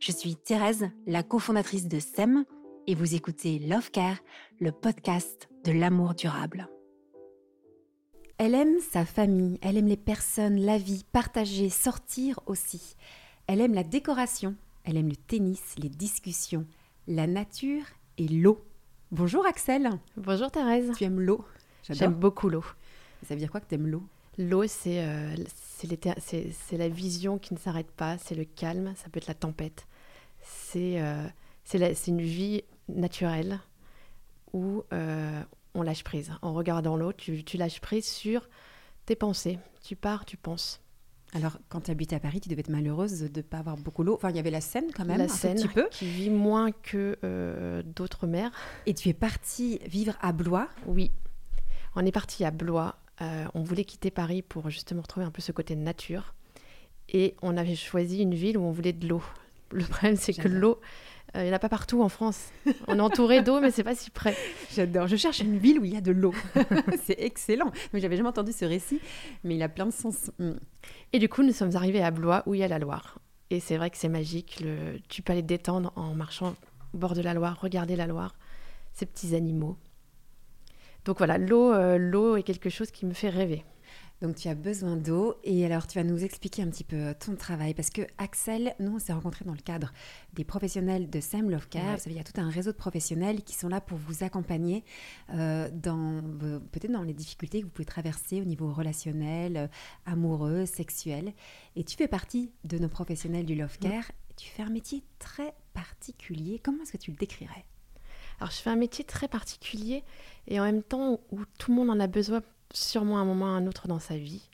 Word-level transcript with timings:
Je 0.00 0.12
suis 0.12 0.36
Thérèse, 0.36 0.88
la 1.06 1.22
cofondatrice 1.22 1.88
de 1.88 1.98
SEM, 1.98 2.44
et 2.86 2.94
vous 2.94 3.14
écoutez 3.14 3.58
Love 3.58 3.90
Care, 3.90 4.18
le 4.60 4.72
podcast 4.72 5.48
de 5.64 5.72
l'amour 5.72 6.14
durable. 6.14 6.68
Elle 8.38 8.54
aime 8.54 8.78
sa 8.80 9.04
famille, 9.04 9.58
elle 9.62 9.76
aime 9.76 9.86
les 9.86 9.96
personnes, 9.96 10.60
la 10.60 10.76
vie, 10.76 11.04
partager, 11.12 11.70
sortir 11.70 12.40
aussi. 12.46 12.96
Elle 13.46 13.60
aime 13.60 13.74
la 13.74 13.84
décoration, 13.84 14.56
elle 14.84 14.96
aime 14.96 15.08
le 15.08 15.16
tennis, 15.16 15.76
les 15.78 15.88
discussions, 15.88 16.66
la 17.06 17.26
nature 17.26 17.84
et 18.18 18.28
l'eau. 18.28 18.64
Bonjour 19.12 19.46
Axel. 19.46 19.88
Bonjour 20.16 20.50
Thérèse. 20.50 20.90
Tu 20.96 21.04
aimes 21.04 21.20
l'eau? 21.20 21.44
J'aime 21.88 22.14
beaucoup 22.14 22.48
l'eau. 22.48 22.64
Ça 23.26 23.34
veut 23.34 23.40
dire 23.40 23.50
quoi 23.50 23.60
que 23.60 23.68
tu 23.68 23.76
aimes 23.76 23.86
l'eau? 23.86 24.02
L'eau, 24.38 24.64
euh, 24.86 25.36
c'est 25.84 26.76
la 26.76 26.88
vision 26.88 27.38
qui 27.38 27.54
ne 27.54 27.58
s'arrête 27.58 27.90
pas, 27.90 28.18
c'est 28.18 28.34
le 28.34 28.44
calme, 28.44 28.94
ça 28.96 29.08
peut 29.10 29.18
être 29.18 29.26
la 29.26 29.34
tempête. 29.34 29.86
C'est 30.42 31.00
euh, 31.00 31.26
une 32.06 32.20
vie 32.20 32.62
naturelle 32.88 33.60
où 34.52 34.82
euh, 34.92 35.42
on 35.74 35.82
lâche 35.82 36.04
prise. 36.04 36.32
En 36.42 36.52
regardant 36.52 36.96
l'eau, 36.96 37.12
tu, 37.12 37.44
tu 37.44 37.56
lâches 37.56 37.80
prise 37.80 38.06
sur 38.06 38.48
tes 39.06 39.16
pensées. 39.16 39.58
Tu 39.82 39.96
pars, 39.96 40.24
tu 40.24 40.36
penses. 40.36 40.80
Alors, 41.34 41.58
quand 41.68 41.82
tu 41.82 41.90
habitais 41.90 42.14
à 42.14 42.20
Paris, 42.20 42.40
tu 42.40 42.48
devais 42.48 42.60
être 42.60 42.68
malheureuse 42.68 43.22
de 43.22 43.38
ne 43.38 43.42
pas 43.42 43.58
avoir 43.58 43.76
beaucoup 43.76 44.04
d'eau. 44.04 44.14
Enfin, 44.14 44.30
il 44.30 44.36
y 44.36 44.38
avait 44.38 44.52
la 44.52 44.60
Seine 44.60 44.92
quand 44.94 45.04
même, 45.04 45.18
la 45.18 45.24
un 45.24 45.28
Seine, 45.28 45.56
petit 45.56 45.66
peu. 45.66 45.88
qui 45.90 46.06
vit 46.06 46.30
moins 46.30 46.70
que 46.70 47.18
euh, 47.24 47.82
d'autres 47.84 48.28
mers. 48.28 48.52
Et 48.86 48.94
tu 48.94 49.08
es 49.08 49.14
partie 49.14 49.80
vivre 49.86 50.14
à 50.20 50.32
Blois 50.32 50.68
Oui, 50.86 51.10
on 51.96 52.06
est 52.06 52.12
parti 52.12 52.44
à 52.44 52.52
Blois. 52.52 52.96
Euh, 53.20 53.44
on 53.54 53.62
voulait 53.62 53.84
quitter 53.84 54.10
Paris 54.10 54.42
pour 54.42 54.70
justement 54.70 55.02
retrouver 55.02 55.26
un 55.26 55.30
peu 55.30 55.40
ce 55.42 55.52
côté 55.52 55.76
nature. 55.76 56.34
Et 57.08 57.36
on 57.42 57.56
avait 57.56 57.76
choisi 57.76 58.22
une 58.22 58.34
ville 58.34 58.58
où 58.58 58.62
on 58.62 58.72
voulait 58.72 58.92
de 58.92 59.06
l'eau. 59.06 59.22
Le 59.70 59.84
problème, 59.88 60.16
c'est 60.16 60.34
que 60.34 60.48
l'eau, 60.48 60.80
euh, 61.36 61.42
il 61.42 61.44
n'y 61.44 61.50
en 61.50 61.56
a 61.56 61.58
pas 61.58 61.68
partout 61.68 62.02
en 62.02 62.08
France. 62.08 62.48
On 62.88 62.98
est 62.98 63.02
entouré 63.02 63.42
d'eau, 63.42 63.60
mais 63.60 63.70
c'est 63.70 63.84
pas 63.84 63.94
si 63.94 64.10
près. 64.10 64.36
J'adore. 64.74 65.06
Je 65.06 65.16
cherche 65.16 65.40
une 65.40 65.58
ville 65.58 65.78
où 65.78 65.84
il 65.84 65.92
y 65.92 65.96
a 65.96 66.00
de 66.00 66.12
l'eau. 66.12 66.34
c'est 67.04 67.20
excellent. 67.20 67.70
Mais 67.92 68.00
j'avais 68.00 68.16
jamais 68.16 68.28
entendu 68.28 68.52
ce 68.52 68.64
récit, 68.64 69.00
mais 69.44 69.56
il 69.56 69.62
a 69.62 69.68
plein 69.68 69.86
de 69.86 69.92
sens. 69.92 70.30
Mm. 70.38 70.52
Et 71.12 71.18
du 71.18 71.28
coup, 71.28 71.42
nous 71.42 71.52
sommes 71.52 71.76
arrivés 71.76 72.02
à 72.02 72.10
Blois, 72.10 72.42
où 72.46 72.54
il 72.54 72.60
y 72.60 72.64
a 72.64 72.68
la 72.68 72.78
Loire. 72.78 73.18
Et 73.50 73.60
c'est 73.60 73.76
vrai 73.76 73.90
que 73.90 73.96
c'est 73.96 74.08
magique. 74.08 74.60
Le... 74.60 74.98
Tu 75.08 75.22
peux 75.22 75.32
aller 75.32 75.42
te 75.42 75.46
détendre 75.46 75.92
en 75.96 76.14
marchant 76.14 76.56
au 76.92 76.98
bord 76.98 77.14
de 77.14 77.20
la 77.20 77.34
Loire, 77.34 77.60
regarder 77.60 77.96
la 77.96 78.06
Loire, 78.06 78.34
ces 78.92 79.06
petits 79.06 79.34
animaux. 79.34 79.76
Donc 81.04 81.18
voilà, 81.18 81.38
l'eau, 81.38 81.72
euh, 81.72 81.98
l'eau 81.98 82.36
est 82.36 82.42
quelque 82.42 82.70
chose 82.70 82.90
qui 82.90 83.06
me 83.06 83.12
fait 83.12 83.28
rêver. 83.28 83.64
Donc 84.22 84.36
tu 84.36 84.48
as 84.48 84.54
besoin 84.54 84.96
d'eau 84.96 85.34
et 85.44 85.66
alors 85.66 85.86
tu 85.86 85.98
vas 85.98 86.04
nous 86.04 86.24
expliquer 86.24 86.62
un 86.62 86.68
petit 86.68 86.84
peu 86.84 86.96
euh, 86.96 87.14
ton 87.14 87.34
travail 87.36 87.74
parce 87.74 87.90
que 87.90 88.02
Axel, 88.16 88.74
nous 88.78 88.94
on 88.94 88.98
s'est 88.98 89.12
rencontrés 89.12 89.44
dans 89.44 89.52
le 89.52 89.58
cadre 89.58 89.92
des 90.32 90.44
professionnels 90.44 91.10
de 91.10 91.20
Sam 91.20 91.50
Love 91.50 91.68
Care. 91.68 91.96
Vous 91.96 92.04
savez, 92.04 92.14
il 92.14 92.16
y 92.16 92.20
a 92.20 92.24
tout 92.24 92.40
un 92.40 92.48
réseau 92.48 92.72
de 92.72 92.76
professionnels 92.76 93.42
qui 93.42 93.54
sont 93.54 93.68
là 93.68 93.80
pour 93.80 93.98
vous 93.98 94.24
accompagner 94.24 94.84
euh, 95.34 95.68
dans 95.72 96.22
peut-être 96.72 96.92
dans 96.92 97.02
les 97.02 97.12
difficultés 97.12 97.60
que 97.60 97.66
vous 97.66 97.70
pouvez 97.70 97.84
traverser 97.84 98.40
au 98.40 98.44
niveau 98.44 98.72
relationnel, 98.72 99.56
euh, 99.56 99.66
amoureux, 100.06 100.64
sexuel. 100.64 101.34
Et 101.76 101.84
tu 101.84 101.96
fais 101.96 102.08
partie 102.08 102.52
de 102.64 102.78
nos 102.78 102.88
professionnels 102.88 103.44
du 103.44 103.54
Love 103.54 103.78
Care. 103.78 104.10
Tu 104.36 104.48
fais 104.48 104.62
un 104.62 104.70
métier 104.70 105.02
très 105.18 105.54
particulier. 105.74 106.60
Comment 106.62 106.82
est-ce 106.82 106.92
que 106.92 106.96
tu 106.96 107.10
le 107.10 107.16
décrirais? 107.16 107.66
Alors 108.40 108.50
je 108.50 108.56
fais 108.56 108.70
un 108.70 108.76
métier 108.76 109.04
très 109.04 109.28
particulier 109.28 110.04
et 110.48 110.60
en 110.60 110.64
même 110.64 110.82
temps 110.82 111.20
où 111.30 111.40
tout 111.58 111.70
le 111.70 111.76
monde 111.76 111.90
en 111.90 112.00
a 112.00 112.06
besoin 112.06 112.42
sûrement 112.72 113.18
un 113.18 113.24
moment 113.24 113.46
ou 113.46 113.48
un 113.48 113.66
autre 113.66 113.88
dans 113.88 113.98
sa 113.98 114.16
vie. 114.16 114.48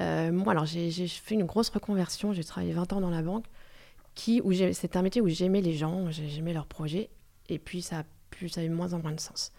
Euh, 0.00 0.30
moi, 0.30 0.52
alors 0.52 0.64
j'ai 0.64 0.90
fait 1.08 1.34
une 1.34 1.44
grosse 1.44 1.70
reconversion, 1.70 2.32
j'ai 2.32 2.44
travaillé 2.44 2.72
20 2.72 2.92
ans 2.92 3.00
dans 3.00 3.10
la 3.10 3.22
banque, 3.22 3.46
qui, 4.14 4.42
c'est 4.72 4.96
un 4.96 5.02
métier 5.02 5.20
où 5.20 5.28
j'aimais 5.28 5.60
les 5.60 5.74
gens, 5.74 6.10
j'aimais 6.10 6.52
leurs 6.52 6.66
projets, 6.66 7.10
et 7.48 7.58
puis 7.58 7.82
ça 7.82 8.00
a, 8.00 8.48
ça 8.48 8.60
a 8.60 8.64
eu 8.64 8.68
moins 8.68 8.92
en 8.92 9.00
moins 9.00 9.12
de 9.12 9.20
sens. 9.20 9.52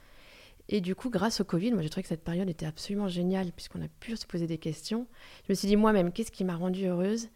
Et 0.69 0.81
du 0.81 0.95
coup, 0.95 1.09
grâce 1.09 1.41
au 1.41 1.43
Covid, 1.43 1.71
moi 1.71 1.81
j'ai 1.81 1.89
trouvé 1.89 2.03
que 2.03 2.09
cette 2.09 2.23
période 2.23 2.47
était 2.47 2.65
absolument 2.65 3.07
géniale, 3.07 3.51
puisqu'on 3.51 3.81
a 3.81 3.87
pu 3.99 4.15
se 4.15 4.25
poser 4.25 4.47
des 4.47 4.59
questions. 4.59 5.07
Je 5.47 5.51
me 5.51 5.55
suis 5.55 5.67
dit 5.67 5.75
moi-même, 5.75 6.11
qu'est-ce 6.11 6.31
qui 6.31 6.43
m'a 6.43 6.55
rendue 6.55 6.85
heureuse 6.85 7.29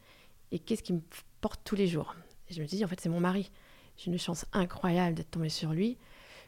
et 0.52 0.60
qu'est-ce 0.60 0.84
qui 0.84 0.94
me 0.94 1.02
porte 1.42 1.62
tous 1.64 1.76
les 1.76 1.88
jours? 1.88 2.16
Et 2.50 2.54
je 2.54 2.62
me 2.62 2.68
suis 2.68 2.78
dit, 2.78 2.86
en 2.86 2.88
fait, 2.88 3.02
c'est 3.02 3.10
mon 3.10 3.20
mari. 3.20 3.52
J'ai 3.98 4.12
une 4.12 4.20
chance 4.20 4.46
incroyable 4.54 5.16
d'être 5.16 5.32
tombée 5.32 5.50
sur 5.50 5.74
lui. 5.74 5.98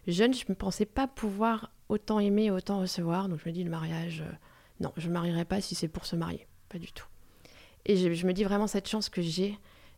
Jeune, 0.07 0.33
je 0.33 0.45
ne 0.47 0.53
pensais 0.53 0.85
pas 0.85 1.07
pouvoir 1.07 1.71
autant 1.89 2.19
aimer 2.19 2.45
et 2.45 2.51
autant 2.51 2.79
recevoir. 2.79 3.29
Donc 3.29 3.39
je 3.43 3.49
me 3.49 3.53
dis, 3.53 3.63
le 3.63 3.69
mariage, 3.69 4.21
euh, 4.21 4.31
non, 4.79 4.91
je 4.97 5.03
ne 5.03 5.09
me 5.09 5.13
marierai 5.13 5.45
pas 5.45 5.61
si 5.61 5.75
c'est 5.75 5.88
pour 5.88 6.05
se 6.05 6.16
marier. 6.16 6.45
Pas 6.69 6.77
du 6.77 6.91
tout. 6.91 7.07
Et 7.85 7.97
je, 7.97 8.25
me 8.25 8.33
dis 8.33 8.43
vraiment 8.43 8.67
cette 8.67 8.88
chance 8.88 9.09
que 9.09 9.21
j'ai. 9.21 9.57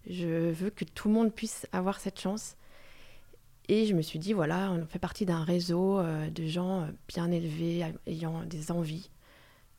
Je 0.09 0.51
veux 0.51 0.69
que 0.69 0.85
tout 0.85 1.07
le 1.07 1.13
monde 1.13 1.33
puisse 1.33 1.67
avoir 1.71 1.99
cette 1.99 2.19
chance. 2.19 2.55
Et 3.69 3.85
je 3.85 3.93
me 3.93 4.01
suis 4.01 4.19
dit, 4.19 4.33
voilà, 4.33 4.71
on 4.71 4.85
fait 4.85 4.99
partie 4.99 5.25
d'un 5.25 5.43
réseau 5.43 5.99
euh, 5.99 6.29
de 6.29 6.45
gens 6.45 6.81
euh, 6.81 6.85
bien 7.07 7.31
élevés, 7.31 7.85
ayant 8.05 8.43
des 8.43 8.71
envies. 8.71 9.09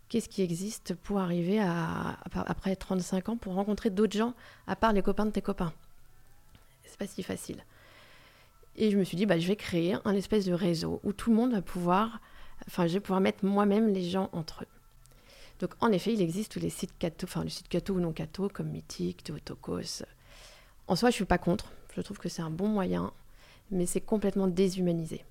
Qu'est-ce 0.08 0.28
qui 0.28 0.42
existe 0.42 0.94
pour 0.94 1.18
arriver 1.18 1.60
à, 1.60 2.18
après 2.34 2.76
35 2.76 3.28
ans, 3.30 3.36
pour 3.36 3.54
rencontrer 3.54 3.90
d'autres 3.90 4.16
gens, 4.16 4.34
à 4.66 4.74
part 4.74 4.94
les 4.94 5.02
copains 5.02 5.26
de 5.26 5.30
tes 5.30 5.42
copains? 5.42 5.72
C'est 6.84 6.98
pas 6.98 7.06
si 7.06 7.22
facile. 7.22 7.62
Et 8.78 8.92
je 8.92 8.96
me 8.96 9.02
suis 9.02 9.16
dit, 9.16 9.26
bah, 9.26 9.38
je 9.38 9.46
vais 9.46 9.56
créer 9.56 9.96
un 10.04 10.14
espèce 10.14 10.44
de 10.46 10.54
réseau 10.54 11.00
où 11.02 11.12
tout 11.12 11.30
le 11.30 11.36
monde 11.36 11.52
va 11.52 11.60
pouvoir, 11.62 12.20
enfin, 12.68 12.86
je 12.86 12.94
vais 12.94 13.00
pouvoir 13.00 13.20
mettre 13.20 13.44
moi-même 13.44 13.92
les 13.92 14.08
gens 14.08 14.30
entre 14.32 14.62
eux. 14.62 14.68
Donc, 15.58 15.72
en 15.80 15.90
effet, 15.90 16.12
il 16.12 16.22
existe 16.22 16.52
tous 16.52 16.60
les 16.60 16.70
sites 16.70 16.96
catho, 16.96 17.26
enfin, 17.26 17.42
les 17.42 17.50
sites 17.50 17.68
catho 17.68 17.94
ou 17.94 18.00
non 18.00 18.12
catho, 18.12 18.48
comme 18.48 18.68
Mythique, 18.68 19.24
Théotokos. 19.24 20.04
En 20.86 20.94
soi, 20.94 21.10
je 21.10 21.16
suis 21.16 21.24
pas 21.24 21.38
contre. 21.38 21.72
Je 21.96 22.00
trouve 22.00 22.18
que 22.18 22.28
c'est 22.28 22.42
un 22.42 22.50
bon 22.50 22.68
moyen, 22.68 23.12
mais 23.72 23.84
c'est 23.84 24.00
complètement 24.00 24.46
déshumanisé. 24.46 25.24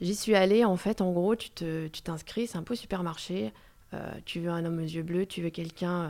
J'y 0.00 0.16
suis 0.16 0.34
allée, 0.34 0.64
en 0.64 0.76
fait, 0.76 1.00
en 1.00 1.12
gros, 1.12 1.36
tu 1.36 1.50
t'inscris, 1.50 2.46
te, 2.46 2.50
c'est 2.50 2.58
un 2.58 2.64
peu 2.64 2.74
supermarché. 2.74 3.52
Euh, 3.94 4.10
tu 4.24 4.40
veux 4.40 4.50
un 4.50 4.64
homme 4.64 4.78
aux 4.78 4.82
yeux 4.82 5.04
bleus, 5.04 5.26
tu 5.26 5.40
veux 5.40 5.50
quelqu'un 5.50 6.02
euh, 6.02 6.08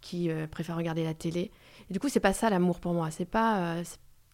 qui 0.00 0.30
euh, 0.30 0.46
préfère 0.46 0.76
regarder 0.76 1.02
la 1.02 1.14
télé. 1.14 1.50
Et 1.90 1.92
du 1.92 1.98
coup, 1.98 2.08
c'est 2.08 2.20
pas 2.20 2.32
ça 2.32 2.48
l'amour 2.48 2.78
pour 2.78 2.94
moi. 2.94 3.10
C'est 3.10 3.24
pas, 3.24 3.82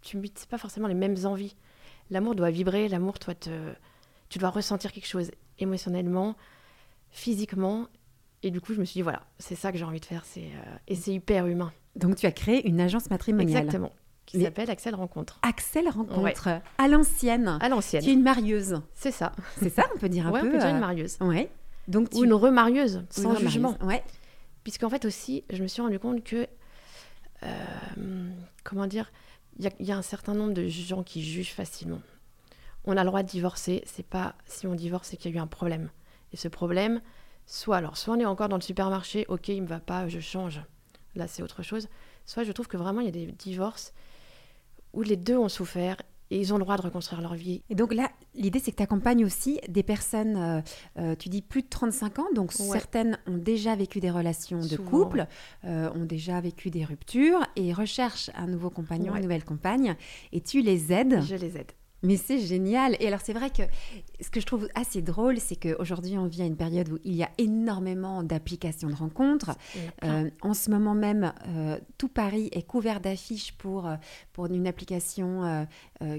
tu 0.03 0.19
n'as 0.19 0.47
pas 0.51 0.59
forcément 0.59 0.89
les 0.89 0.95
mêmes 0.95 1.17
envies. 1.25 1.57
L'amour 2.11 2.35
doit 2.35 2.51
vibrer, 2.51 2.89
l'amour 2.89 3.15
doit 3.25 3.35
te, 3.35 3.51
tu 4.29 4.39
dois 4.39 4.51
ressentir 4.51 4.93
quelque 4.93 5.07
chose 5.07 5.31
émotionnellement, 5.59 6.37
physiquement. 7.11 7.87
Et 8.43 8.51
du 8.51 8.61
coup, 8.61 8.75
je 8.75 8.81
me 8.81 8.85
suis 8.85 8.99
dit, 8.99 9.03
voilà, 9.03 9.23
c'est 9.39 9.55
ça 9.55 9.73
que 9.73 9.79
j'ai 9.79 9.85
envie 9.85 10.01
de 10.01 10.05
faire. 10.05 10.25
C'est, 10.25 10.41
euh, 10.41 10.77
et 10.89 10.97
c'est 10.97 11.13
hyper 11.13 11.47
humain. 11.47 11.73
Donc, 11.95 12.17
tu 12.17 12.27
as 12.27 12.33
créé 12.33 12.67
une 12.69 12.81
agence 12.81 13.09
matrimoniale. 13.11 13.65
Exactement. 13.65 13.93
Qui 14.27 14.43
s'appelle 14.43 14.71
Axel 14.71 14.95
Rencontre. 14.95 15.39
Axel 15.43 15.89
Rencontre, 15.89 16.61
à 16.79 16.89
l'ancienne. 16.89 17.59
À 17.61 17.69
l'ancienne. 17.69 18.03
Tu 18.03 18.11
es 18.11 18.13
une 18.13 18.23
marieuse. 18.23 18.81
C'est 18.95 19.11
ça. 19.11 19.33
C'est 19.59 19.69
ça, 19.69 19.85
on 19.95 19.99
peut 19.99 20.09
dire 20.09 20.27
un 20.27 20.31
ouais, 20.31 20.41
peu. 20.41 20.49
on 20.49 20.51
peut 20.53 20.59
dire 20.59 20.69
une 20.69 20.77
euh, 20.77 20.81
marieuse. 20.81 21.19
Ouais. 21.21 21.51
Donc 21.89 22.09
Ou 22.15 22.25
une 22.25 22.33
remarieuse, 22.33 23.05
sans 23.11 23.35
une 23.35 23.41
jugement. 23.41 23.77
Ouais. 23.83 24.03
Puisqu'en 24.63 24.89
fait 24.89 25.05
aussi, 25.05 25.45
je 25.51 25.63
me 25.63 25.67
suis 25.67 25.83
rendu 25.83 25.99
compte 25.99 26.23
que, 26.23 26.47
euh, 27.43 28.31
comment 28.63 28.87
dire, 28.87 29.11
il 29.63 29.87
y, 29.87 29.93
a 29.93 29.97
un 29.97 30.03
certain 30.03 30.35
nombre 30.35 30.55
de 30.55 30.67
gens 30.67 31.03
qui 31.03 31.23
jugent 31.23 31.53
facilement. 31.53 32.01
On 32.85 32.97
a 32.97 33.05
le 33.05 33.09
droit 33.09 33.23
de 33.23 33.29
divorcer, 33.29 33.83
c'est 33.87 34.07
pas 34.07 34.35
si 34.45 34.67
on 34.67 34.75
divorce, 34.75 35.09
c'est 35.09 35.17
qu'il 35.17 35.31
y 35.31 35.35
a 35.35 35.39
eu 35.39 35.41
un 35.41 35.47
problème. 35.47 35.91
Et 36.33 36.37
ce 36.37 36.49
problème, 36.49 37.01
soit 37.47 37.77
alors, 37.77 37.97
soit 37.97 38.15
on 38.15 38.21
est 38.21 38.25
encore 38.25 38.49
dans 38.49 38.57
le 38.57 38.63
supermarché, 38.63 39.25
ok, 39.29 39.49
il 39.49 39.63
me 39.63 39.69
va 39.69 39.79
pas, 39.79 40.09
je 40.09 40.19
change. 40.19 40.61
Là, 41.15 41.29
c'est 41.29 41.43
autre 41.43 41.63
chose. 41.63 41.89
Soit 42.27 42.45
je 42.45 42.53
trouve 42.53 42.67
que 42.67 42.77
vraiment 42.77 43.01
il 43.01 43.07
y 43.07 43.09
a 43.09 43.13
des 43.13 43.27
divorces 43.27 43.93
où 44.93 45.03
les 45.03 45.17
deux 45.17 45.37
ont 45.37 45.49
souffert 45.49 45.97
et 46.33 46.39
ils 46.39 46.55
ont 46.55 46.57
le 46.57 46.65
droit 46.65 46.79
de 46.79 46.83
reconstruire 46.83 47.21
leur 47.21 47.35
vie. 47.35 47.63
Et 47.69 47.75
donc 47.75 47.93
là, 47.93 48.11
l'idée, 48.35 48.59
c'est 48.59 48.71
que 48.71 48.77
tu 48.77 48.83
accompagnes 48.83 49.23
aussi 49.23 49.61
des 49.69 49.83
personnes, 49.83 50.37
euh, 50.37 50.61
euh, 50.99 51.15
tu 51.15 51.29
dis 51.29 51.43
plus 51.43 51.61
de 51.61 51.69
35 51.69 52.19
ans, 52.21 52.27
donc 52.35 52.53
certaines 52.53 53.19
ont 53.27 53.37
déjà 53.37 53.77
vécu 53.77 54.01
des 54.01 54.11
relations 54.11 54.61
de 54.61 54.77
couple, 54.77 55.27
euh, 55.67 55.91
ont 55.95 56.07
déjà 56.07 56.41
vécu 56.41 56.71
des 56.71 56.87
ruptures 56.87 57.47
et 57.55 57.75
recherchent 57.75 58.31
un 58.35 58.47
nouveau 58.47 58.71
compagnon, 58.71 59.15
une 59.15 59.23
nouvelle 59.23 59.45
compagne, 59.45 59.95
et 60.33 60.41
tu 60.41 60.63
les 60.63 60.91
aides. 60.91 61.21
Je 61.23 61.35
les 61.35 61.59
aide. 61.59 61.73
Mais 62.03 62.17
c'est 62.17 62.39
génial. 62.39 62.97
Et 63.01 63.07
alors, 63.07 63.21
c'est 63.23 63.33
vrai 63.33 63.51
que 63.51 63.63
ce 64.21 64.31
que 64.31 64.41
je 64.41 64.47
trouve 64.47 64.69
assez 64.75 65.03
drôle, 65.03 65.39
c'est 65.39 65.57
qu'aujourd'hui, 65.57 66.19
on 66.19 66.27
vit 66.27 66.43
à 66.43 66.47
une 66.47 66.57
période 66.57 66.89
où 66.89 66.99
il 67.05 67.15
y 67.15 67.23
a 67.23 67.31
énormément 67.39 68.23
d'applications 68.23 68.89
de 68.89 68.95
rencontres. 68.95 69.53
Euh, 70.05 70.31
en 70.41 70.55
ce 70.55 70.71
moment 70.71 70.95
même, 70.95 71.33
euh, 71.49 71.79
tout 71.99 72.09
Paris 72.09 72.49
est 72.53 72.63
couvert 72.63 73.01
d'affiches 73.01 73.53
pour, 73.53 73.87
euh, 73.87 73.97
pour 74.33 74.47
une 74.47 74.67
application 74.67 75.67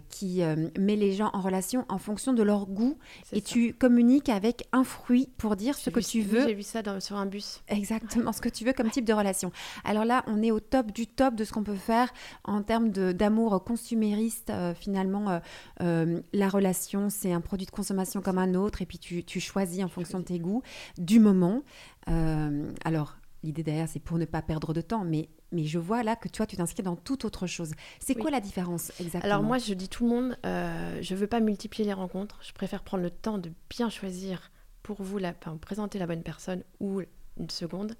qui 0.07 0.41
met 0.80 0.95
les 0.95 1.12
gens 1.12 1.30
en 1.33 1.41
relation 1.41 1.86
en 1.89 1.97
fonction 1.97 2.31
de 2.31 2.41
leur 2.41 2.68
goût. 2.68 2.97
Et 3.33 3.41
tu 3.41 3.74
communiques 3.74 4.29
avec 4.29 4.68
un 4.71 4.86
fruit 4.86 5.29
pour 5.38 5.57
dire 5.57 5.75
ce 5.75 5.89
que 5.89 6.00
tu 6.00 6.21
veux. 6.21 6.47
J'ai 6.47 6.53
vu 6.53 6.63
ça 6.63 6.81
sur 7.01 7.18
un 7.18 7.25
bus. 7.25 7.62
Exactement, 7.68 8.31
ce 8.31 8.39
que 8.39 8.47
tu 8.47 8.63
veux 8.63 8.71
comme 8.71 8.89
type 8.89 9.03
de 9.03 9.13
relation. 9.13 9.51
Alors 9.83 10.06
là, 10.06 10.24
on 10.27 10.41
est 10.41 10.51
au 10.51 10.62
top 10.62 10.91
du 10.91 11.06
top 11.06 11.36
de 11.36 11.44
ce 11.44 11.51
qu'on 11.51 11.63
peut 11.63 11.75
faire 11.75 12.13
en 12.45 12.62
termes 12.63 12.89
d'amour 12.91 13.62
consumériste, 13.63 14.53
finalement 14.75 15.41
euh, 15.81 16.21
la 16.33 16.49
relation, 16.49 17.09
c'est 17.09 17.31
un 17.31 17.41
produit 17.41 17.65
de 17.65 17.71
consommation 17.71 18.21
comme 18.21 18.37
un 18.37 18.53
autre, 18.53 18.81
et 18.81 18.85
puis 18.85 18.99
tu, 18.99 19.39
choisis 19.39 19.83
en 19.83 19.87
fonction 19.87 20.19
de 20.19 20.25
tes 20.25 20.39
goûts, 20.39 20.61
du 20.97 21.19
moment. 21.19 21.63
Euh, 22.09 22.71
alors, 22.85 23.17
l'idée 23.43 23.63
derrière, 23.63 23.87
c'est 23.87 23.99
pour 23.99 24.17
ne 24.17 24.25
pas 24.25 24.41
perdre 24.41 24.73
de 24.73 24.81
temps, 24.81 25.03
mais, 25.03 25.29
mais 25.51 25.65
je 25.65 25.79
vois 25.79 26.03
là 26.03 26.15
que 26.15 26.27
toi, 26.27 26.45
tu 26.45 26.55
t'inscris 26.55 26.83
dans 26.83 26.95
toute 26.95 27.25
autre 27.25 27.47
chose. 27.47 27.71
C'est 27.99 28.15
quoi 28.15 28.31
la 28.31 28.39
différence 28.39 28.91
exactement? 28.99 29.23
Alors 29.23 29.43
moi, 29.43 29.57
je 29.57 29.73
dis 29.73 29.89
tout 29.89 30.03
le 30.03 30.09
monde, 30.09 30.37
euh, 30.45 30.99
je 31.01 31.13
ne 31.13 31.19
veux 31.19 31.27
pas 31.27 31.39
multiplier 31.39 31.85
les 31.85 31.93
rencontres, 31.93 32.39
je 32.43 32.53
préfère 32.53 32.83
prendre 32.83 33.03
le 33.03 33.11
temps 33.11 33.37
de 33.37 33.51
bien 33.69 33.89
choisir 33.89 34.51
pour 34.83 35.01
vous, 35.01 35.17
la, 35.17 35.33
présenter 35.33 35.97
la 35.99 36.07
bonne 36.07 36.23
personne 36.23 36.63
ou 36.79 37.01
une 37.37 37.49
seconde. 37.49 37.95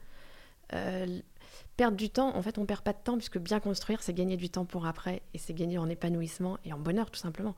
Perdre 1.78 1.98
du 1.98 2.10
temps, 2.10 2.36
en 2.36 2.42
fait, 2.42 2.58
on 2.58 2.66
perd 2.66 2.82
pas 2.82 2.94
de 2.94 3.02
temps 3.04 3.18
puisque 3.18 3.38
bien 3.38 3.60
construire, 3.60 4.02
c'est 4.02 4.14
gagner 4.14 4.38
du 4.38 4.50
temps 4.50 4.66
pour 4.66 4.86
après 4.86 5.22
et 5.34 5.38
c'est 5.38 5.54
gagner 5.54 5.78
en 5.78 5.90
épanouissement 5.90 6.58
et 6.66 6.74
en 6.74 6.80
bonheur 6.80 7.10
tout 7.12 7.20
simplement 7.20 7.56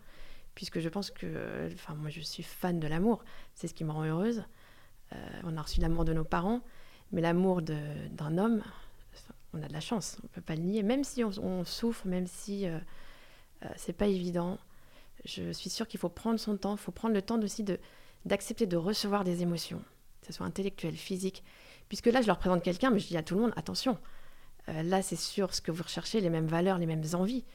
puisque 0.56 0.80
je 0.80 0.89
pense 0.89 1.12
que, 1.12 1.69
enfin, 1.74 1.94
moi 1.94 2.09
je 2.09 2.21
suis 2.21 2.42
fan 2.42 2.80
de 2.80 2.88
l'amour, 2.88 3.24
c'est 3.53 3.68
ce 3.68 3.74
qui 3.74 3.83
me 3.83 3.92
rend 3.92 4.06
heureuse. 4.06 4.44
Euh, 5.13 5.18
on 5.44 5.56
a 5.57 5.62
reçu 5.62 5.81
l'amour 5.81 6.06
de 6.06 6.13
nos 6.13 6.24
parents, 6.24 6.62
mais 7.12 7.21
l'amour 7.21 7.62
d'un 7.62 8.38
homme, 8.38 8.63
on 9.53 9.62
a 9.62 9.68
de 9.68 9.74
la 9.74 9.81
chance, 9.81 10.18
on 10.24 10.27
peut 10.27 10.42
pas 10.42 10.56
le 10.56 10.63
nier, 10.63 10.81
même 10.81 11.03
si 11.03 11.24
on, 11.24 11.63
souffre, 11.65 12.07
même 12.07 12.25
si 12.25 12.68
euh, 12.68 12.80
euh, 13.63 13.68
c'est 13.75 13.94
pas 13.94 14.07
évident. 14.07 14.57
Je 15.25 15.51
suis 15.51 15.69
sûre 15.69 15.88
qu'il 15.88 16.00
faut 16.00 16.09
prendre 16.09 16.39
son 16.39 16.57
temps, 16.57 16.75
il 16.75 16.80
faut 16.80 16.92
prendre 16.92 17.13
le 17.13 17.21
temps 17.21 17.39
aussi 17.42 17.65
d'accepter 18.25 18.65
de, 18.65 18.77
recevoir 18.77 19.24
des 19.24 19.42
émotions, 19.42 19.81
que 20.21 20.27
ce 20.27 20.33
soit 20.33 20.45
intellectuelles, 20.45 20.95
physiques, 20.95 21.44
puisque 21.89 22.07
là 22.07 22.21
je 22.21 22.27
leur 22.27 22.39
présente 22.39 22.63
quelqu'un, 22.63 22.89
mais 22.91 22.99
je 22.99 23.07
dis 23.07 23.17
à 23.17 23.23
tout 23.23 23.35
le 23.35 23.41
monde, 23.41 23.53
attention, 23.55 23.97
là 24.67 25.01
c'est 25.01 25.15
sûr 25.15 25.53
ce 25.53 25.61
que 25.61 25.71
vous 25.71 25.83
recherchez, 25.83 26.21
les 26.21 26.29
mêmes 26.29 26.47
valeurs, 26.47 26.77
les 26.77 26.85
mêmes 26.85 27.03
envies. 27.13 27.45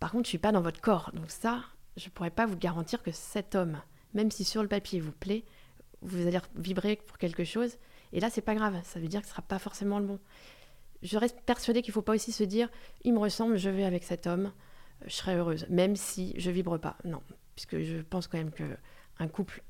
Par 0.00 0.12
contre, 0.12 0.24
je 0.24 0.30
suis 0.30 0.38
pas 0.38 0.52
dans 0.52 0.62
votre 0.62 0.80
corps, 0.80 1.10
donc 1.12 1.30
ça, 1.30 1.64
je 1.96 2.06
ne 2.06 2.10
pourrais 2.10 2.30
pas 2.30 2.46
vous 2.46 2.56
garantir 2.56 3.02
que 3.02 3.10
cet 3.10 3.54
homme, 3.54 3.80
même 4.14 4.30
si 4.30 4.44
sur 4.44 4.62
le 4.62 4.68
papier 4.68 5.00
vous 5.00 5.12
plaît, 5.12 5.44
vous 6.02 6.26
allez 6.26 6.38
vibrer 6.54 6.96
pour 6.96 7.18
quelque 7.18 7.44
chose. 7.44 7.76
Et 8.12 8.20
là, 8.20 8.30
c'est 8.30 8.40
pas 8.40 8.54
grave. 8.54 8.80
Ça 8.84 9.00
veut 9.00 9.08
dire 9.08 9.20
que 9.20 9.26
ce 9.26 9.32
sera 9.32 9.42
pas 9.42 9.58
forcément 9.58 9.98
le 9.98 10.06
bon. 10.06 10.20
Je 11.02 11.18
reste 11.18 11.40
persuadée 11.42 11.82
qu'il 11.82 11.90
ne 11.90 11.94
faut 11.94 12.02
pas 12.02 12.14
aussi 12.14 12.32
se 12.32 12.44
dire, 12.44 12.68
il 13.02 13.12
me 13.12 13.18
ressemble, 13.18 13.56
je 13.56 13.70
vais 13.70 13.84
avec 13.84 14.04
cet 14.04 14.26
homme, 14.26 14.52
je 15.06 15.14
serai 15.14 15.36
heureuse, 15.36 15.66
même 15.68 15.94
si 15.96 16.34
je 16.38 16.50
vibre 16.50 16.78
pas. 16.78 16.96
Non, 17.04 17.22
puisque 17.54 17.80
je 17.80 17.98
pense 17.98 18.26
quand 18.26 18.38
même 18.38 18.50
que 18.50 18.76
un 19.18 19.28
couple, 19.28 19.62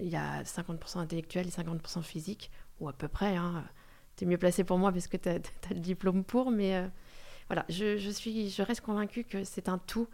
il 0.00 0.08
y 0.08 0.16
a 0.16 0.42
50% 0.42 0.98
intellectuel 0.98 1.46
et 1.46 1.50
50% 1.50 2.02
physique, 2.02 2.50
ou 2.80 2.88
à 2.88 2.92
peu 2.92 3.08
près. 3.08 3.36
Hein. 3.36 3.64
Tu 4.16 4.24
es 4.24 4.26
mieux 4.26 4.38
placé 4.38 4.64
pour 4.64 4.78
moi 4.78 4.92
parce 4.92 5.08
que 5.08 5.16
tu 5.16 5.28
as, 5.28 5.38
le 5.70 5.80
diplôme 5.80 6.24
pour, 6.24 6.50
mais 6.50 6.76
euh, 6.76 6.86
voilà, 7.48 7.64
je, 7.68 7.98
je, 7.98 8.10
suis, 8.10 8.50
je 8.50 8.62
reste 8.62 8.80
convaincue 8.80 9.24
que 9.24 9.44
c'est 9.44 9.68
un 9.68 9.78
tout 9.78 10.08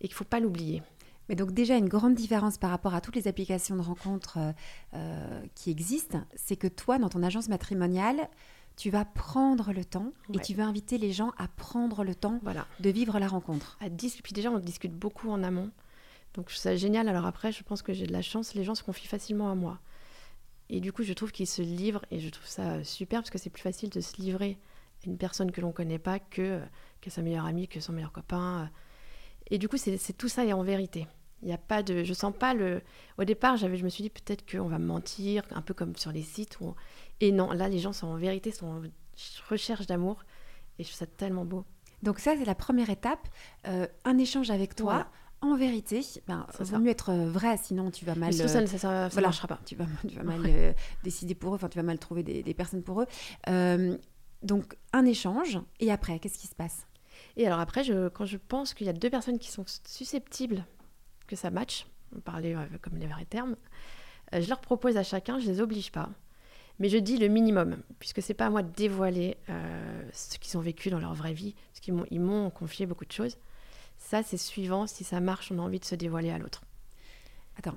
et 0.00 0.08
qu'il 0.08 0.14
ne 0.14 0.18
faut 0.18 0.24
pas 0.24 0.40
l'oublier. 0.40 0.82
Mais 1.28 1.36
donc 1.36 1.52
déjà 1.52 1.76
une 1.76 1.88
grande 1.88 2.14
différence 2.14 2.58
par 2.58 2.70
rapport 2.70 2.94
à 2.94 3.00
toutes 3.00 3.16
les 3.16 3.28
applications 3.28 3.76
de 3.76 3.80
rencontres 3.80 4.38
euh, 4.38 4.52
euh, 4.94 5.42
qui 5.54 5.70
existent, 5.70 6.22
c'est 6.34 6.56
que 6.56 6.68
toi, 6.68 6.98
dans 6.98 7.08
ton 7.08 7.22
agence 7.22 7.48
matrimoniale, 7.48 8.28
tu 8.76 8.90
vas 8.90 9.04
prendre 9.04 9.72
le 9.72 9.84
temps 9.84 10.12
et 10.32 10.38
tu 10.40 10.52
vas 10.54 10.66
inviter 10.66 10.98
les 10.98 11.12
gens 11.12 11.32
à 11.38 11.46
prendre 11.46 12.02
le 12.02 12.14
temps 12.14 12.40
de 12.80 12.90
vivre 12.90 13.18
la 13.20 13.28
rencontre. 13.28 13.78
À 13.80 13.88
Puis 13.88 14.32
déjà, 14.32 14.50
on 14.50 14.58
discute 14.58 14.92
beaucoup 14.92 15.30
en 15.30 15.44
amont. 15.44 15.70
Donc 16.34 16.50
c'est 16.50 16.76
génial. 16.76 17.08
Alors 17.08 17.24
après, 17.24 17.52
je 17.52 17.62
pense 17.62 17.82
que 17.82 17.92
j'ai 17.92 18.06
de 18.06 18.12
la 18.12 18.22
chance. 18.22 18.54
Les 18.54 18.64
gens 18.64 18.74
se 18.74 18.82
confient 18.82 19.06
facilement 19.06 19.48
à 19.48 19.54
moi. 19.54 19.78
Et 20.74 20.80
du 20.80 20.92
coup, 20.92 21.04
je 21.04 21.12
trouve 21.12 21.30
qu'ils 21.30 21.46
se 21.46 21.62
livrent 21.62 22.04
et 22.10 22.18
je 22.18 22.28
trouve 22.28 22.48
ça 22.48 22.82
super 22.82 23.20
parce 23.20 23.30
que 23.30 23.38
c'est 23.38 23.48
plus 23.48 23.62
facile 23.62 23.90
de 23.90 24.00
se 24.00 24.20
livrer 24.20 24.58
à 25.04 25.06
une 25.08 25.16
personne 25.16 25.52
que 25.52 25.60
l'on 25.60 25.68
ne 25.68 25.72
connaît 25.72 26.00
pas 26.00 26.18
que, 26.18 26.60
que 27.00 27.10
sa 27.10 27.22
meilleure 27.22 27.46
amie, 27.46 27.68
que 27.68 27.78
son 27.78 27.92
meilleur 27.92 28.10
copain. 28.10 28.68
Et 29.52 29.58
du 29.58 29.68
coup, 29.68 29.76
c'est 29.76 30.18
tout 30.18 30.28
ça 30.28 30.44
et 30.44 30.52
en 30.52 30.64
vérité. 30.64 31.06
Il 31.42 31.48
y 31.48 31.52
a 31.52 31.58
pas 31.58 31.84
de, 31.84 32.02
je 32.02 32.12
sens 32.12 32.34
pas 32.36 32.54
le. 32.54 32.82
Au 33.18 33.24
départ, 33.24 33.56
j'avais, 33.56 33.76
je 33.76 33.84
me 33.84 33.88
suis 33.88 34.02
dit 34.02 34.10
peut-être 34.10 34.50
qu'on 34.50 34.66
va 34.66 34.80
mentir, 34.80 35.44
un 35.52 35.62
peu 35.62 35.74
comme 35.74 35.94
sur 35.94 36.10
les 36.10 36.22
sites. 36.22 36.58
Où... 36.60 36.74
Et 37.20 37.30
non, 37.30 37.52
là, 37.52 37.68
les 37.68 37.78
gens 37.78 37.92
sont 37.92 38.08
en 38.08 38.16
vérité, 38.16 38.50
sont 38.50 38.66
en 38.66 38.82
recherche 39.48 39.86
d'amour, 39.86 40.24
et 40.80 40.82
je 40.82 40.88
trouve 40.88 40.98
ça 40.98 41.06
tellement 41.06 41.44
beau. 41.44 41.64
Donc 42.02 42.18
ça, 42.18 42.34
c'est 42.36 42.44
la 42.44 42.56
première 42.56 42.90
étape, 42.90 43.28
euh, 43.68 43.86
un 44.04 44.18
échange 44.18 44.50
avec 44.50 44.74
toi. 44.74 45.06
En 45.44 45.56
vérité, 45.56 46.00
ben, 46.26 46.46
vaut 46.58 46.78
mieux 46.78 46.90
être 46.90 47.10
euh, 47.10 47.28
vrai, 47.28 47.58
sinon 47.58 47.90
tu 47.90 48.04
vas 48.04 48.14
mal. 48.14 48.30
Mais 48.34 48.48
ça, 48.48 48.66
ça, 48.66 49.10
ça, 49.10 49.20
marchera 49.20 49.46
pas. 49.46 49.60
Tu 49.66 49.76
vas, 49.76 49.84
tu 50.08 50.16
vas 50.16 50.22
mal 50.22 50.40
euh, 50.46 50.72
décider 51.02 51.34
pour 51.34 51.52
eux, 51.52 51.56
enfin 51.56 51.68
tu 51.68 51.78
vas 51.78 51.84
mal 51.84 51.98
trouver 51.98 52.22
des, 52.22 52.42
des 52.42 52.54
personnes 52.54 52.82
pour 52.82 53.02
eux. 53.02 53.06
donc 54.42 54.76
un 54.92 55.04
échange, 55.04 55.58
et 55.80 55.92
après, 55.92 56.18
qu'est-ce 56.18 56.38
qui 56.38 56.46
se 56.46 56.54
passe? 56.54 56.86
Et 57.36 57.46
alors 57.46 57.60
après, 57.60 57.84
je, 57.84 58.08
quand 58.08 58.24
je 58.24 58.36
pense 58.36 58.74
qu'il 58.74 58.86
y 58.86 58.90
a 58.90 58.92
deux 58.92 59.10
personnes 59.10 59.38
qui 59.38 59.50
sont 59.50 59.64
susceptibles 59.86 60.64
que 61.26 61.36
ça 61.36 61.50
matche, 61.50 61.86
on 62.16 62.20
parlait 62.20 62.54
euh, 62.54 62.64
comme 62.80 62.96
les 62.96 63.06
vrais 63.06 63.24
termes, 63.24 63.56
euh, 64.34 64.40
je 64.40 64.48
leur 64.48 64.60
propose 64.60 64.96
à 64.96 65.02
chacun, 65.02 65.38
je 65.38 65.46
les 65.46 65.60
oblige 65.60 65.90
pas, 65.90 66.10
mais 66.78 66.88
je 66.88 66.98
dis 66.98 67.18
le 67.18 67.28
minimum, 67.28 67.78
puisque 67.98 68.22
c'est 68.22 68.34
pas 68.34 68.46
à 68.46 68.50
moi 68.50 68.62
de 68.62 68.72
dévoiler 68.72 69.36
euh, 69.48 70.02
ce 70.12 70.38
qu'ils 70.38 70.56
ont 70.56 70.60
vécu 70.60 70.90
dans 70.90 71.00
leur 71.00 71.14
vraie 71.14 71.32
vie, 71.32 71.54
parce 71.72 71.80
qu'ils 71.80 71.94
m'ont, 71.94 72.06
ils 72.10 72.20
m'ont 72.20 72.50
confié 72.50 72.86
beaucoup 72.86 73.04
de 73.04 73.12
choses. 73.12 73.38
Ça, 74.04 74.22
c'est 74.22 74.36
suivant, 74.36 74.86
si 74.86 75.02
ça 75.02 75.18
marche, 75.20 75.50
on 75.50 75.58
a 75.58 75.62
envie 75.62 75.80
de 75.80 75.84
se 75.86 75.94
dévoiler 75.94 76.30
à 76.30 76.36
l'autre. 76.36 76.62
Attends, 77.56 77.74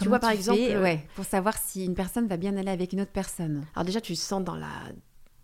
tu 0.00 0.08
vois 0.08 0.18
par 0.18 0.30
exemple, 0.30 0.58
ouais, 0.58 1.06
pour 1.14 1.26
savoir 1.26 1.58
si 1.58 1.84
une 1.84 1.94
personne 1.94 2.26
va 2.26 2.38
bien 2.38 2.56
aller 2.56 2.70
avec 2.70 2.94
une 2.94 3.02
autre 3.02 3.12
personne? 3.12 3.66
Alors 3.74 3.84
déjà, 3.84 4.00
tu 4.00 4.14
sens 4.14 4.42
dans 4.42 4.54
la, 4.54 4.70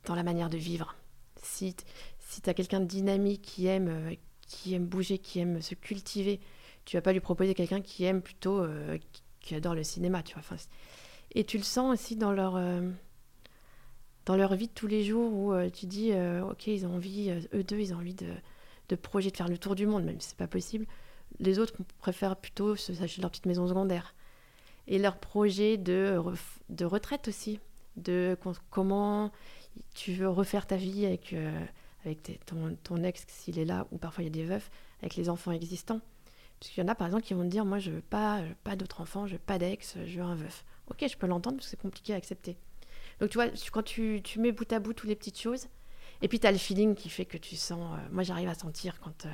dans 0.07 0.15
la 0.15 0.23
manière 0.23 0.49
de 0.49 0.57
vivre. 0.57 0.97
Si, 1.43 1.77
si 2.21 2.41
tu 2.41 2.49
as 2.49 2.55
quelqu'un 2.55 2.81
de 2.81 2.87
dynamique 2.87 3.43
qui 3.43 3.67
aime, 3.67 3.89
euh, 3.89 4.15
qui 4.47 4.75
aime 4.75 4.87
bouger, 4.87 5.19
qui 5.19 5.41
aime 5.41 5.61
se 5.61 5.75
cultiver, 5.75 6.41
tu 6.87 6.97
vas 6.97 7.03
pas 7.03 7.13
lui 7.13 7.21
proposer 7.21 7.53
quelqu'un 7.55 7.83
qui 7.83 8.05
aime 8.05 8.23
plutôt, 8.23 8.61
euh, 8.61 8.97
qui, 9.41 9.55
adore 9.55 9.75
le 9.75 9.85
cinéma, 9.85 10.23
tu 10.23 10.35
vois. 10.35 10.41
Enfin, 10.41 10.57
et 11.35 11.45
tu 11.45 11.59
le 11.59 11.65
sens 11.65 11.93
aussi 11.93 12.17
dans 12.17 12.33
leur, 12.33 12.57
euh, 12.57 12.89
dans 14.25 14.37
leur 14.37 14.55
vie 14.55 14.69
de 14.69 14.73
tous 14.73 14.87
les 14.87 15.05
jours 15.05 15.35
où 15.35 15.53
tu 15.71 15.85
dis, 15.85 16.13
ok, 16.49 16.67
ils 16.69 16.87
ont 16.87 16.95
envie, 16.95 17.31
eux 17.53 17.63
deux, 17.63 17.79
ils 17.79 17.93
ont 17.93 17.99
envie 17.99 18.15
de, 18.15 18.33
de 18.89 18.97
projet 18.97 19.31
de 19.31 19.37
faire 19.37 19.49
le 19.49 19.59
tour 19.59 19.75
du 19.75 19.87
monde, 19.87 20.05
même 20.05 20.21
si 20.21 20.29
c'est 20.31 20.37
pas 20.37 20.47
possible. 20.47 20.87
Les 21.41 21.59
autres 21.59 21.75
préfèrent 21.99 22.37
plutôt 22.37 22.77
s'acheter 22.77 23.21
leur 23.21 23.31
petite 23.31 23.47
maison 23.47 23.67
secondaire. 23.67 24.15
Et 24.87 24.99
leur 24.99 25.17
projet 25.17 25.79
de, 25.79 26.21
de 26.69 26.85
retraite 26.85 27.29
aussi, 27.29 27.59
de 27.97 28.37
comment 28.71 29.33
tu 29.95 30.13
veux 30.13 30.29
refaire 30.29 30.67
ta 30.67 30.77
vie 30.77 31.07
avec 31.07 31.35
avec 32.05 32.41
ton, 32.47 33.03
ex 33.03 33.25
s'il 33.29 33.59
est 33.59 33.65
là, 33.65 33.87
ou 33.91 33.99
parfois 33.99 34.23
il 34.23 34.27
y 34.27 34.29
a 34.29 34.33
des 34.33 34.45
veufs, 34.45 34.71
avec 35.01 35.17
les 35.17 35.29
enfants 35.29 35.53
existants. 35.53 36.01
Parce 36.61 36.71
qu'il 36.71 36.83
y 36.83 36.87
en 36.87 36.89
a 36.89 36.95
par 36.95 37.07
exemple 37.07 37.25
qui 37.25 37.35
vont 37.35 37.43
te 37.43 37.49
dire 37.49 37.65
Moi, 37.65 37.79
je 37.79 37.91
veux 37.91 38.01
pas, 38.01 38.43
pas 38.63 38.77
d'autres 38.77 39.01
enfants, 39.01 39.27
je 39.27 39.33
veux 39.33 39.39
pas 39.39 39.59
d'ex, 39.59 39.97
je 40.07 40.19
veux 40.19 40.25
un 40.25 40.35
veuf. 40.35 40.65
Ok, 40.89 41.05
je 41.11 41.17
peux 41.17 41.27
l'entendre 41.27 41.57
parce 41.57 41.67
que 41.67 41.71
c'est 41.71 41.81
compliqué 41.81 42.15
à 42.15 42.17
accepter. 42.17 42.57
Donc 43.21 43.31
tu 43.31 43.39
vois, 43.39 43.49
quand 43.73 43.83
tu, 43.83 44.21
tu, 44.23 44.41
mets 44.41 44.53
bout 44.53 44.71
à 44.73 44.81
bout 44.81 44.93
toutes 44.93 45.09
les 45.09 45.17
petites 45.17 45.39
choses, 45.39 45.69
et 46.25 46.29
puis 46.29 46.41
tu 46.41 46.47
as 46.47 46.53
le 46.53 46.57
feeling 46.57 46.95
qui 46.95 47.11
fait 47.11 47.27
que 47.27 47.37
tu 47.37 47.55
sens. 47.55 47.79
Euh, 47.93 48.09
moi, 48.11 48.23
j'arrive 48.23 48.49
à 48.49 48.55
sentir 48.55 48.99
quand, 48.99 49.27
euh, 49.27 49.29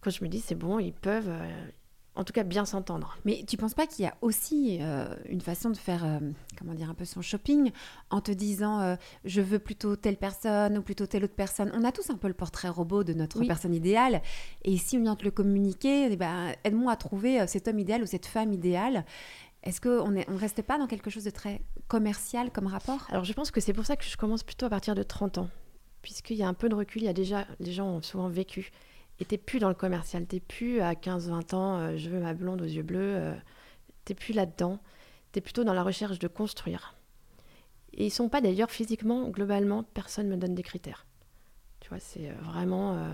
quand 0.00 0.10
je 0.10 0.22
me 0.22 0.28
dis 0.28 0.38
C'est 0.38 0.54
bon, 0.54 0.78
ils 0.78 0.92
peuvent. 0.92 1.28
Euh, 1.28 1.66
en 2.16 2.24
tout 2.24 2.32
cas 2.32 2.42
bien 2.42 2.64
s'entendre. 2.64 3.18
Mais 3.24 3.44
tu 3.46 3.56
penses 3.56 3.74
pas 3.74 3.86
qu'il 3.86 4.04
y 4.04 4.08
a 4.08 4.14
aussi 4.22 4.78
euh, 4.80 5.14
une 5.28 5.42
façon 5.42 5.70
de 5.70 5.76
faire, 5.76 6.04
euh, 6.04 6.18
comment 6.58 6.74
dire, 6.74 6.90
un 6.90 6.94
peu 6.94 7.04
son 7.04 7.20
shopping 7.20 7.70
en 8.10 8.20
te 8.20 8.32
disant 8.32 8.80
euh, 8.80 8.96
je 9.24 9.40
veux 9.40 9.58
plutôt 9.58 9.96
telle 9.96 10.16
personne 10.16 10.78
ou 10.78 10.82
plutôt 10.82 11.06
telle 11.06 11.24
autre 11.24 11.34
personne? 11.34 11.70
On 11.74 11.84
a 11.84 11.92
tous 11.92 12.10
un 12.10 12.16
peu 12.16 12.28
le 12.28 12.34
portrait 12.34 12.68
robot 12.68 13.04
de 13.04 13.12
notre 13.12 13.44
personne 13.44 13.74
idéale. 13.74 14.22
Et 14.64 14.78
si 14.78 14.96
on 14.96 15.02
vient 15.02 15.14
te 15.14 15.24
le 15.24 15.30
communiquer, 15.30 16.10
eh 16.10 16.16
ben, 16.16 16.54
aide-moi 16.64 16.92
à 16.92 16.96
trouver 16.96 17.46
cet 17.46 17.68
homme 17.68 17.78
idéal 17.78 18.02
ou 18.02 18.06
cette 18.06 18.26
femme 18.26 18.52
idéale. 18.52 19.04
Est-ce 19.66 19.80
qu'on 19.80 20.10
ne 20.10 20.38
reste 20.38 20.62
pas 20.62 20.78
dans 20.78 20.86
quelque 20.86 21.10
chose 21.10 21.24
de 21.24 21.30
très 21.30 21.60
commercial 21.88 22.52
comme 22.52 22.68
rapport? 22.68 23.04
Alors 23.10 23.24
je 23.24 23.32
pense 23.32 23.50
que 23.50 23.60
c'est 23.60 23.72
pour 23.72 23.84
ça 23.84 23.96
que 23.96 24.04
je 24.04 24.16
commence 24.16 24.44
plutôt 24.44 24.66
à 24.66 24.70
partir 24.70 24.94
de 24.94 25.02
30 25.02 25.38
ans. 25.38 25.50
Puisqu'il 26.02 26.36
y 26.36 26.44
a 26.44 26.48
un 26.48 26.54
peu 26.54 26.68
de 26.68 26.76
recul, 26.76 27.02
il 27.02 27.06
y 27.06 27.08
a 27.08 27.12
déjà, 27.12 27.48
les 27.58 27.72
gens 27.72 27.88
ont 27.88 28.02
souvent 28.02 28.28
vécu. 28.28 28.70
Et 29.18 29.24
t'es 29.24 29.38
plus 29.38 29.58
dans 29.58 29.68
le 29.68 29.74
commercial, 29.74 30.24
t'es 30.24 30.38
plus 30.38 30.80
à 30.80 30.92
15-20 30.92 31.54
ans, 31.56 31.78
euh, 31.78 31.96
je 31.96 32.08
veux 32.08 32.20
ma 32.20 32.32
blonde 32.32 32.62
aux 32.62 32.66
yeux 32.66 32.84
bleus, 32.84 33.16
euh, 33.16 33.34
t'es 34.04 34.14
plus 34.14 34.34
là-dedans. 34.34 34.78
T'es 35.32 35.40
plutôt 35.40 35.64
dans 35.64 35.74
la 35.74 35.82
recherche 35.82 36.20
de 36.20 36.28
construire. 36.28 36.94
Et 37.92 38.06
ils 38.06 38.10
sont 38.10 38.28
pas 38.28 38.40
d'ailleurs 38.40 38.70
physiquement, 38.70 39.28
globalement, 39.30 39.82
personne 39.82 40.28
me 40.28 40.36
donne 40.36 40.54
des 40.54 40.62
critères. 40.62 41.06
Tu 41.80 41.88
vois, 41.88 41.98
c'est 41.98 42.30
euh, 42.30 42.34
vraiment, 42.42 43.04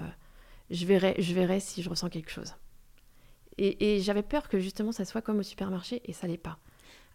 je 0.70 0.84
verrai, 0.84 1.14
je 1.18 1.32
verrai 1.32 1.60
si 1.60 1.82
je 1.82 1.88
ressens 1.88 2.10
quelque 2.10 2.30
chose. 2.30 2.54
Et, 3.58 3.96
et 3.96 4.00
j'avais 4.00 4.22
peur 4.22 4.48
que 4.48 4.58
justement 4.58 4.92
ça 4.92 5.04
soit 5.04 5.22
comme 5.22 5.38
au 5.38 5.42
supermarché 5.42 6.00
et 6.04 6.12
ça 6.12 6.26
l'est 6.26 6.36
pas. 6.38 6.58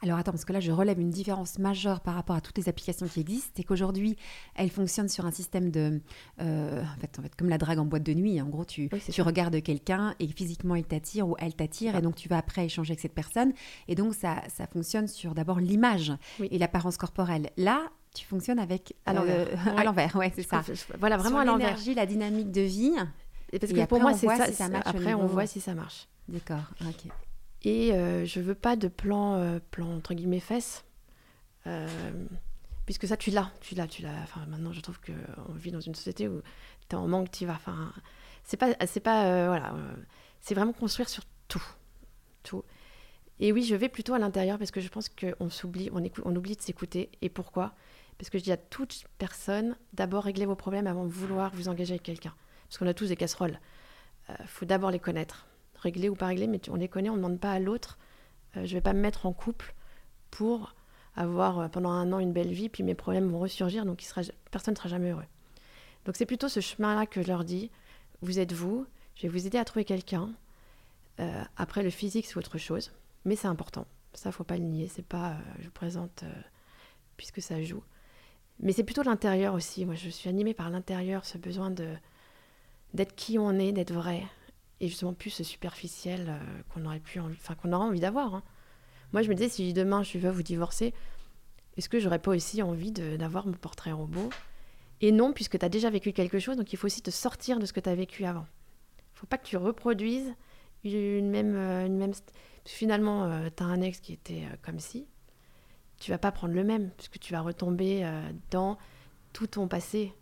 Alors 0.03 0.19
attends, 0.19 0.29
parce 0.31 0.45
que 0.45 0.53
là, 0.53 0.59
je 0.59 0.71
relève 0.71 0.99
une 0.99 1.09
différence 1.09 1.57
majeure 1.57 2.01
par 2.01 2.13
rapport 2.13 2.35
à 2.35 2.41
toutes 2.41 2.55
les 2.59 2.69
applications 2.69 3.07
qui 3.07 3.19
existent, 3.19 3.51
c'est 3.57 3.63
qu'aujourd'hui, 3.63 4.15
elles 4.53 4.69
fonctionnent 4.69 5.09
sur 5.09 5.25
un 5.25 5.31
système 5.31 5.71
de... 5.71 5.99
euh, 6.39 6.83
en, 6.83 6.99
fait, 7.01 7.17
en 7.17 7.23
fait, 7.23 7.35
comme 7.35 7.49
la 7.49 7.57
drague 7.57 7.79
en 7.79 7.85
boîte 7.85 8.03
de 8.03 8.13
nuit. 8.13 8.39
En 8.39 8.45
gros, 8.45 8.63
tu, 8.63 8.89
Oui, 8.93 9.01
tu 9.03 9.11
ça. 9.11 9.23
regardes 9.23 9.59
quelqu'un 9.63 10.13
et 10.19 10.27
physiquement, 10.27 10.75
il 10.75 10.83
t'attire 10.83 11.27
ou 11.27 11.35
elle 11.39 11.55
t'attire, 11.55 11.93
Ah. 11.95 11.97
et 11.97 12.01
donc 12.03 12.13
tu 12.15 12.29
vas 12.29 12.37
après 12.37 12.65
échanger 12.65 12.91
avec 12.91 12.99
cette 12.99 13.15
personne. 13.15 13.53
Et 13.87 13.95
donc, 13.95 14.13
ça, 14.13 14.43
ça 14.55 14.67
fonctionne 14.67 15.07
sur 15.07 15.33
d'abord 15.33 15.59
l'image 15.59 16.13
Oui. 16.39 16.47
et 16.51 16.59
l'apparence 16.59 16.97
corporelle. 16.97 17.49
Là, 17.57 17.81
tu 18.13 18.23
fonctionnes 18.27 18.59
avec... 18.59 18.93
À 19.07 19.13
l'envers. 19.15 20.15
à 20.15 20.19
Ouais. 20.19 20.31
c'est 20.35 20.43
ça. 20.43 20.61
Voilà, 20.99 21.17
vraiment 21.17 21.37
Sur 21.37 21.39
à 21.39 21.45
l'envers. 21.45 21.69
l'énergie, 21.69 21.95
la 21.95 22.05
dynamique 22.05 22.51
de 22.51 22.61
vie. 22.61 22.91
Et 23.51 23.57
parce 23.57 23.71
Et 23.71 23.75
que 23.75 23.79
après, 23.79 23.87
pour 23.87 24.01
moi, 24.01 24.13
c'est 24.13 24.27
ça. 24.27 24.45
si 24.45 24.53
ça 24.53 24.69
après, 24.85 25.15
on 25.15 25.25
voit 25.25 25.47
si 25.47 25.59
ça 25.59 25.73
marche. 25.73 26.07
D'accord, 26.27 26.63
ok. 26.81 27.11
Et 27.63 27.93
euh, 27.93 28.25
je 28.25 28.39
veux 28.39 28.55
pas 28.55 28.75
de 28.75 28.87
plan, 28.87 29.35
euh, 29.35 29.59
plan 29.71 29.95
entre 29.95 30.13
guillemets 30.13 30.39
fesses. 30.39 30.83
Euh, 31.65 31.87
puisque 32.85 33.07
ça, 33.07 33.17
tu 33.17 33.31
l'as. 33.31 33.51
Tu 33.61 33.75
l'as, 33.75 33.87
tu 33.87 34.01
l'as. 34.01 34.21
Enfin, 34.23 34.45
maintenant, 34.47 34.71
je 34.73 34.81
trouve 34.81 34.99
qu'on 34.99 35.53
vit 35.53 35.71
dans 35.71 35.79
une 35.81 35.95
société 35.95 36.27
où 36.27 36.41
tu 36.89 36.95
es 36.95 36.99
en 36.99 37.07
manque, 37.07 37.31
tu 37.31 37.45
vas. 37.45 37.53
Enfin, 37.53 37.93
c'est 38.43 38.57
pas. 38.57 38.75
C'est 38.85 38.99
pas 38.99 39.25
euh, 39.25 39.47
voilà. 39.47 39.73
euh, 39.73 39.93
c'est 40.39 40.53
vraiment 40.53 40.73
construire 40.73 41.09
sur 41.09 41.23
tout. 41.47 41.63
Tout. 42.43 42.63
Et 43.39 43.51
oui, 43.51 43.63
je 43.63 43.75
vais 43.75 43.89
plutôt 43.89 44.13
à 44.13 44.19
l'intérieur 44.19 44.57
parce 44.57 44.71
que 44.71 44.81
je 44.81 44.89
pense 44.89 45.09
qu'on 45.09 45.49
s'oublie, 45.49 45.89
on, 45.93 46.03
on 46.25 46.35
oublie 46.35 46.55
de 46.55 46.61
s'écouter. 46.61 47.09
Et 47.21 47.29
pourquoi? 47.29 47.73
Parce 48.17 48.29
que 48.29 48.37
je 48.37 48.43
dis 48.43 48.51
à 48.51 48.57
toute 48.57 49.05
personne, 49.17 49.75
d'abord 49.93 50.23
réglez 50.23 50.45
vos 50.45 50.55
problèmes 50.55 50.87
avant 50.87 51.05
de 51.05 51.11
vouloir 51.11 51.53
vous 51.53 51.67
engager 51.69 51.93
avec 51.93 52.03
quelqu'un. 52.03 52.33
Parce 52.67 52.79
qu'on 52.79 52.87
a 52.87 52.93
tous 52.93 53.07
des 53.09 53.15
casseroles. 53.15 53.59
Il 54.29 54.47
faut 54.47 54.65
d'abord 54.65 54.91
les 54.91 54.99
connaître. 54.99 55.45
Régler 55.81 56.09
ou 56.09 56.15
pas 56.15 56.27
régler, 56.27 56.47
mais 56.47 56.59
tu- 56.59 56.71
on 56.71 56.75
les 56.75 56.87
connaît, 56.87 57.09
on 57.09 57.13
ne 57.13 57.17
demande 57.21 57.39
pas 57.39 57.51
à 57.51 57.59
l'autre. 57.59 57.97
Euh, 58.55 58.65
je 58.65 58.73
vais 58.73 58.81
pas 58.81 58.93
me 58.93 58.99
mettre 58.99 59.25
en 59.25 59.33
couple 59.33 59.73
pour 60.31 60.73
avoir 61.15 61.59
euh, 61.59 61.67
pendant 61.67 61.91
un 61.91 62.11
an 62.13 62.19
une 62.19 62.33
belle 62.33 62.51
vie, 62.51 62.69
puis 62.69 62.83
mes 62.83 62.95
problèmes 62.95 63.29
vont 63.29 63.39
ressurgir, 63.39 63.85
donc 63.85 64.03
personne 64.51 64.73
ne 64.73 64.77
sera 64.77 64.89
jamais 64.89 65.11
heureux. 65.11 65.25
Donc 66.05 66.15
c'est 66.15 66.25
plutôt 66.25 66.49
ce 66.49 66.59
chemin-là 66.59 67.05
que 67.05 67.21
je 67.21 67.27
leur 67.27 67.43
dis, 67.43 67.69
vous 68.21 68.39
êtes 68.39 68.53
vous, 68.53 68.85
je 69.15 69.23
vais 69.23 69.27
vous 69.29 69.45
aider 69.47 69.57
à 69.57 69.65
trouver 69.65 69.85
quelqu'un. 69.85 70.29
Euh, 71.19 71.43
après, 71.57 71.83
le 71.83 71.89
physique, 71.89 72.25
c'est 72.25 72.37
autre 72.37 72.57
chose, 72.57 72.91
mais 73.25 73.35
c'est 73.35 73.47
important. 73.47 73.85
Ça, 74.13 74.31
faut 74.31 74.43
pas 74.43 74.57
le 74.57 74.63
nier, 74.63 74.87
c'est 74.87 75.05
pas, 75.05 75.35
je 75.59 75.65
vous 75.65 75.71
présente 75.71 76.23
puisque 77.17 77.41
ça 77.41 77.61
joue. 77.61 77.83
Mais 78.59 78.71
c'est 78.71 78.83
plutôt 78.83 79.03
l'intérieur 79.03 79.53
aussi. 79.53 79.85
Moi, 79.85 79.95
je 79.95 80.09
suis 80.09 80.29
animée 80.29 80.53
par 80.53 80.69
l'intérieur, 80.69 81.25
ce 81.25 81.37
besoin 81.37 81.69
de 81.69 81.93
d'être 82.93 83.15
qui 83.15 83.37
on 83.37 83.51
est, 83.59 83.73
d'être 83.73 83.91
vrai, 83.93 84.23
et 84.79 84.87
justement 84.87 85.13
plus 85.13 85.29
ce 85.31 85.43
superficiel 85.43 86.27
euh, 86.29 86.61
qu'on 86.69 86.85
aurait 86.85 86.99
pu 86.99 87.19
enfin 87.19 87.55
qu'on 87.55 87.73
aurait 87.73 87.85
envie 87.87 87.99
d'avoir. 87.99 88.35
hein. 88.35 88.43
Moi, 89.13 89.21
je 89.21 89.29
me 89.29 89.35
disais, 89.35 89.49
si 89.49 89.73
demain 89.73 90.03
je 90.03 90.09
suis 90.09 90.19
veuve 90.19 90.37
ou 90.39 90.43
divorcée, 90.43 90.93
est-ce 91.77 91.87
que 91.89 91.99
j'aurais 91.99 92.19
pas 92.19 92.31
aussi 92.31 92.61
envie 92.61 92.91
d'avoir 92.91 93.47
mon 93.47 93.53
portrait 93.53 93.91
robot 93.91 94.29
Et 95.01 95.11
non, 95.11 95.31
puisque 95.31 95.57
tu 95.57 95.65
as 95.65 95.69
déjà 95.69 95.89
vécu 95.89 96.11
quelque 96.11 96.39
chose, 96.39 96.57
donc 96.57 96.73
il 96.73 96.77
faut 96.77 96.87
aussi 96.87 97.01
te 97.01 97.11
sortir 97.11 97.59
de 97.59 97.65
ce 97.65 97.71
que 97.73 97.79
tu 97.79 97.89
as 97.89 97.95
vécu 97.95 98.25
avant. 98.25 98.45
Faut 99.13 99.27
pas 99.27 99.37
que 99.37 99.45
tu 99.47 99.57
reproduises 99.57 100.33
une 100.83 101.29
même... 101.29 101.55
euh, 101.55 101.85
Une 101.85 101.97
même... 101.97 102.13
finalement, 102.65 103.49
tu 103.55 103.63
as 103.63 103.65
un 103.65 103.81
ex 103.81 103.99
qui 103.99 104.13
était 104.13 104.43
euh, 104.45 104.55
comme 104.61 104.79
si, 104.79 105.07
tu 105.99 106.11
vas 106.11 106.17
pas 106.17 106.31
prendre 106.31 106.53
le 106.53 106.63
même, 106.63 106.91
puisque 106.97 107.19
tu 107.19 107.31
vas 107.33 107.41
retomber 107.41 108.03
euh, 108.03 108.29
dans 108.51 108.77
tout 109.33 109.47
ton 109.47 109.67
passé. 109.67 110.13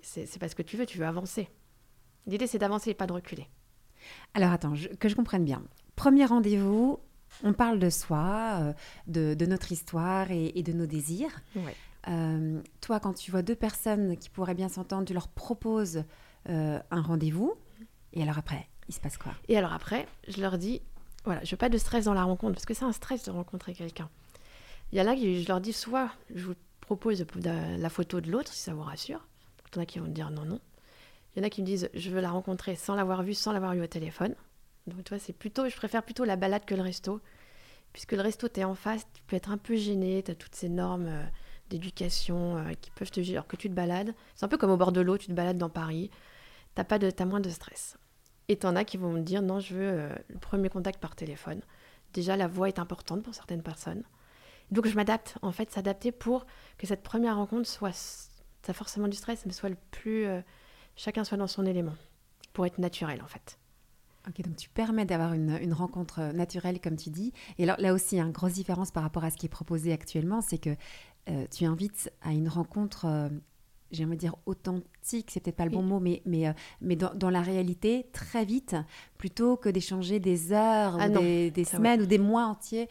C'est 0.00 0.38
pas 0.38 0.48
ce 0.48 0.54
que 0.54 0.62
tu 0.62 0.76
veux, 0.76 0.86
tu 0.86 0.98
veux 0.98 1.06
avancer. 1.06 1.48
L'idée, 2.26 2.46
c'est 2.46 2.58
d'avancer 2.58 2.90
et 2.90 2.94
pas 2.94 3.06
de 3.06 3.12
reculer. 3.12 3.46
Alors 4.34 4.52
attends, 4.52 4.74
je- 4.74 4.88
que 4.88 5.08
je 5.08 5.14
comprenne 5.16 5.44
bien. 5.44 5.62
Premier 5.96 6.24
rendez-vous, 6.24 6.98
on 7.44 7.52
parle 7.52 7.78
de 7.78 7.90
soi, 7.90 8.58
euh, 8.60 8.72
de, 9.06 9.34
de 9.34 9.46
notre 9.46 9.72
histoire 9.72 10.30
et, 10.30 10.52
et 10.58 10.62
de 10.62 10.72
nos 10.72 10.86
désirs. 10.86 11.40
Ouais. 11.56 11.74
Euh, 12.08 12.60
toi, 12.80 12.98
quand 13.00 13.12
tu 13.14 13.30
vois 13.30 13.42
deux 13.42 13.54
personnes 13.54 14.16
qui 14.16 14.28
pourraient 14.28 14.54
bien 14.54 14.68
s'entendre, 14.68 15.04
tu 15.06 15.14
leur 15.14 15.28
proposes 15.28 16.04
euh, 16.48 16.80
un 16.90 17.00
rendez-vous. 17.02 17.54
Et 18.12 18.22
alors 18.22 18.38
après, 18.38 18.68
il 18.88 18.94
se 18.94 19.00
passe 19.00 19.16
quoi? 19.16 19.32
Et 19.48 19.56
alors 19.56 19.72
après, 19.72 20.06
je 20.28 20.40
leur 20.40 20.58
dis, 20.58 20.82
voilà, 21.24 21.42
je 21.44 21.50
veux 21.52 21.56
pas 21.56 21.68
de 21.68 21.78
stress 21.78 22.04
dans 22.06 22.14
la 22.14 22.24
rencontre, 22.24 22.54
parce 22.54 22.66
que 22.66 22.74
c'est 22.74 22.84
un 22.84 22.92
stress 22.92 23.22
de 23.24 23.30
rencontrer 23.30 23.72
quelqu'un. 23.74 24.10
Il 24.90 24.98
y 24.98 25.00
en 25.02 25.06
a 25.06 25.14
qui, 25.14 25.42
je 25.42 25.48
leur 25.48 25.60
dis, 25.60 25.72
soit 25.72 26.10
je 26.34 26.44
vous 26.46 26.54
propose 26.80 27.24
la 27.44 27.88
photo 27.88 28.20
de 28.20 28.30
l'autre, 28.30 28.52
si 28.52 28.60
ça 28.60 28.74
vous 28.74 28.82
rassure. 28.82 29.26
Il 29.72 29.76
y 29.76 29.78
en 29.78 29.82
a 29.82 29.86
qui 29.86 29.98
vont 30.00 30.06
me 30.06 30.10
dire 30.12 30.30
non, 30.30 30.44
non. 30.44 30.60
Il 31.34 31.38
y 31.38 31.42
en 31.42 31.46
a 31.46 31.50
qui 31.50 31.62
me 31.62 31.66
disent, 31.66 31.88
je 31.94 32.10
veux 32.10 32.20
la 32.20 32.30
rencontrer 32.30 32.76
sans 32.76 32.94
l'avoir 32.94 33.22
vue, 33.22 33.34
sans 33.34 33.52
l'avoir 33.52 33.72
eu 33.72 33.82
au 33.82 33.86
téléphone. 33.86 34.34
Donc, 34.86 35.04
tu 35.04 35.10
vois, 35.10 35.18
c'est 35.18 35.32
plutôt, 35.32 35.68
je 35.68 35.76
préfère 35.76 36.02
plutôt 36.02 36.24
la 36.24 36.36
balade 36.36 36.64
que 36.64 36.74
le 36.74 36.82
resto. 36.82 37.20
Puisque 37.92 38.12
le 38.12 38.22
resto, 38.22 38.48
tu 38.48 38.60
es 38.60 38.64
en 38.64 38.74
face, 38.74 39.06
tu 39.14 39.22
peux 39.26 39.36
être 39.36 39.50
un 39.50 39.58
peu 39.58 39.76
gêné, 39.76 40.22
tu 40.22 40.30
as 40.30 40.34
toutes 40.34 40.54
ces 40.54 40.68
normes 40.68 41.08
euh, 41.08 41.22
d'éducation 41.70 42.56
euh, 42.56 42.72
qui 42.80 42.90
peuvent 42.90 43.10
te 43.10 43.20
gêner, 43.22 43.36
alors 43.36 43.46
que 43.46 43.56
tu 43.56 43.68
te 43.68 43.74
balades. 43.74 44.14
C'est 44.34 44.44
un 44.44 44.48
peu 44.48 44.58
comme 44.58 44.70
au 44.70 44.76
bord 44.76 44.92
de 44.92 45.00
l'eau, 45.00 45.18
tu 45.18 45.26
te 45.26 45.32
balades 45.32 45.58
dans 45.58 45.68
Paris, 45.68 46.10
tu 46.74 46.84
pas 46.84 46.98
de, 46.98 47.10
as 47.16 47.24
moins 47.24 47.40
de 47.40 47.50
stress. 47.50 47.96
Et 48.48 48.56
t'en 48.56 48.76
as 48.76 48.84
qui 48.84 48.96
vont 48.96 49.12
me 49.12 49.20
dire 49.20 49.42
non, 49.42 49.60
je 49.60 49.74
veux 49.74 49.88
euh, 49.88 50.14
le 50.28 50.38
premier 50.38 50.68
contact 50.68 51.00
par 51.00 51.14
téléphone. 51.14 51.60
Déjà, 52.12 52.36
la 52.36 52.48
voix 52.48 52.68
est 52.68 52.78
importante 52.78 53.22
pour 53.22 53.34
certaines 53.34 53.62
personnes. 53.62 54.02
Donc, 54.70 54.86
je 54.86 54.94
m'adapte, 54.94 55.36
en 55.42 55.52
fait, 55.52 55.70
s'adapter 55.70 56.12
pour 56.12 56.46
que 56.78 56.86
cette 56.86 57.02
première 57.02 57.36
rencontre 57.36 57.68
soit, 57.68 57.92
ça 58.62 58.72
forcément 58.72 59.08
du 59.08 59.16
stress, 59.16 59.44
mais 59.46 59.52
soit 59.52 59.68
le 59.68 59.76
plus. 59.90 60.26
Chacun 60.96 61.24
soit 61.24 61.38
dans 61.38 61.46
son 61.46 61.66
élément, 61.66 61.94
pour 62.52 62.66
être 62.66 62.78
naturel, 62.78 63.22
en 63.22 63.26
fait. 63.26 63.58
Ok, 64.28 64.40
donc 64.42 64.56
tu 64.56 64.68
permets 64.68 65.04
d'avoir 65.04 65.32
une, 65.32 65.58
une 65.60 65.72
rencontre 65.72 66.20
euh, 66.20 66.32
naturelle, 66.32 66.80
comme 66.80 66.96
tu 66.96 67.10
dis. 67.10 67.32
Et 67.58 67.66
là 67.66 67.92
aussi, 67.92 68.20
une 68.20 68.30
grosse 68.30 68.52
différence 68.52 68.92
par 68.92 69.02
rapport 69.02 69.24
à 69.24 69.30
ce 69.30 69.36
qui 69.36 69.46
est 69.46 69.48
proposé 69.48 69.92
actuellement, 69.92 70.40
c'est 70.40 70.58
que 70.58 70.76
euh, 71.28 71.46
tu 71.50 71.64
invites 71.64 72.12
à 72.22 72.32
une 72.32 72.48
rencontre, 72.48 73.04
euh, 73.06 73.28
j'ai 73.92 74.04
envie 74.04 74.16
de 74.16 74.20
dire 74.20 74.34
authentique, 74.46 75.30
c'est 75.30 75.38
peut-être 75.38 75.56
pas 75.56 75.64
le 75.64 75.70
bon 75.70 75.82
mot, 75.82 76.00
mais, 76.00 76.20
mais, 76.26 76.48
euh, 76.48 76.52
mais 76.80 76.96
dans, 76.96 77.14
dans 77.14 77.30
la 77.30 77.42
réalité, 77.42 78.06
très 78.12 78.44
vite, 78.44 78.74
plutôt 79.18 79.56
que 79.56 79.68
d'échanger 79.68 80.18
des 80.18 80.52
heures 80.52 80.96
Ah 80.98 81.06
ou 81.08 81.12
non, 81.12 81.20
des, 81.20 81.64
semaines 81.64 82.02
ou 82.02 82.06
des 82.06 82.18
mois 82.18 82.46
entiers 82.46 82.88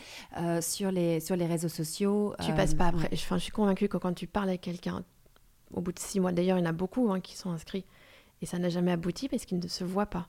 sur, 0.62 0.92
les, 0.92 1.20
sur 1.20 1.36
les 1.36 1.46
réseaux 1.46 1.70
sociaux. 1.70 2.34
Tu 2.46 2.54
passes 2.54 2.74
pas 2.74 2.88
après. 2.88 3.10
Enfin, 3.14 3.38
je 3.38 3.44
suis 3.44 3.52
convaincue 3.52 3.90
que 3.90 3.98
quand 3.98 4.14
tu 4.14 4.28
parles 4.28 4.50
avec 4.50 4.62
quelqu'un, 4.62 5.04
au 5.74 5.82
bout 5.82 5.92
de 5.92 6.00
six 6.00 6.20
mois, 6.20 6.32
d'ailleurs, 6.32 6.58
il 6.58 6.62
y 6.62 6.64
en 6.64 6.70
a 6.70 6.74
beaucoup 6.74 7.12
hein, 7.12 7.20
qui 7.20 7.36
sont 7.36 7.52
inscrits, 7.52 7.86
et 8.42 8.46
ça 8.46 8.58
n'a 8.60 8.70
jamais 8.70 8.92
abouti 8.92 9.28
parce 9.30 9.46
qu'ils 9.46 9.60
ne 9.60 9.68
se 9.68 9.84
voient 9.84 10.06
pas. 10.08 10.28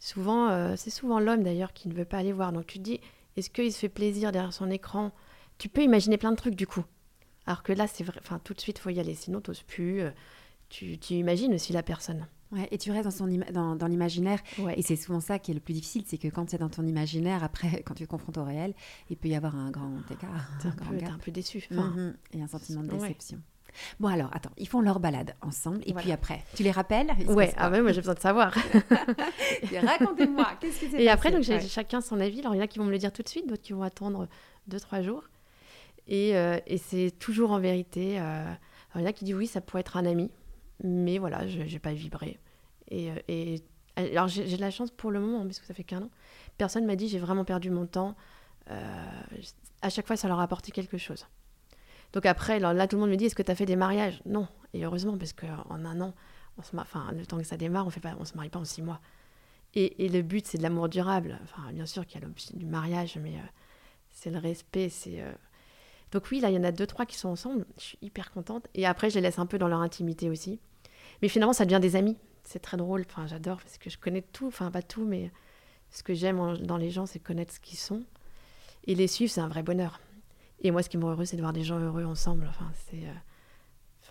Souvent, 0.00 0.48
euh, 0.48 0.74
c'est 0.76 0.90
souvent 0.90 1.18
l'homme 1.20 1.42
d'ailleurs 1.42 1.72
qui 1.72 1.88
ne 1.88 1.94
veut 1.94 2.04
pas 2.04 2.18
aller 2.18 2.32
voir. 2.32 2.52
Donc 2.52 2.66
tu 2.66 2.78
te 2.78 2.82
dis, 2.84 3.00
est-ce 3.36 3.48
qu'il 3.50 3.72
se 3.72 3.78
fait 3.78 3.88
plaisir 3.88 4.32
derrière 4.32 4.52
son 4.52 4.70
écran? 4.70 5.12
Tu 5.58 5.68
peux 5.68 5.82
imaginer 5.82 6.18
plein 6.18 6.30
de 6.32 6.36
trucs 6.36 6.56
du 6.56 6.66
coup. 6.66 6.84
Alors 7.46 7.62
que 7.62 7.72
là, 7.72 7.86
c'est 7.86 8.04
vrai, 8.04 8.18
enfin, 8.22 8.38
tout 8.42 8.54
de 8.54 8.60
suite, 8.60 8.78
faut 8.78 8.90
y 8.90 8.98
aller, 9.00 9.14
sinon 9.14 9.40
t'oses 9.40 9.62
plus. 9.62 10.00
euh, 10.00 10.10
tu, 10.68 10.98
tu 10.98 11.14
imagines 11.14 11.54
aussi 11.54 11.72
la 11.72 11.82
personne. 11.82 12.26
Ouais, 12.52 12.68
et 12.70 12.78
tu 12.78 12.90
restes 12.90 13.04
dans, 13.04 13.10
son 13.10 13.26
dans, 13.52 13.76
dans 13.76 13.86
l'imaginaire. 13.86 14.38
Ouais. 14.58 14.78
Et 14.78 14.82
c'est 14.82 14.96
souvent 14.96 15.20
ça 15.20 15.38
qui 15.38 15.50
est 15.50 15.54
le 15.54 15.60
plus 15.60 15.74
difficile, 15.74 16.04
c'est 16.06 16.18
que 16.18 16.28
quand 16.28 16.46
tu 16.46 16.54
es 16.54 16.58
dans 16.58 16.68
ton 16.68 16.84
imaginaire, 16.86 17.42
après, 17.44 17.82
quand 17.86 17.94
tu 17.94 18.04
te 18.04 18.08
confrontes 18.10 18.38
au 18.38 18.44
réel, 18.44 18.74
il 19.10 19.16
peut 19.16 19.28
y 19.28 19.34
avoir 19.34 19.56
un 19.56 19.70
grand 19.70 20.00
écart. 20.10 20.48
T'es 20.60 20.68
un, 20.68 20.72
peu, 20.72 21.04
un 21.04 21.18
peu 21.18 21.30
déçu. 21.30 21.66
Enfin, 21.70 21.92
Mhm. 21.96 22.16
Et 22.32 22.42
un 22.42 22.46
sentiment 22.48 22.82
de 22.82 22.92
ouais. 22.92 23.16
Bon 24.00 24.08
alors, 24.08 24.30
attends, 24.32 24.50
ils 24.56 24.68
font 24.68 24.80
leur 24.80 25.00
balade 25.00 25.34
ensemble, 25.42 25.80
et 25.86 25.92
Voilà. 25.92 26.02
puis 26.02 26.12
après, 26.12 26.44
tu 26.54 26.62
les 26.62 26.70
rappelles? 26.70 27.08
Ouais, 27.28 27.52
ah 27.56 27.70
ouais, 27.70 27.80
moi 27.82 27.92
j'ai 27.92 28.00
besoin 28.00 28.14
de 28.14 28.20
savoir. 28.20 28.54
Racontez-moi, 29.82 30.46
qu'est-ce 30.60 30.80
qui 30.80 30.88
s'est 30.90 31.02
Et 31.02 31.08
après, 31.08 31.30
donc 31.30 31.42
j'ai 31.42 31.54
Ouais. 31.54 31.60
chacun 31.66 32.00
son 32.00 32.20
avis. 32.20 32.40
Alors 32.40 32.54
il 32.54 32.58
y 32.58 32.60
en 32.60 32.64
a 32.64 32.66
qui 32.66 32.78
vont 32.78 32.84
me 32.84 32.90
le 32.90 32.98
dire 32.98 33.12
tout 33.12 33.22
de 33.22 33.28
suite, 33.28 33.46
d'autres 33.48 33.62
qui 33.62 33.72
vont 33.72 33.82
attendre 33.82 34.28
deux, 34.66 34.80
trois 34.80 35.02
jours. 35.02 35.24
Et, 36.06 36.36
euh, 36.36 36.58
et 36.66 36.78
c'est 36.78 37.10
toujours 37.18 37.50
en 37.52 37.58
vérité. 37.60 38.18
euh, 38.20 38.44
Alors 38.44 38.56
il 38.96 39.00
y 39.00 39.04
en 39.04 39.08
a 39.08 39.12
qui 39.12 39.24
disent 39.24 39.34
oui, 39.34 39.46
ça 39.46 39.60
pourrait 39.60 39.80
être 39.80 39.96
un 39.96 40.06
ami, 40.06 40.30
mais 40.82 41.18
voilà, 41.18 41.46
je 41.46 41.60
n'ai 41.60 41.78
pas 41.78 41.92
vibré. 41.92 42.38
Et, 42.90 43.10
euh, 43.10 43.14
et 43.28 43.62
alors 43.96 44.28
j'ai 44.28 44.46
j'ai 44.46 44.56
de 44.56 44.60
la 44.60 44.70
chance 44.70 44.90
pour 44.90 45.10
le 45.10 45.20
moment, 45.20 45.42
parce 45.44 45.58
que 45.60 45.66
ça 45.66 45.74
fait 45.74 45.84
qu'un 45.84 46.02
an. 46.02 46.10
Personne 46.58 46.84
m'a 46.84 46.96
dit 46.96 47.08
j'ai 47.08 47.18
vraiment 47.18 47.44
perdu 47.44 47.70
mon 47.70 47.86
temps. 47.86 48.14
Euh, 48.70 49.06
à 49.82 49.90
chaque 49.90 50.06
fois, 50.06 50.16
ça 50.16 50.28
leur 50.28 50.40
a 50.40 50.42
apporté 50.42 50.72
quelque 50.72 50.96
chose. 50.98 51.26
Donc 52.14 52.26
après, 52.26 52.60
là, 52.60 52.72
là, 52.72 52.86
tout 52.86 52.96
le 52.96 53.00
monde 53.00 53.10
me 53.10 53.16
dit 53.16 53.26
est-ce 53.26 53.34
que 53.34 53.42
tu 53.42 53.50
as 53.50 53.56
fait 53.56 53.66
des 53.66 53.76
mariages? 53.76 54.22
Non. 54.24 54.46
Et 54.72 54.84
heureusement, 54.84 55.18
parce 55.18 55.32
qu'en 55.32 55.84
un 55.84 56.00
an, 56.00 56.14
on 56.56 56.62
se 56.62 56.74
enfin, 56.76 57.10
le 57.12 57.26
temps 57.26 57.36
que 57.38 57.44
ça 57.44 57.56
démarre, 57.56 57.86
on 57.86 57.90
fait 57.90 58.00
pas, 58.00 58.16
on 58.18 58.24
se 58.24 58.36
marie 58.36 58.48
pas 58.48 58.60
en 58.60 58.64
six 58.64 58.82
mois. 58.82 59.00
Et, 59.74 60.04
et 60.04 60.08
le 60.08 60.22
but, 60.22 60.46
c'est 60.46 60.56
de 60.56 60.62
l'amour 60.62 60.88
durable. 60.88 61.38
Enfin, 61.42 61.72
bien 61.72 61.86
sûr 61.86 62.06
qu'il 62.06 62.20
y 62.20 62.24
a 62.24 62.26
l'option 62.26 62.56
du 62.56 62.66
mariage, 62.66 63.18
mais 63.20 63.34
euh, 63.34 63.46
c'est 64.10 64.30
le 64.30 64.38
respect. 64.38 64.88
C'est 64.88 65.20
euh, 65.20 65.32
donc 66.12 66.30
oui, 66.30 66.38
là, 66.38 66.50
il 66.50 66.54
y 66.54 66.58
en 66.58 66.62
a 66.62 66.70
deux, 66.70 66.86
trois 66.86 67.04
qui 67.04 67.18
sont 67.18 67.28
ensemble. 67.28 67.66
Je 67.78 67.82
suis 67.82 67.98
hyper 68.00 68.30
contente. 68.30 68.68
Et 68.74 68.86
après, 68.86 69.10
je 69.10 69.16
les 69.16 69.22
laisse 69.22 69.40
un 69.40 69.46
peu 69.46 69.58
dans 69.58 69.66
leur 69.66 69.80
intimité 69.80 70.30
aussi. 70.30 70.60
Mais 71.20 71.28
finalement, 71.28 71.52
ça 71.52 71.64
devient 71.64 71.80
des 71.80 71.96
amis. 71.96 72.16
C'est 72.44 72.60
très 72.60 72.76
drôle. 72.76 73.04
Enfin, 73.10 73.26
j'adore 73.26 73.56
parce 73.56 73.78
que 73.78 73.90
je 73.90 73.98
connais 73.98 74.22
tout. 74.22 74.46
Enfin, 74.46 74.70
pas 74.70 74.82
tout, 74.82 75.04
mais 75.04 75.32
ce 75.90 76.04
que 76.04 76.14
j'aime 76.14 76.58
dans 76.58 76.76
les 76.76 76.90
gens, 76.90 77.06
c'est 77.06 77.18
connaître 77.18 77.52
ce 77.52 77.58
qu'ils 77.58 77.78
sont. 77.78 78.04
Et 78.86 78.94
les 78.94 79.08
suivre, 79.08 79.32
c'est 79.32 79.40
un 79.40 79.48
vrai 79.48 79.64
bonheur. 79.64 79.98
Et 80.60 80.70
moi, 80.70 80.82
ce 80.82 80.88
qui 80.88 80.96
me 80.96 81.04
rend 81.04 81.12
heureux, 81.12 81.24
c'est 81.24 81.36
de 81.36 81.42
voir 81.42 81.52
des 81.52 81.64
gens 81.64 81.78
heureux 81.78 82.04
ensemble. 82.04 82.46
Enfin, 82.48 82.70
c'est... 82.90 83.04
euh, 83.04 83.12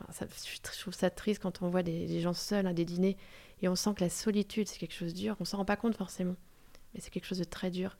Enfin, 0.09 0.25
je 0.25 0.59
trouve 0.81 0.93
ça 0.95 1.11
triste 1.11 1.39
quand 1.41 1.61
on 1.61 1.69
voit 1.69 1.83
des, 1.83 2.19
gens 2.19 2.33
seuls 2.33 2.65
à 2.65 2.73
des 2.73 2.83
dîners 2.83 3.15
et 3.61 3.67
on 3.67 3.75
sent 3.75 3.91
que 3.95 4.03
la 4.03 4.09
solitude, 4.09 4.67
c'est 4.67 4.79
quelque 4.79 4.93
chose 4.95 5.13
de 5.13 5.19
dur. 5.19 5.35
On 5.39 5.45
s'en 5.45 5.57
rend 5.57 5.65
pas 5.65 5.75
compte 5.75 5.95
forcément. 5.95 6.35
mais 6.93 6.99
c'est 6.99 7.11
quelque 7.11 7.27
chose 7.27 7.37
de 7.37 7.43
très 7.43 7.69
dur. 7.69 7.97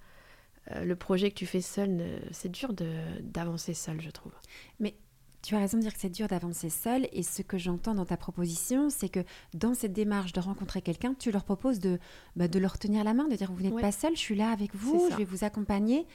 Euh, 0.71 0.85
le 0.85 0.95
projet 0.95 1.29
que 1.29 1.35
tu 1.35 1.45
fais 1.45 1.61
seul, 1.61 2.19
c'est 2.31 2.49
dur 2.49 2.73
d'avancer 2.73 3.75
seul, 3.75 4.01
je 4.01 4.09
trouve. 4.09 4.33
Mais 4.79 4.95
tu 5.43 5.55
as 5.55 5.59
raison 5.59 5.77
de 5.77 5.83
dire 5.83 5.93
que 5.93 5.99
c'est 5.99 6.09
dur 6.09 6.27
d'avancer 6.27 6.69
seul. 6.69 7.07
Et 7.11 7.21
ce 7.21 7.41
que 7.41 7.57
j'entends 7.57 7.93
dans 7.93 8.05
ta 8.05 8.17
proposition, 8.17 8.89
c'est 8.89 9.09
que 9.09 9.19
dans 9.53 9.73
cette 9.73 9.93
démarche 9.93 10.31
de 10.31 10.39
rencontrer 10.39 10.81
quelqu'un, 10.81 11.13
tu 11.13 11.31
leur 11.31 11.43
proposes 11.43 11.79
de, 11.79 11.99
bah, 12.35 12.47
de 12.47 12.59
leur 12.59 12.79
tenir 12.79 13.03
la 13.03 13.13
main, 13.13 13.27
de 13.27 13.35
dire 13.35 13.51
vous 13.51 13.61
n'êtes 13.61 13.79
pas 13.79 13.91
seul, 13.91 14.15
je 14.15 14.21
suis 14.21 14.35
là 14.35 14.49
avec 14.49 14.73
vous, 14.73 15.09
je 15.11 15.17
vais 15.17 15.25
vous 15.25 15.43
accompagner 15.43 16.07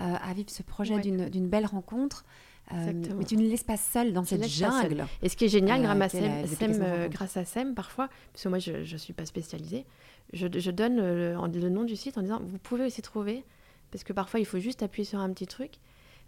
euh, 0.00 0.14
à 0.22 0.34
vivre 0.34 0.50
ce 0.50 0.62
projet 0.62 0.98
d'une 1.00 1.48
belle 1.48 1.66
rencontre. 1.66 2.24
Euh, 2.72 2.92
mais 3.18 3.24
tu 3.24 3.36
ne 3.36 3.42
laisses 3.42 3.64
pas 3.64 3.76
seul 3.76 4.12
dans 4.12 4.24
cette 4.24 4.46
jungle. 4.46 5.06
Et 5.22 5.28
ce 5.28 5.36
qui 5.36 5.44
est 5.44 5.48
génial, 5.48 5.84
euh, 5.84 7.08
grâce, 7.08 7.36
à 7.36 7.44
SEM, 7.44 7.74
parfois, 7.74 8.08
parce 8.32 8.44
que 8.44 8.48
moi 8.48 8.58
je 8.58 8.72
ne 8.90 8.98
suis 8.98 9.12
pas 9.12 9.26
spécialisée, 9.26 9.84
je, 10.32 10.46
je 10.50 10.70
donne 10.70 10.96
le, 10.96 11.34
le, 11.34 11.68
nom 11.68 11.84
du 11.84 11.96
site 11.96 12.16
en 12.16 12.22
disant 12.22 12.40
vous 12.42 12.58
pouvez 12.58 12.86
aussi 12.86 13.02
trouver, 13.02 13.44
parce 13.90 14.02
que 14.02 14.14
parfois 14.14 14.40
il 14.40 14.46
faut 14.46 14.58
juste 14.58 14.82
appuyer 14.82 15.04
sur 15.04 15.18
un 15.18 15.30
petit 15.30 15.46
truc. 15.46 15.72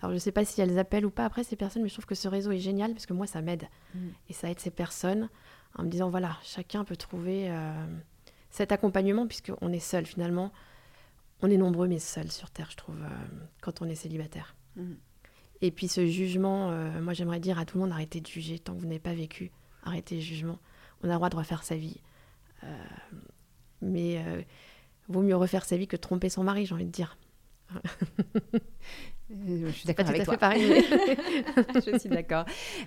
Alors, 0.01 0.11
je 0.11 0.17
ne 0.17 0.21
sais 0.21 0.33
pas 0.33 0.45
si 0.45 0.61
elles 0.61 0.79
appellent 0.79 1.07
ou 1.07 1.11
pas 1.11 1.25
après 1.25 1.45
ces 1.45 1.57
personnes, 1.57 1.83
mais 1.83 1.89
je 1.89 1.95
trouve 1.95 2.07
que 2.07 2.15
ce 2.15 2.29
réseau 2.29 2.53
est 2.53 2.59
génial 2.59 2.93
parce 2.93 3.07
que 3.07 3.13
moi, 3.13 3.27
ça 3.27 3.41
m'aide. 3.41 3.69
Mm. 3.95 4.09
Et 4.29 4.33
ça 4.33 4.51
aide 4.51 4.61
ces 4.61 4.71
personnes 4.71 5.29
en 5.77 5.85
me 5.85 5.89
disant 5.89 6.11
voilà, 6.11 6.37
chacun 6.43 6.85
peut 6.85 6.97
trouver 6.97 7.51
euh, 7.51 7.87
cet 8.51 8.73
accompagnement 8.73 9.27
puisqu'on 9.27 9.73
est 9.73 9.81
seul 9.81 10.07
finalement. 10.07 10.53
On 11.43 11.51
est 11.51 11.57
nombreux, 11.57 11.87
mais 11.87 11.99
seul 11.99 12.33
sur 12.33 12.51
Terre, 12.51 12.69
je 12.71 12.77
trouve, 12.77 13.01
euh, 13.03 13.09
quand 13.61 13.83
on 13.83 13.89
est 13.89 13.95
célibataire. 13.95 14.57
Mm. 14.77 14.95
Et 15.63 15.71
puis 15.71 15.89
ce 15.89 16.07
jugement, 16.07 16.71
euh, 16.71 17.01
moi 17.01 17.15
j'aimerais 17.15 17.41
dire 17.41 17.59
à 17.59 17.65
tout 17.65 17.79
le 17.79 17.85
monde 17.85 17.93
arrêtez 17.93 18.21
de 18.21 18.27
juger 18.27 18.59
tant 18.59 18.75
que 18.75 18.81
vous 18.81 18.87
n'avez 18.87 18.99
pas 18.99 19.15
vécu. 19.15 19.51
Arrêtez 19.83 20.17
le 20.17 20.21
jugement. 20.21 20.59
On 21.03 21.09
a 21.09 21.13
le 21.13 21.17
droit 21.17 21.31
de 21.31 21.37
refaire 21.37 21.63
sa 21.63 21.77
vie. 21.77 22.01
mais 23.81 24.45
vaut 25.09 25.23
mieux 25.23 25.37
refaire 25.37 25.65
sa 25.65 25.77
vie 25.77 25.87
que 25.87 25.97
tromper 25.97 26.29
son 26.29 26.43
mari, 26.43 26.67
j'ai 26.67 26.75
envie 26.75 26.87
de 26.87 26.91
dire. 26.91 27.17
Euh, 29.31 29.67
je 29.67 29.73
suis 29.73 29.87
d'accord 29.87 30.09
avec 30.09 30.25
toi. 30.25 30.37
pareil. 30.37 30.63
je 31.75 31.99
suis 31.99 32.09
d'accord. 32.09 32.45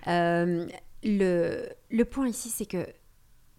Euh, 0.08 0.68
le, 1.04 1.70
le 1.90 2.06
point 2.06 2.28
ici, 2.28 2.50
c'est 2.50 2.66
que 2.66 2.88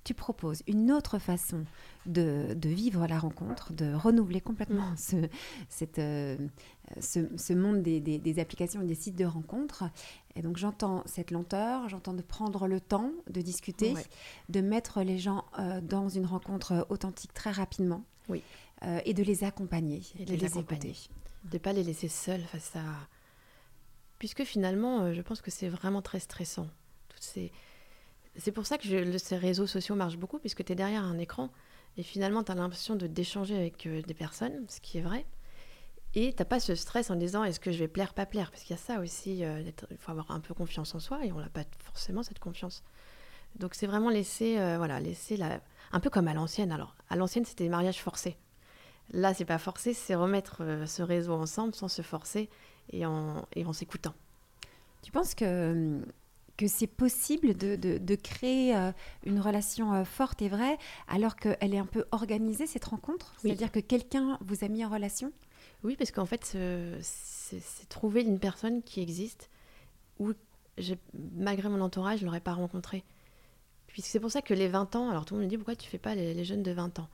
tu 0.03 0.15
proposes 0.15 0.63
une 0.67 0.91
autre 0.93 1.19
façon 1.19 1.65
de, 2.07 2.55
de, 2.55 2.69
vivre 2.71 3.07
la 3.07 3.19
rencontre, 3.19 3.75
de 3.75 3.93
renouveler 3.93 4.41
complètement 4.41 4.93
mm. 4.93 4.97
ce, 4.97 5.17
cette, 5.69 5.99
euh, 5.99 6.39
ce, 7.01 7.21
ce, 7.37 7.53
monde 7.53 7.83
des, 7.83 8.01
des, 8.01 8.19
des, 8.19 8.39
applications 8.39 8.81
et 8.81 8.87
des 8.87 8.95
sites 8.95 9.17
de 9.17 9.27
rencontres. 9.27 9.85
Et 10.37 10.43
donc 10.43 10.57
j'entends 10.57 11.03
cette 11.05 11.31
lenteur, 11.31 11.87
j'entends 11.91 12.15
de 12.15 12.23
prendre 12.23 12.67
le 12.67 12.81
temps 12.81 13.13
de 13.29 13.43
discuter, 13.43 13.93
de 14.49 14.61
mettre 14.63 15.03
les 15.03 15.19
gens 15.19 15.45
dans 15.83 16.09
une 16.09 16.25
rencontre 16.25 16.87
authentique 16.89 17.35
très 17.35 17.51
rapidement 17.51 18.03
oui. 18.31 18.43
et 19.05 19.13
de 19.13 19.23
les 19.23 19.45
accompagner, 19.45 20.01
et 20.19 20.25
de 20.25 20.33
les, 20.33 20.39
les 20.39 20.59
écouter 20.59 20.95
de 21.45 21.59
pas 21.59 21.73
les 21.73 21.83
laisser 21.83 22.09
seuls 22.09 22.43
face 22.43 22.77
à 22.77 22.85
puisque 24.21 24.45
finalement 24.45 25.01
euh, 25.01 25.13
je 25.15 25.23
pense 25.23 25.41
que 25.41 25.51
c'est 25.51 25.69
vraiment 25.69 26.03
très 26.03 26.21
stressant. 26.21 26.69
C'est 28.37 28.53
pour 28.53 28.65
ça 28.67 28.79
que 28.79 28.87
je, 28.87 29.19
ces 29.19 29.37
réseaux 29.37 29.67
sociaux 29.67 29.95
marchent 29.95 30.17
beaucoup 30.17 30.39
puisque 30.39 30.65
tu 30.65 30.73
es 30.73 30.75
derrière 30.77 31.03
un 31.03 31.19
écran 31.19 31.51
et 31.97 32.03
finalement 32.03 32.45
tu 32.45 32.53
as 32.53 32.55
l'impression 32.55 32.95
de 32.95 33.07
d'échanger 33.07 33.57
avec 33.57 33.87
euh, 33.87 34.03
des 34.03 34.15
personnes 34.15 34.65
ce 34.69 34.81
qui 34.81 34.99
est 34.99 35.03
vrai 35.03 35.27
et 36.15 36.33
t'as 36.33 36.45
pas 36.45 36.61
ce 36.61 36.75
stress 36.75 37.11
en 37.11 37.17
disant 37.17 37.45
est-ce 37.45 37.61
que 37.61 37.73
je 37.73 37.79
vais 37.79 37.89
plaire 37.89 38.15
pas 38.15 38.27
plaire? 38.27 38.51
Parce 38.51 38.63
qu'il 38.63 38.77
y 38.77 38.79
a 38.79 38.83
ça 38.83 39.01
aussi 39.01 39.45
euh, 39.45 39.63
il 39.91 39.97
faut 39.99 40.13
avoir 40.13 40.31
un 40.31 40.41
peu 40.41 40.55
confiance 40.55 40.95
en 40.95 41.01
soi 41.01 41.25
et 41.25 41.33
on 41.33 41.41
n'a 41.41 41.49
pas 41.49 41.65
forcément 41.79 42.23
cette 42.23 42.39
confiance. 42.39 42.85
Donc 43.59 43.75
c'est 43.75 43.87
vraiment 43.87 44.11
laisser 44.11 44.55
voilà 44.77 45.01
laisser 45.01 45.37
la 45.37 45.61
un 45.93 46.01
peu 46.01 46.11
comme 46.11 46.29
à 46.29 46.35
l'ancienne. 46.35 46.73
Alors 46.73 46.95
à 47.09 47.17
l'ancienne 47.17 47.45
c'était 47.45 47.65
des 47.65 47.71
mariages 47.71 48.01
forcés 48.01 48.37
Là, 49.13 49.35
c'est 49.35 49.45
pas 49.45 49.59
forcé, 49.59 49.93
c'est 49.93 50.15
remettre 50.15 50.63
euh, 50.63 50.87
ce 50.87 51.03
réseau 51.03 51.33
ensemble 51.33 51.75
sans 51.75 51.89
se 51.89 52.03
forcer 52.03 52.49
et 52.93 53.07
en, 53.07 53.47
et 53.55 53.65
en 53.65 53.73
s'écoutant. 53.73 54.15
Tu 55.03 55.11
penses 55.11 55.35
que, 55.35 56.01
que 56.57 56.69
c'est 56.69 56.87
possible 56.87 57.57
de, 57.57 57.75
de, 57.77 58.15
créer 58.15 58.77
euh, 58.77 58.93
une 59.25 59.41
relation 59.41 59.95
euh, 59.95 60.05
forte 60.05 60.43
et 60.43 60.49
vraie 60.49 60.79
alors 61.09 61.37
qu'elle 61.37 61.75
est 61.75 61.79
un 61.79 61.87
peu 61.87 62.05
organisée, 62.13 62.67
cette 62.67 62.85
rencontre? 62.85 63.35
C'est-à-dire 63.39 63.73
que 63.73 63.81
quelqu'un 63.81 64.39
vous 64.43 64.65
a 64.65 64.69
mis 64.69 64.85
en 64.85 64.91
relation? 64.91 65.33
Oui, 65.83 65.97
parce 65.97 66.11
qu'en 66.11 66.27
fait, 66.27 66.57
c'est 67.01 67.89
trouver 67.89 68.23
une 68.23 68.39
personne 68.39 68.83
qui 68.83 69.01
existe 69.01 69.51
où, 70.19 70.33
malgré 71.15 71.69
mon 71.69 71.81
entourage, 71.81 72.19
je 72.19 72.25
ne 72.25 72.27
l'aurais 72.27 72.41
pas 72.41 72.53
rencontré. 72.53 73.03
Puisque 73.87 74.09
c'est 74.09 74.21
pour 74.21 74.31
ça 74.31 74.43
que 74.43 74.55
les 74.55 74.69
20 74.69 74.95
ans, 74.95 75.11
alors 75.11 75.25
tout 75.25 75.35
le 75.35 75.41
monde 75.41 75.47
me 75.47 75.51
dit 75.51 75.57
pourquoi 75.57 75.75
tu 75.75 75.89
fais 75.89 75.99
pas 75.99 76.15
les, 76.15 76.35
les 76.35 76.45
jeunes 76.45 76.63
de 76.63 76.71
20 76.71 76.99
ans? 77.01 77.09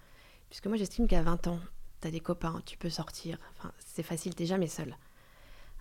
Puisque 0.51 0.67
moi 0.67 0.77
j'estime 0.77 1.07
qu'à 1.07 1.23
20 1.23 1.47
ans, 1.47 1.61
tu 2.01 2.09
as 2.09 2.11
des 2.11 2.21
copains, 2.21 2.63
tu 2.65 2.77
peux 2.79 2.91
sortir. 2.91 3.39
Enfin, 3.59 3.73
c'est 3.79 4.03
facile, 4.03 4.35
t'es 4.35 4.47
jamais 4.47 4.69
seul. 4.69 4.97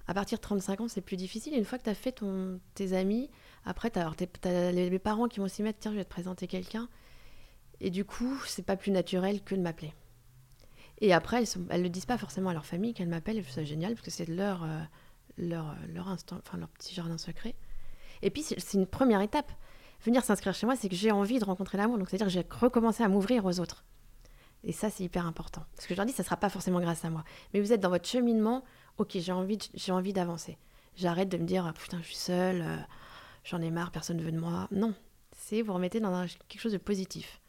À 0.08 0.14
partir 0.14 0.38
de 0.38 0.44
35 0.44 0.82
ans, 0.82 0.88
c'est 0.88 1.02
plus 1.02 1.18
difficile. 1.18 1.56
une 1.56 1.66
fois 1.66 1.80
que 1.80 1.84
tu 1.84 1.90
as 1.90 1.96
fait 1.96 2.12
ton, 2.12 2.60
tes 2.76 2.94
amis, 2.94 3.30
après, 3.66 3.90
tu 3.90 4.00
as, 4.00 4.72
les, 4.72 5.00
parents 5.00 5.28
qui 5.28 5.40
vont 5.40 5.48
s'y 5.48 5.64
mettre 5.64 5.80
tiens, 5.80 5.92
je 5.92 5.98
vais 5.98 6.04
te 6.04 6.10
présenter 6.10 6.48
quelqu'un. 6.48 6.88
Et 7.82 7.90
du 7.90 8.06
coup, 8.06 8.40
c'est 8.46 8.66
pas 8.66 8.78
plus 8.78 8.92
naturel 8.92 9.42
que 9.44 9.56
de 9.56 9.62
m'appeler. 9.62 9.94
Et 11.00 11.12
après, 11.14 11.44
elles 11.70 11.80
ne 11.80 11.84
le 11.84 11.90
disent 11.90 12.06
pas 12.06 12.18
forcément 12.18 12.52
à 12.52 12.54
leur 12.54 12.66
famille 12.66 12.94
qu'elles 12.94 13.10
m'appellent. 13.10 13.44
C'est 13.50 13.66
génial 13.66 13.94
parce 13.94 14.06
que 14.06 14.12
c'est 14.12 14.30
leur, 14.30 14.64
euh, 14.64 14.80
leur, 15.38 15.76
leur, 15.90 16.08
instant, 16.08 16.40
leur 16.58 16.70
petit 16.70 16.94
jardin 16.94 17.18
secret. 17.18 17.56
Et 18.22 18.30
puis, 18.30 18.44
c'est 18.44 18.74
une 18.74 18.88
première 18.88 19.22
étape. 19.22 19.52
Venir 20.04 20.24
s'inscrire 20.24 20.54
chez 20.54 20.68
moi, 20.68 20.76
c'est 20.76 20.88
que 20.88 20.96
j'ai 20.96 21.12
envie 21.12 21.40
de 21.40 21.46
rencontrer 21.46 21.78
l'amour. 21.78 21.98
Donc, 21.98 22.10
c'est-à-dire 22.10 22.28
que 22.28 22.34
j'ai 22.34 22.46
recommencé 22.60 23.04
à 23.04 23.10
m'ouvrir 23.10 23.44
aux 23.46 23.60
autres. 23.60 23.84
Et 24.66 24.72
ça, 24.72 24.90
c'est 24.90 25.04
hyper 25.04 25.26
important. 25.26 25.64
Parce 25.76 25.88
que 25.88 25.94
je 25.94 25.98
leur 25.98 26.06
dis, 26.06 26.12
ça 26.12 26.24
ne 26.24 26.26
sera 26.26 26.38
pas 26.38 26.50
forcément 26.50 26.82
grâce 26.82 27.06
à 27.06 27.10
moi. 27.10 27.24
Mais 27.54 27.62
vous 27.62 27.72
êtes 27.72 27.80
dans 27.80 27.90
votre 27.90 28.08
cheminement, 28.08 28.64
ok, 28.98 29.12
j'ai 29.14 29.32
envie, 29.32 29.60
j'ai 29.76 29.92
envie 29.92 30.12
d'avancer. 30.12 30.58
J'arrête 30.96 31.30
de 31.30 31.38
me 31.38 31.46
dire, 31.46 31.66
ah, 31.66 31.74
putain, 31.74 32.00
je 32.02 32.08
suis 32.08 32.16
seule, 32.16 32.62
euh, 32.62 32.78
j'en 33.44 33.62
ai 33.62 33.70
marre, 33.70 33.92
personne 33.92 34.18
ne 34.18 34.24
veut 34.24 34.32
de 34.32 34.40
moi. 34.40 34.68
Non, 34.72 34.94
c'est 35.32 35.62
vous 35.62 35.74
remettez 35.74 36.00
dans 36.00 36.26
quelque 36.48 36.62
chose 36.62 36.72
de 36.72 36.78
positif. 36.78 37.42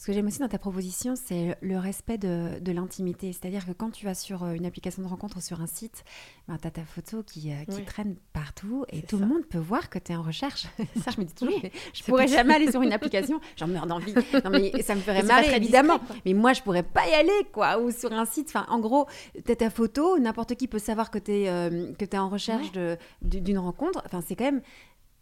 Ce 0.00 0.06
que 0.06 0.14
j'aime 0.14 0.28
aussi 0.28 0.38
dans 0.38 0.48
ta 0.48 0.56
proposition, 0.56 1.12
c'est 1.14 1.58
le 1.60 1.76
respect 1.76 2.16
de, 2.16 2.72
l'intimité. 2.72 3.34
C'est-à-dire 3.34 3.66
que 3.66 3.72
quand 3.72 3.90
tu 3.90 4.06
vas 4.06 4.14
sur 4.14 4.44
euh, 4.44 4.52
une 4.54 4.64
application 4.64 5.02
de 5.02 5.06
rencontre 5.06 5.36
ou 5.36 5.40
sur 5.42 5.60
un 5.60 5.66
site, 5.66 6.04
ben, 6.48 6.56
tu 6.56 6.66
as 6.66 6.70
ta 6.70 6.86
photo 6.86 7.22
qui, 7.22 7.52
euh, 7.52 7.84
traîne 7.84 8.16
partout 8.32 8.86
et 8.88 9.02
tout 9.02 9.18
le 9.18 9.26
monde 9.26 9.44
peut 9.44 9.58
voir 9.58 9.90
que 9.90 9.98
tu 9.98 10.12
es 10.12 10.16
en 10.16 10.22
recherche. 10.22 10.68
Ça, 11.04 11.10
je 11.14 11.20
me 11.20 11.26
dis 11.26 11.34
toujours, 11.34 11.60
je 11.92 12.02
pourrais 12.04 12.28
jamais 12.28 12.54
aller 12.54 12.70
sur 12.70 12.80
une 12.80 12.94
application, 12.94 13.42
j'en 13.56 13.66
meurs 13.66 13.86
d'envie. 13.86 14.14
Non, 14.42 14.50
mais 14.50 14.72
ça 14.82 14.94
me 14.94 15.02
ferait 15.02 15.22
mal, 15.22 15.44
évidemment. 15.54 16.00
mais 16.24 16.32
moi, 16.32 16.54
je 16.54 16.62
pourrais 16.62 16.82
pas 16.82 17.06
y 17.06 17.12
aller, 17.12 17.46
quoi. 17.52 17.78
Ou 17.78 17.90
sur 17.90 18.10
un 18.10 18.24
site, 18.24 18.48
enfin, 18.48 18.64
en 18.70 18.78
gros, 18.78 19.06
tu 19.44 19.52
as 19.52 19.56
ta 19.56 19.68
photo, 19.68 20.18
n'importe 20.18 20.54
qui 20.54 20.66
peut 20.66 20.78
savoir 20.78 21.10
que 21.10 21.18
tu 21.18 21.32
es, 21.32 21.50
euh, 21.50 21.92
es 22.00 22.16
en 22.16 22.30
recherche 22.30 22.72
d'une 23.20 23.58
rencontre. 23.58 24.00
Enfin, 24.06 24.22
c'est 24.26 24.34
quand 24.34 24.44
même, 24.44 24.62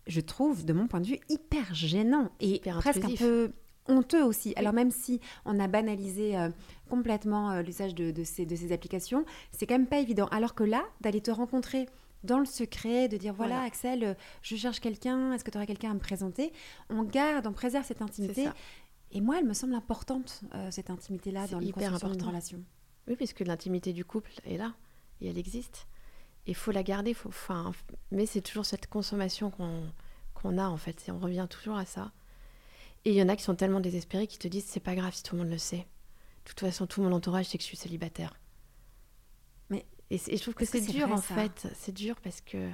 je 0.06 0.20
trouve, 0.20 0.64
de 0.64 0.72
mon 0.72 0.86
point 0.86 1.00
de 1.00 1.08
vue, 1.08 1.18
hyper 1.28 1.74
gênant 1.74 2.30
et 2.38 2.60
presque 2.80 3.04
un 3.04 3.16
peu 3.16 3.50
honteux 3.88 4.24
aussi. 4.24 4.52
Alors 4.56 4.72
même 4.72 4.90
si 4.90 5.20
on 5.44 5.58
a 5.58 5.66
banalisé 5.66 6.36
euh, 6.36 6.50
complètement 6.88 7.50
euh, 7.50 7.62
l'usage 7.62 7.94
de, 7.94 8.24
ces, 8.24 8.46
de 8.46 8.56
ces 8.56 8.72
applications, 8.72 9.24
c'est 9.52 9.66
quand 9.66 9.74
même 9.74 9.86
pas 9.86 9.98
évident. 9.98 10.26
Alors 10.26 10.54
que 10.54 10.64
là, 10.64 10.84
d'aller 11.00 11.20
te 11.20 11.30
rencontrer 11.30 11.88
dans 12.24 12.38
le 12.38 12.46
secret, 12.46 13.08
de 13.08 13.16
dire 13.16 13.32
voilà, 13.32 13.62
Axel, 13.62 14.04
euh, 14.04 14.14
je 14.42 14.56
cherche 14.56 14.80
quelqu'un, 14.80 15.32
est-ce 15.32 15.44
que 15.44 15.50
tu 15.50 15.56
aurais 15.56 15.66
quelqu'un 15.66 15.90
à 15.90 15.94
me 15.94 16.00
présenter? 16.00 16.52
On 16.90 17.04
garde, 17.04 17.46
on 17.46 17.52
préserve 17.52 17.84
cette 17.84 18.02
intimité. 18.02 18.48
Et 19.10 19.22
moi, 19.22 19.36
elle 19.38 19.46
me 19.46 19.54
semble 19.54 19.74
importante, 19.74 20.42
cette 20.70 20.90
intimité-là, 20.90 21.46
dans 21.46 21.60
hyper 21.60 21.98
d'une 21.98 22.22
relation. 22.22 22.62
Oui, 23.06 23.16
puisque 23.16 23.40
l'intimité 23.40 23.94
du 23.94 24.04
couple 24.04 24.32
est 24.44 24.58
là, 24.58 24.74
et 25.22 25.28
elle 25.30 25.38
existe. 25.38 25.86
Il 26.46 26.54
faut 26.54 26.72
la 26.72 26.82
garder, 26.82 27.14
faut, 27.14 27.30
mais 28.10 28.26
c'est 28.26 28.42
toujours 28.42 28.66
cette 28.66 28.86
consommation 28.86 29.50
qu'on 30.34 30.58
a, 30.58 30.68
en 30.68 30.76
fait. 30.76 31.08
Et 31.08 31.10
on 31.10 31.18
revient 31.18 31.46
toujours 31.48 31.76
à 31.78 31.86
ça. 31.86 32.12
Et 33.04 33.10
il 33.10 33.16
y 33.16 33.22
en 33.22 33.28
a 33.28 33.36
qui 33.36 33.42
sont 33.42 33.54
tellement 33.54 33.80
désespérés 33.80 34.26
qui 34.26 34.38
te 34.38 34.48
disent 34.48 34.64
c'est 34.66 34.80
pas 34.80 34.94
grave 34.94 35.14
si 35.14 35.22
tout 35.22 35.36
le 35.36 35.42
monde 35.42 35.50
le 35.50 35.58
sait. 35.58 35.86
De 36.44 36.50
toute 36.50 36.60
façon, 36.60 36.86
tout 36.86 37.02
mon 37.02 37.12
entourage 37.12 37.46
sait 37.46 37.58
que 37.58 37.62
je 37.62 37.68
suis 37.68 37.76
célibataire. 37.76 38.34
Mais 39.70 39.86
et, 40.10 40.18
je 40.18 40.40
trouve 40.40 40.54
que 40.54 40.64
c'est 40.64 40.80
dur 40.80 41.10
en 41.10 41.18
fait. 41.18 41.68
C'est 41.74 41.92
dur 41.92 42.16
parce 42.22 42.40
que. 42.40 42.70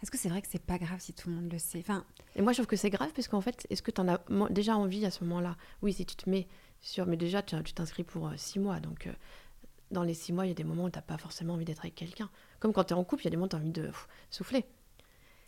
Est-ce 0.00 0.12
que 0.12 0.18
c'est 0.18 0.28
vrai 0.28 0.40
que 0.40 0.48
c'est 0.48 0.62
pas 0.62 0.78
grave 0.78 1.00
si 1.00 1.12
tout 1.12 1.28
le 1.28 1.34
monde 1.34 1.50
le 1.50 1.58
sait? 1.58 1.80
Enfin... 1.80 2.04
Et 2.36 2.42
moi, 2.42 2.52
je 2.52 2.58
trouve 2.58 2.68
que 2.68 2.76
c'est 2.76 2.88
grave 2.88 3.10
parce 3.16 3.26
qu'en 3.26 3.40
fait, 3.40 3.66
est-ce 3.68 3.82
que 3.82 3.90
tu 3.90 4.00
en 4.00 4.06
as 4.06 4.20
déjà 4.48 4.76
envie 4.76 5.04
à 5.04 5.10
ce 5.10 5.24
moment-là? 5.24 5.56
Oui, 5.82 5.92
si 5.92 6.06
tu 6.06 6.14
te 6.14 6.30
mets 6.30 6.46
sur. 6.80 7.04
Mais 7.06 7.16
déjà, 7.16 7.42
tu 7.42 7.60
t'inscris 7.74 8.04
pour 8.04 8.28
euh, 8.28 8.34
six 8.36 8.60
mois. 8.60 8.78
Donc, 8.78 9.08
euh, 9.08 9.12
dans 9.90 10.04
les 10.04 10.14
six 10.14 10.32
mois, 10.32 10.46
il 10.46 10.50
y 10.50 10.52
a 10.52 10.54
des 10.54 10.64
moments 10.64 10.84
où 10.84 10.90
tu 10.90 10.98
n'as 10.98 11.02
pas 11.02 11.18
forcément 11.18 11.54
envie 11.54 11.64
d'être 11.64 11.80
avec 11.80 11.96
quelqu'un. 11.96 12.30
Comme 12.60 12.72
quand 12.72 12.84
tu 12.84 12.94
es 12.94 12.96
en 12.96 13.02
couple, 13.02 13.22
il 13.22 13.24
y 13.24 13.28
a 13.28 13.30
des 13.30 13.36
moments 13.36 13.46
où 13.46 13.50
tu 13.50 13.56
as 13.56 13.58
envie 13.58 13.72
de 13.72 13.90
souffler. 14.30 14.64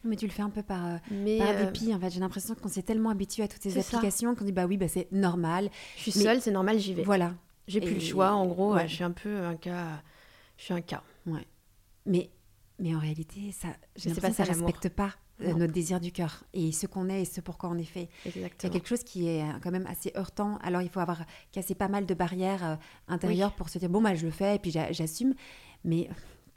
Mais 0.05 0.17
tu 0.17 0.27
le 0.27 0.33
fais 0.33 0.43
un 0.43 0.51
peu 0.51 0.63
par, 0.63 0.85
euh, 0.87 0.97
par 1.39 1.49
euh, 1.51 1.65
dépit. 1.67 1.95
En 1.95 2.01
fait, 2.01 2.11
j'ai 2.11 2.21
l'impression 2.21 2.55
qu'on 2.55 2.69
s'est 2.69 2.83
tellement 2.83 3.11
habitué 3.11 3.43
à 3.43 3.49
toutes 3.49 3.63
ces 3.63 3.77
applications 3.79 4.35
qu'on 4.35 4.45
dit 4.45 4.53
bah 4.53 4.67
oui, 4.67 4.77
bah 4.77 4.89
c'est 4.89 5.11
normal. 5.13 5.71
Je 5.97 6.03
suis 6.03 6.13
seule, 6.13 6.41
c'est 6.41 6.51
normal, 6.51 6.79
j'y 6.79 6.95
vais. 6.95 7.03
Voilà. 7.03 7.35
J'ai 7.69 7.81
plus 7.81 7.95
le 7.95 8.01
choix. 8.01 8.33
En 8.33 8.47
gros, 8.47 8.77
je 8.79 8.87
suis 8.95 9.05
un 9.05 9.11
peu 9.13 9.45
un 9.45 9.57
cas. 9.57 10.03
Je 10.57 10.65
suis 10.65 10.75
un 10.75 10.81
cas. 10.81 11.03
Ouais. 11.27 11.47
Mais 12.07 12.31
mais 12.79 12.95
en 12.95 12.99
réalité, 12.99 13.53
ça, 13.53 13.69
je 13.97 14.09
sais 14.09 14.21
pas, 14.23 14.33
ça 14.33 14.45
respecte 14.45 14.89
pas. 14.89 15.15
euh, 15.43 15.55
notre 15.55 15.73
désir 15.73 16.01
du 16.01 16.13
cœur 16.13 16.45
et 16.55 16.71
ce 16.73 16.87
qu'on 16.87 17.09
est 17.09 17.23
et 17.23 17.25
ce 17.27 17.41
pourquoi 17.43 17.69
on 17.71 17.77
est 17.79 17.85
fait. 17.85 18.09
Exactement. 18.27 18.59
Il 18.63 18.65
y 18.65 18.67
a 18.67 18.71
quelque 18.81 18.89
chose 18.89 19.03
qui 19.05 19.27
est 19.29 19.43
quand 19.63 19.71
même 19.71 19.87
assez 19.87 20.13
heurtant. 20.17 20.59
Alors, 20.63 20.81
il 20.83 20.89
faut 20.91 21.01
avoir 21.01 21.25
cassé 21.53 21.75
pas 21.75 21.89
mal 21.89 22.05
de 22.07 22.13
barrières 22.15 22.79
intérieures 23.09 23.53
pour 23.55 23.69
se 23.71 23.79
dire 23.79 23.89
bon, 23.91 24.01
bah, 24.03 24.15
je 24.15 24.25
le 24.27 24.33
fais 24.33 24.57
et 24.57 24.59
puis 24.59 24.71
j'a- 24.71 24.93
j'assume. 24.93 25.35
Mais 25.85 26.09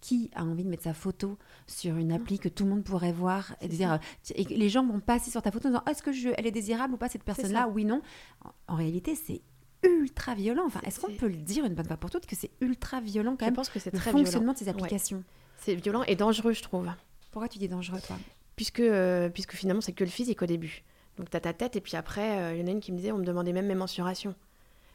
qui 0.03 0.29
a 0.35 0.43
envie 0.43 0.65
de 0.65 0.69
mettre 0.69 0.83
sa 0.83 0.93
photo 0.93 1.37
sur 1.65 1.95
une 1.95 2.11
appli 2.11 2.37
que 2.37 2.49
tout 2.49 2.65
le 2.65 2.71
monde 2.71 2.83
pourrait 2.83 3.13
voir 3.13 3.55
et 3.61 3.69
dire 3.69 3.99
et 4.35 4.43
les 4.43 4.67
gens 4.67 4.85
vont 4.85 4.99
passer 4.99 5.31
sur 5.31 5.41
ta 5.41 5.49
photo 5.49 5.69
en 5.69 5.71
disant 5.71 5.83
est-ce 5.89 6.03
que 6.03 6.11
je, 6.11 6.27
elle 6.37 6.45
est 6.45 6.51
désirable 6.51 6.93
ou 6.95 6.97
pas 6.97 7.07
cette 7.07 7.23
personne-là. 7.23 7.69
Oui, 7.69 7.85
non. 7.85 8.01
En, 8.43 8.73
en 8.73 8.75
réalité, 8.75 9.15
c'est 9.15 9.41
ultra 9.81 10.35
violent. 10.35 10.63
Enfin, 10.65 10.81
est-ce 10.85 10.99
qu'on 10.99 11.13
peut 11.13 11.29
le 11.29 11.37
dire 11.37 11.63
une 11.63 11.73
bonne 11.73 11.87
fois 11.87 11.95
pour 11.95 12.09
toutes 12.09 12.25
que 12.25 12.35
c'est 12.35 12.51
ultra 12.59 12.99
violent 12.99 13.31
quand 13.37 13.45
Je 13.45 13.45
même 13.45 13.53
pense 13.55 13.69
que 13.69 13.79
c'est 13.79 13.93
le 13.93 13.97
très 13.97 14.11
fonctionnement 14.11 14.51
violent. 14.51 14.53
de 14.53 14.57
ces 14.57 14.67
applications? 14.69 15.23
C'est 15.61 15.75
violent 15.75 16.03
et 16.03 16.17
dangereux, 16.17 16.51
je 16.51 16.61
trouve. 16.63 16.89
Pourquoi 17.31 17.47
tu 17.47 17.57
dis 17.57 17.69
dangereux, 17.69 18.01
toi? 18.05 18.17
Puisque, 18.57 18.81
euh, 18.81 19.29
puisque 19.29 19.53
finalement, 19.53 19.81
c'est 19.81 19.93
que 19.93 20.03
le 20.03 20.09
physique 20.09 20.41
au 20.41 20.45
début. 20.45 20.83
Donc, 21.17 21.29
tu 21.29 21.37
as 21.37 21.39
ta 21.39 21.53
tête, 21.53 21.77
et 21.77 21.81
puis 21.81 21.95
après, 21.95 22.39
euh, 22.39 22.55
il 22.55 22.59
y 22.59 22.63
en 22.63 22.67
a 22.67 22.71
une 22.71 22.81
qui 22.81 22.91
me 22.91 22.97
disait 22.97 23.13
on 23.13 23.17
me 23.19 23.23
demandait 23.25 23.53
même 23.53 23.67
mes 23.67 23.75
mensurations. 23.75 24.35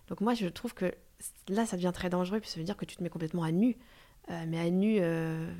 Donc, 0.09 0.21
moi, 0.21 0.35
je 0.35 0.47
trouve 0.49 0.75
que 0.75 0.93
là, 1.49 1.65
ça 1.67 1.77
devient 1.77 1.93
très 1.95 2.11
dangereux, 2.11 2.41
puis 2.41 2.51
ça 2.51 2.59
veut 2.59 2.65
dire 2.65 2.77
que 2.77 2.85
tu 2.85 2.97
te 2.97 3.03
mets 3.03 3.09
complètement 3.09 3.43
à 3.43 3.53
nu. 3.53 3.77
Euh, 4.31 4.45
mais 4.47 4.59
à 4.59 4.71
nu, 4.71 4.99
euh, 5.01 5.51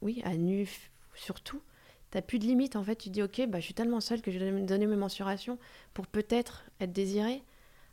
oui, 0.00 0.22
à 0.24 0.36
nu 0.36 0.68
surtout. 1.14 1.62
Tu 2.10 2.22
plus 2.22 2.38
de 2.38 2.44
limite, 2.44 2.76
en 2.76 2.84
fait. 2.84 2.96
Tu 2.96 3.10
dis 3.10 3.22
ok, 3.22 3.46
bah, 3.48 3.58
je 3.58 3.64
suis 3.64 3.74
tellement 3.74 4.00
seule 4.00 4.22
que 4.22 4.30
je 4.30 4.38
vais 4.38 4.62
donner 4.62 4.86
mes 4.86 4.96
mensurations 4.96 5.58
pour 5.94 6.06
peut-être 6.06 6.64
être 6.80 6.92
désirée. 6.92 7.42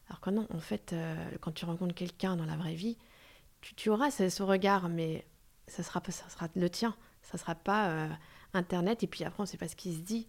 Alors 0.08 0.20
que 0.22 0.30
non, 0.30 0.48
en 0.54 0.60
fait, 0.60 0.94
euh, 0.94 1.16
quand 1.40 1.52
tu 1.52 1.66
rencontres 1.66 1.96
quelqu'un 1.96 2.36
dans 2.36 2.46
la 2.46 2.56
vraie 2.56 2.76
vie, 2.76 2.98
tu, 3.62 3.90
auras 3.90 4.12
ce, 4.12 4.44
regard, 4.44 4.90
mais 4.90 5.26
ça 5.68 5.84
sera, 5.84 6.02
ça 6.10 6.30
sera 6.30 6.50
le 6.56 6.70
tien. 6.70 6.96
Ça 7.24 7.38
sera 7.38 7.56
pas 7.56 8.10
Internet. 8.54 9.04
Et 9.04 9.08
puis 9.08 9.24
après, 9.24 9.42
on 9.42 9.46
sait 9.46 9.58
pas 9.58 9.68
ce 9.68 9.76
qui 9.76 9.94
se 9.94 10.02
dit. 10.02 10.28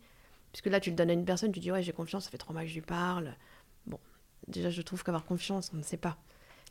Puisque 0.52 0.66
là, 0.66 0.81
tu 0.81 0.90
le 0.90 0.96
donnes 0.96 1.11
à 1.11 1.14
une 1.14 1.24
personne, 1.24 1.50
tu 1.50 1.61
dis 1.61 1.72
ouais, 1.72 1.83
j'ai 1.83 1.92
confiance, 1.92 2.24
ça 2.24 2.31
fait 2.31 2.38
trois 2.38 2.52
mois 2.52 2.62
que 2.62 2.68
je 2.68 2.74
lui 2.74 2.83
parle. 2.83 3.35
Bon, 3.87 3.98
déjà, 4.48 4.68
je 4.68 4.83
trouve 4.83 5.02
qu'avoir 5.02 5.24
confiance, 5.24 5.70
on 5.72 5.78
ne 5.78 5.83
sait 5.83 5.96
pas. 5.96 6.18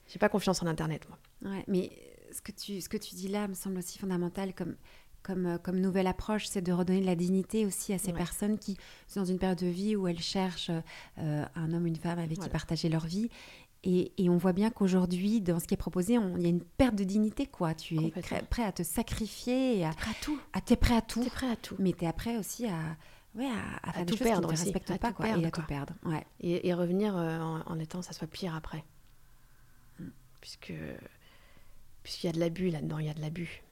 J'ai 0.07 0.19
pas 0.19 0.29
confiance 0.29 0.61
en 0.61 0.67
Internet, 0.67 1.07
moi. 1.09 1.17
Ouais, 1.51 1.63
mais 1.67 1.91
ce 2.31 2.41
que, 2.41 2.51
tu, 2.51 2.81
ce 2.81 2.89
que 2.89 2.97
tu 2.97 3.15
dis 3.15 3.27
là 3.27 3.47
me 3.47 3.53
semble 3.53 3.77
aussi 3.77 3.97
fondamental 3.99 4.53
comme, 4.53 4.75
comme, 5.23 5.45
euh, 5.45 5.57
comme 5.57 5.79
nouvelle 5.79 6.07
approche, 6.07 6.45
c'est 6.47 6.61
de 6.61 6.71
redonner 6.71 7.01
de 7.01 7.05
la 7.05 7.15
dignité 7.15 7.65
aussi 7.65 7.93
à 7.93 7.97
ces 7.97 8.11
Ouais. 8.11 8.17
personnes 8.17 8.57
qui 8.57 8.77
sont 9.07 9.21
dans 9.21 9.25
une 9.25 9.37
période 9.39 9.59
de 9.59 9.67
vie 9.67 9.95
où 9.95 10.07
elles 10.07 10.19
cherchent 10.21 10.71
euh, 11.19 11.45
un 11.55 11.73
homme, 11.73 11.85
une 11.87 11.95
femme 11.95 12.19
avec 12.19 12.39
qui 12.39 12.49
partager 12.49 12.89
leur 12.89 13.05
vie. 13.05 13.29
Et, 13.83 14.11
et 14.23 14.29
on 14.29 14.37
voit 14.37 14.53
bien 14.53 14.69
qu'aujourd'hui, 14.69 15.41
dans 15.41 15.59
ce 15.59 15.65
qui 15.65 15.73
est 15.73 15.77
proposé, 15.77 16.13
il 16.13 16.41
y 16.43 16.45
a 16.45 16.49
une 16.49 16.61
perte 16.63 16.93
de 16.95 17.03
dignité, 17.03 17.47
quoi. 17.47 17.73
Tu 17.73 17.95
es 17.97 18.11
prêt 18.49 18.63
à 18.63 18.71
te 18.71 18.83
sacrifier, 18.83 19.79
et 19.79 19.85
à, 19.85 19.89
Prêt 19.91 20.11
à 20.11 20.23
tout. 20.23 20.39
à 20.53 20.61
t'es 20.61 20.75
prêt 20.75 20.95
à 20.95 21.01
tout, 21.01 21.23
T'es 21.23 21.29
prêt 21.31 21.49
à 21.51 21.55
tout. 21.55 21.75
mais 21.79 21.91
tu 21.93 22.05
es 22.05 22.13
prêt 22.13 22.37
aussi 22.37 22.67
à, 22.67 22.77
ouais, 23.33 23.47
à, 23.47 23.89
à 23.89 23.93
faire 23.93 24.05
des 24.05 24.11
tout 24.11 24.17
choses 24.19 24.27
perdre 24.27 24.47
qui 24.49 24.53
ne 24.53 24.57
te 24.59 24.63
respectent 24.65 24.97
pas, 24.99 25.11
quoi, 25.11 25.25
perdre, 25.25 25.43
et 25.43 25.47
à 25.47 25.51
quoi. 25.51 25.63
tout 25.63 25.67
perdre. 25.67 25.93
Ouais. 26.05 26.23
Et, 26.41 26.67
et 26.67 26.73
revenir 26.75 27.17
euh, 27.17 27.39
en, 27.39 27.61
en 27.65 27.79
étant, 27.79 28.03
ça 28.03 28.13
soit 28.13 28.27
pire 28.27 28.53
après. 28.55 28.83
Mm. 29.99 30.05
Puisque 30.41 30.73
puisqu'il 32.03 32.27
y 32.27 32.29
a 32.29 32.33
de 32.33 32.39
l'abus 32.39 32.69
là-dedans, 32.69 32.99
il 32.99 33.07
y 33.07 33.09
a 33.09 33.13
de 33.13 33.21
l'abus. 33.21 33.63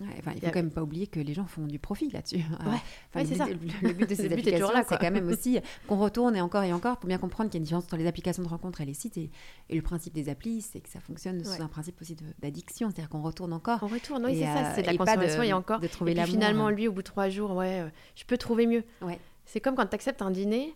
Ouais, 0.00 0.08
enfin, 0.18 0.32
il 0.34 0.40
faut 0.40 0.46
a- 0.46 0.50
quand 0.50 0.58
même 0.58 0.72
pas 0.72 0.82
oublier 0.82 1.06
que 1.06 1.20
les 1.20 1.34
gens 1.34 1.44
font 1.46 1.68
du 1.68 1.78
profit 1.78 2.10
là-dessus. 2.10 2.38
Euh, 2.66 2.70
Ouais, 2.70 2.78
enfin, 3.14 3.24
c'est 3.24 3.36
ça. 3.36 3.46
Le, 3.46 3.52
le 3.82 3.92
but 3.92 4.10
de 4.10 4.14
ces 4.16 4.26
applications, 4.32 4.72
là, 4.72 4.82
c'est 4.88 4.98
quand 4.98 5.12
même 5.12 5.28
aussi 5.28 5.60
qu'on 5.86 5.96
retourne 5.98 6.34
et 6.34 6.40
encore 6.40 6.64
et 6.64 6.72
encore 6.72 6.96
pour 6.98 7.06
bien 7.06 7.18
comprendre 7.18 7.48
qu'il 7.48 7.58
y 7.58 7.60
a 7.60 7.60
une 7.60 7.64
différence 7.64 7.84
entre 7.84 7.96
les 7.96 8.08
applications 8.08 8.42
de 8.42 8.48
rencontre 8.48 8.80
et 8.80 8.86
les 8.86 8.94
sites. 8.94 9.16
Et, 9.18 9.30
et 9.68 9.76
le 9.76 9.82
principe 9.82 10.12
des 10.12 10.28
applis, 10.28 10.62
c'est 10.62 10.80
que 10.80 10.88
ça 10.88 10.98
fonctionne 10.98 11.38
Ouais. 11.38 11.44
sous 11.44 11.62
un 11.62 11.68
principe 11.68 12.00
aussi 12.00 12.16
d'addiction, 12.42 12.88
c'est-à-dire 12.90 13.08
qu'on 13.08 13.22
retourne 13.22 13.52
encore. 13.52 13.78
On 13.82 13.86
retourne, 13.86 14.24
oui, 14.26 14.34
c'est 14.40 14.46
ça, 14.46 14.70
euh, 14.70 14.72
c'est 14.74 14.82
de 14.82 14.86
la 14.88 14.96
consommation 14.96 15.42
et 15.44 15.52
encore. 15.52 15.78
de 15.78 15.86
trouver 15.86 16.10
et 16.10 16.14
puis 16.16 16.24
finalement, 16.32 16.66
hein. 16.66 16.70
lui, 16.72 16.88
au 16.88 16.92
bout 16.92 17.02
de 17.02 17.06
trois 17.06 17.28
jours, 17.28 17.52
ouais, 17.52 17.82
euh, 17.82 17.88
je 18.16 18.24
peux 18.24 18.36
trouver 18.36 18.66
mieux. 18.66 18.82
Ouais. 19.00 19.20
C'est 19.44 19.60
comme 19.60 19.76
quand 19.76 19.86
tu 19.86 19.94
acceptes 19.94 20.22
un 20.22 20.32
dîner, 20.32 20.74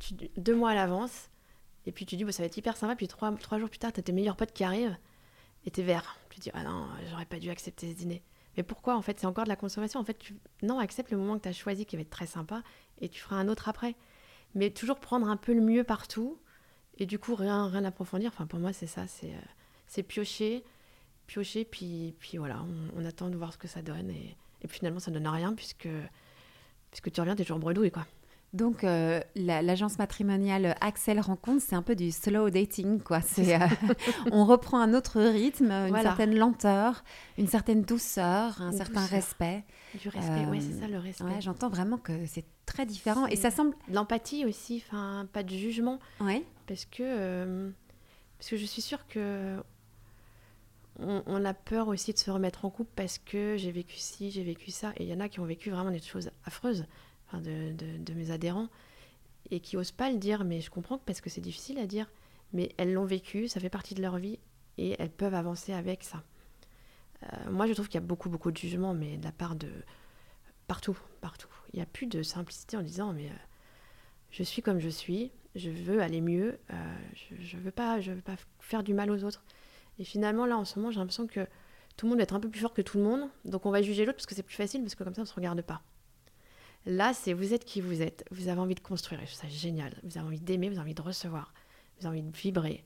tu- 0.00 0.14
deux 0.36 0.56
mois 0.56 0.70
à 0.70 0.74
l'avance, 0.74 1.28
et 1.86 1.92
puis 1.92 2.06
tu 2.06 2.16
dis, 2.16 2.24
bon, 2.24 2.32
ça 2.32 2.42
va 2.42 2.46
être 2.46 2.56
hyper 2.56 2.76
sympa, 2.76 2.96
puis 2.96 3.06
trois, 3.06 3.30
trois 3.36 3.60
jours 3.60 3.68
plus 3.70 3.78
tard, 3.78 3.92
tu 3.92 4.00
as 4.00 4.02
tes 4.02 4.12
meilleurs 4.12 4.34
potes 4.36 4.52
qui 4.52 4.64
arrivent, 4.64 4.96
t'es 5.70 5.82
vert. 5.82 6.16
Tu 6.30 6.38
te 6.38 6.42
dis, 6.44 6.50
ah 6.54 6.64
non, 6.64 6.88
j'aurais 7.10 7.26
pas 7.26 7.38
dû 7.38 7.50
accepter 7.50 7.90
ce 7.90 7.96
dîner. 7.96 8.22
Mais 8.56 8.62
pourquoi 8.62 8.96
En 8.96 9.02
fait, 9.02 9.18
c'est 9.20 9.26
encore 9.26 9.44
de 9.44 9.48
la 9.48 9.56
consommation. 9.56 10.00
En 10.00 10.04
fait, 10.04 10.18
tu... 10.18 10.36
non, 10.62 10.78
accepte 10.78 11.10
le 11.10 11.16
moment 11.16 11.36
que 11.36 11.42
tu 11.42 11.48
as 11.48 11.52
choisi 11.52 11.86
qui 11.86 11.96
va 11.96 12.02
être 12.02 12.10
très 12.10 12.26
sympa, 12.26 12.62
et 13.00 13.08
tu 13.08 13.20
feras 13.20 13.36
un 13.36 13.48
autre 13.48 13.68
après. 13.68 13.94
Mais 14.54 14.70
toujours 14.70 14.98
prendre 14.98 15.28
un 15.28 15.36
peu 15.36 15.52
le 15.54 15.60
mieux 15.60 15.84
partout, 15.84 16.38
et 16.96 17.06
du 17.06 17.18
coup, 17.18 17.34
rien, 17.34 17.68
rien 17.68 17.84
approfondir. 17.84 18.30
Enfin, 18.32 18.46
pour 18.46 18.58
moi, 18.58 18.72
c'est 18.72 18.86
ça, 18.86 19.06
c'est 19.06 19.32
euh, 19.32 19.48
c'est 19.86 20.02
piocher, 20.02 20.64
piocher, 21.26 21.64
puis, 21.64 22.14
puis 22.18 22.38
voilà, 22.38 22.62
on, 22.62 23.00
on 23.00 23.04
attend 23.04 23.28
de 23.28 23.36
voir 23.36 23.52
ce 23.52 23.58
que 23.58 23.68
ça 23.68 23.82
donne, 23.82 24.10
et, 24.10 24.36
et 24.62 24.68
puis 24.68 24.78
finalement, 24.78 25.00
ça 25.00 25.10
donne 25.10 25.28
rien, 25.28 25.54
puisque, 25.54 25.88
puisque 26.90 27.12
tu 27.12 27.20
reviens, 27.20 27.36
t'es 27.36 27.44
toujours 27.44 27.58
bredouille, 27.58 27.90
quoi. 27.90 28.06
Donc, 28.54 28.82
euh, 28.82 29.20
la- 29.34 29.60
l'agence 29.60 29.98
matrimoniale 29.98 30.74
Axel 30.80 31.20
Rencontre, 31.20 31.62
c'est 31.66 31.76
un 31.76 31.82
peu 31.82 31.94
du 31.94 32.10
slow 32.10 32.48
dating, 32.48 32.98
quoi. 33.00 33.20
C'est, 33.20 33.54
euh, 33.54 33.58
on 34.32 34.46
reprend 34.46 34.80
un 34.80 34.94
autre 34.94 35.20
rythme, 35.20 35.70
une 35.70 35.88
Voilà. 35.88 36.02
certaine 36.04 36.34
lenteur, 36.34 37.04
une 37.36 37.46
certaine 37.46 37.82
douceur, 37.82 38.62
un 38.62 38.72
certain 38.72 39.02
douceur. 39.02 39.08
respect. 39.10 39.64
Du 40.00 40.08
respect, 40.08 40.46
Euh, 40.46 40.60
c'est 40.60 40.80
ça 40.80 40.88
le 40.88 40.98
respect. 40.98 41.24
Ouais, 41.24 41.40
j'entends 41.42 41.68
vraiment 41.68 41.98
que 41.98 42.24
c'est 42.26 42.44
très 42.64 42.86
différent. 42.86 43.26
Et 43.26 43.36
ça 43.36 43.50
semble. 43.50 43.74
L'empathie 43.92 44.46
aussi, 44.46 44.82
enfin, 44.86 45.26
pas 45.32 45.42
de 45.42 45.50
jugement, 45.50 45.98
parce 46.66 46.86
que, 46.86 47.02
euh, 47.02 47.70
parce 48.38 48.48
que 48.50 48.56
je 48.56 48.64
suis 48.64 48.82
sûre 48.82 49.06
que 49.08 49.56
on, 51.00 51.22
on 51.26 51.44
a 51.44 51.54
peur 51.54 51.88
aussi 51.88 52.12
de 52.12 52.18
se 52.18 52.30
remettre 52.30 52.64
en 52.64 52.70
couple 52.70 52.90
parce 52.96 53.18
que 53.18 53.56
j'ai 53.56 53.70
vécu 53.70 53.96
ci, 53.98 54.30
j'ai 54.30 54.42
vécu 54.42 54.70
ça, 54.70 54.92
et 54.96 55.04
il 55.04 55.08
y 55.08 55.14
en 55.14 55.20
a 55.20 55.28
qui 55.28 55.38
ont 55.40 55.44
vécu 55.44 55.70
vraiment 55.70 55.90
des 55.90 56.00
choses 56.00 56.30
affreuses, 56.44 56.86
de, 57.34 58.12
mes 58.14 58.30
adhérents, 58.30 58.68
et 59.50 59.60
qui 59.60 59.76
osent 59.76 59.92
pas 59.92 60.10
le 60.10 60.18
dire, 60.18 60.44
mais 60.44 60.60
je 60.60 60.70
comprends 60.70 60.98
parce 60.98 61.20
que 61.20 61.30
c'est 61.30 61.40
difficile 61.40 61.78
à 61.78 61.86
dire, 61.86 62.10
mais 62.52 62.72
elles 62.76 62.92
l'ont 62.92 63.04
vécu, 63.04 63.48
ça 63.48 63.60
fait 63.60 63.70
partie 63.70 63.94
de 63.94 64.02
leur 64.02 64.18
vie, 64.18 64.38
et 64.76 64.96
elles 64.98 65.10
peuvent 65.10 65.34
avancer 65.34 65.72
avec 65.72 66.04
ça. 66.04 66.22
Euh, 67.22 67.50
moi, 67.50 67.66
je 67.66 67.72
trouve 67.72 67.88
qu'il 67.88 68.00
y 68.00 68.04
a 68.04 68.06
beaucoup, 68.06 68.28
beaucoup 68.28 68.50
de 68.50 68.56
jugement, 68.56 68.94
mais 68.94 69.16
de 69.16 69.24
la 69.24 69.32
part 69.32 69.56
de 69.56 69.68
partout, 70.66 70.96
partout. 71.20 71.48
Il 71.72 71.76
n'y 71.76 71.82
a 71.82 71.86
plus 71.86 72.06
de 72.06 72.22
simplicité 72.22 72.76
en 72.76 72.82
disant, 72.82 73.12
mais 73.12 73.26
euh, 73.26 73.34
je 74.30 74.42
suis 74.42 74.62
comme 74.62 74.78
je 74.78 74.88
suis, 74.88 75.32
je 75.54 75.70
veux 75.70 76.00
aller 76.00 76.20
mieux, 76.20 76.58
euh, 76.72 76.96
je 77.14 77.56
ne 77.56 77.62
veux, 77.62 77.70
pas, 77.70 78.00
je 78.00 78.12
veux 78.12 78.20
pas 78.20 78.36
faire 78.60 78.82
du 78.82 78.94
mal 78.94 79.10
aux 79.10 79.24
autres. 79.24 79.42
Et 79.98 80.04
finalement, 80.04 80.46
là, 80.46 80.56
en 80.56 80.64
ce 80.64 80.78
moment, 80.78 80.90
j'ai 80.90 81.00
l'impression 81.00 81.26
que 81.26 81.46
tout 81.96 82.06
le 82.06 82.10
monde 82.10 82.18
va 82.18 82.22
être 82.22 82.34
un 82.34 82.40
peu 82.40 82.48
plus 82.48 82.60
fort 82.60 82.72
que 82.72 82.82
tout 82.82 82.98
le 82.98 83.04
monde, 83.04 83.28
donc 83.44 83.66
on 83.66 83.70
va 83.70 83.82
juger 83.82 84.04
l'autre 84.04 84.16
parce 84.16 84.26
que 84.26 84.34
c'est 84.34 84.44
plus 84.44 84.54
facile, 84.54 84.82
parce 84.82 84.94
que 84.94 85.02
comme 85.02 85.14
ça, 85.14 85.22
on 85.22 85.24
ne 85.24 85.28
se 85.28 85.34
regarde 85.34 85.60
pas. 85.62 85.82
Là, 86.88 87.12
c'est 87.12 87.34
vous 87.34 87.52
êtes 87.52 87.66
qui 87.66 87.82
vous 87.82 88.00
êtes, 88.00 88.24
vous 88.30 88.48
avez 88.48 88.58
envie 88.58 88.74
de 88.74 88.80
construire, 88.80 89.20
et 89.20 89.26
je 89.26 89.32
trouve 89.32 89.50
ça 89.50 89.54
génial, 89.54 89.94
vous 90.04 90.16
avez 90.16 90.26
envie 90.26 90.40
d'aimer, 90.40 90.70
vous 90.70 90.76
avez 90.76 90.84
envie 90.84 90.94
de 90.94 91.02
recevoir, 91.02 91.52
vous 92.00 92.06
avez 92.06 92.18
envie 92.18 92.26
de 92.26 92.34
vibrer. 92.34 92.82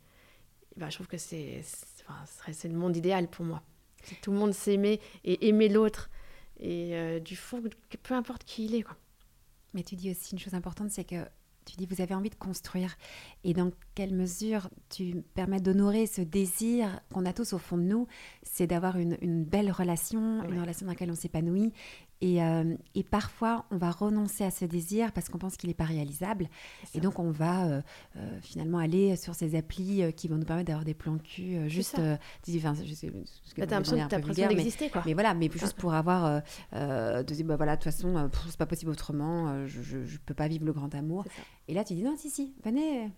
Ben, 0.76 0.90
je 0.90 0.96
trouve 0.96 1.06
que 1.06 1.18
c'est 1.18 1.62
enfin, 2.08 2.68
le 2.68 2.74
monde 2.74 2.96
idéal 2.96 3.28
pour 3.28 3.44
moi. 3.44 3.62
Que 4.02 4.16
tout 4.20 4.32
le 4.32 4.38
monde 4.38 4.54
s'aimer 4.54 4.98
et 5.22 5.46
aimer 5.46 5.68
l'autre, 5.68 6.10
et 6.58 6.96
euh, 6.96 7.20
du 7.20 7.36
fond, 7.36 7.62
peu 8.02 8.14
importe 8.14 8.42
qui 8.42 8.64
il 8.64 8.74
est. 8.74 8.82
Quoi. 8.82 8.96
Mais 9.72 9.84
tu 9.84 9.94
dis 9.94 10.10
aussi 10.10 10.32
une 10.32 10.40
chose 10.40 10.54
importante, 10.54 10.90
c'est 10.90 11.04
que 11.04 11.24
tu 11.64 11.76
dis 11.76 11.86
vous 11.86 12.00
avez 12.00 12.16
envie 12.16 12.30
de 12.30 12.34
construire. 12.34 12.96
Et 13.44 13.54
dans 13.54 13.70
quelle 13.94 14.12
mesure 14.12 14.68
tu 14.88 15.22
permets 15.34 15.60
d'honorer 15.60 16.08
ce 16.08 16.22
désir 16.22 17.00
qu'on 17.12 17.24
a 17.24 17.32
tous 17.32 17.52
au 17.52 17.58
fond 17.58 17.76
de 17.76 17.84
nous, 17.84 18.08
c'est 18.42 18.66
d'avoir 18.66 18.96
une, 18.96 19.16
une 19.20 19.44
belle 19.44 19.70
relation, 19.70 20.42
une 20.42 20.60
relation 20.60 20.86
dans 20.86 20.92
laquelle 20.92 21.12
on 21.12 21.14
s'épanouit. 21.14 21.72
Et, 22.22 22.40
euh, 22.42 22.76
et 22.94 23.02
parfois, 23.02 23.66
on 23.72 23.76
va 23.76 23.90
renoncer 23.90 24.44
à 24.44 24.50
ce 24.52 24.64
désir 24.64 25.11
parce 25.12 25.28
qu'on 25.28 25.38
pense 25.38 25.56
qu'il 25.56 25.68
n'est 25.68 25.74
pas 25.74 25.85
réalisable. 25.85 26.48
Et 26.94 27.00
donc, 27.00 27.18
on 27.18 27.30
va 27.32 27.66
euh, 27.66 27.82
euh, 28.16 28.38
finalement 28.40 28.78
aller 28.78 29.16
sur 29.16 29.35
ces 29.35 29.56
applis 29.56 30.02
qui 30.14 30.28
vont 30.28 30.37
nous 30.37 30.44
permettre 30.44 30.68
d'avoir 30.68 30.85
des 30.85 30.94
plans 30.94 31.18
cul 31.18 31.68
juste. 31.68 31.98
enfin, 32.58 32.74
je 32.74 32.94
sais- 32.94 33.11
Bah, 33.11 33.66
t'as 33.66 33.76
l'impression 34.16 34.35
d'exister, 34.56 34.88
quoi. 34.88 35.02
mais 35.04 35.14
voilà, 35.14 35.35
mais 35.35 35.50
juste 35.66 35.76
pour 35.76 35.92
avoir 35.94 36.42
de 36.72 37.22
dire 37.35 37.44
bah 37.44 37.56
voilà 37.56 37.76
de 37.76 37.82
toute 37.82 37.92
façon 37.92 38.30
c'est 38.48 38.56
pas 38.56 38.66
possible 38.66 38.90
autrement, 38.92 39.66
je, 39.66 39.82
je 39.82 40.18
peux 40.24 40.35
pas 40.35 40.46
vivre 40.48 40.64
le 40.64 40.72
grand 40.72 40.94
amour. 40.94 41.24
Et 41.68 41.74
là 41.74 41.82
tu 41.85 41.94
dis 41.94 42.02
non 42.02 42.14
si 42.16 42.30
si 42.30 42.54
venez 42.64 43.11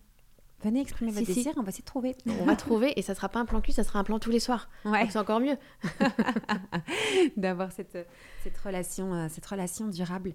venez 0.63 0.81
exprimer 0.81 1.11
votre 1.11 1.25
si. 1.25 1.33
désir, 1.33 1.53
on 1.57 1.63
va 1.63 1.69
essayer 1.69 1.81
de 1.81 1.87
trouver. 1.87 2.15
On 2.41 2.45
va 2.45 2.55
trouver, 2.55 2.97
et 2.97 3.01
ça 3.01 3.15
sera 3.15 3.29
pas 3.29 3.39
un 3.39 3.45
plan 3.45 3.61
cul, 3.61 3.71
ça 3.71 3.83
sera 3.83 3.99
un 3.99 4.03
plan 4.03 4.19
tous 4.19 4.31
les 4.31 4.39
soirs. 4.39 4.69
Ouais. 4.83 5.07
C'est 5.09 5.19
encore 5.19 5.39
mieux. 5.39 5.57
d'avoir 7.37 7.71
cette, 7.71 7.97
cette 8.43 8.57
relation 8.57 9.13
euh, 9.13 9.27
cette 9.29 9.45
relation 9.45 9.87
durable. 9.87 10.33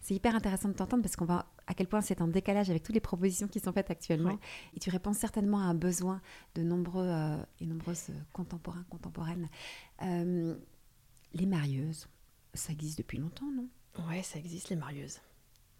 C'est 0.00 0.14
hyper 0.14 0.34
intéressant 0.34 0.68
de 0.68 0.74
t'entendre 0.74 1.02
parce 1.02 1.16
qu'on 1.16 1.24
va 1.24 1.46
à 1.66 1.74
quel 1.74 1.86
point 1.86 2.00
c'est 2.00 2.20
en 2.20 2.28
décalage 2.28 2.70
avec 2.70 2.82
toutes 2.82 2.94
les 2.94 3.00
propositions 3.00 3.48
qui 3.48 3.60
sont 3.60 3.72
faites 3.72 3.90
actuellement. 3.90 4.30
Ouais. 4.30 4.38
Et 4.74 4.80
tu 4.80 4.90
réponds 4.90 5.12
certainement 5.12 5.60
à 5.60 5.64
un 5.64 5.74
besoin 5.74 6.20
de 6.54 6.62
nombreux 6.62 7.06
euh, 7.06 7.36
et 7.60 7.66
nombreuses 7.66 8.10
contemporains 8.32 8.84
contemporaines. 8.90 9.48
Euh, 10.02 10.56
les 11.32 11.46
marieuses, 11.46 12.08
ça 12.54 12.72
existe 12.72 12.98
depuis 12.98 13.18
longtemps, 13.18 13.50
non? 13.50 13.68
Ouais, 14.08 14.22
ça 14.22 14.38
existe, 14.38 14.70
les 14.70 14.76
marieuses. 14.76 15.20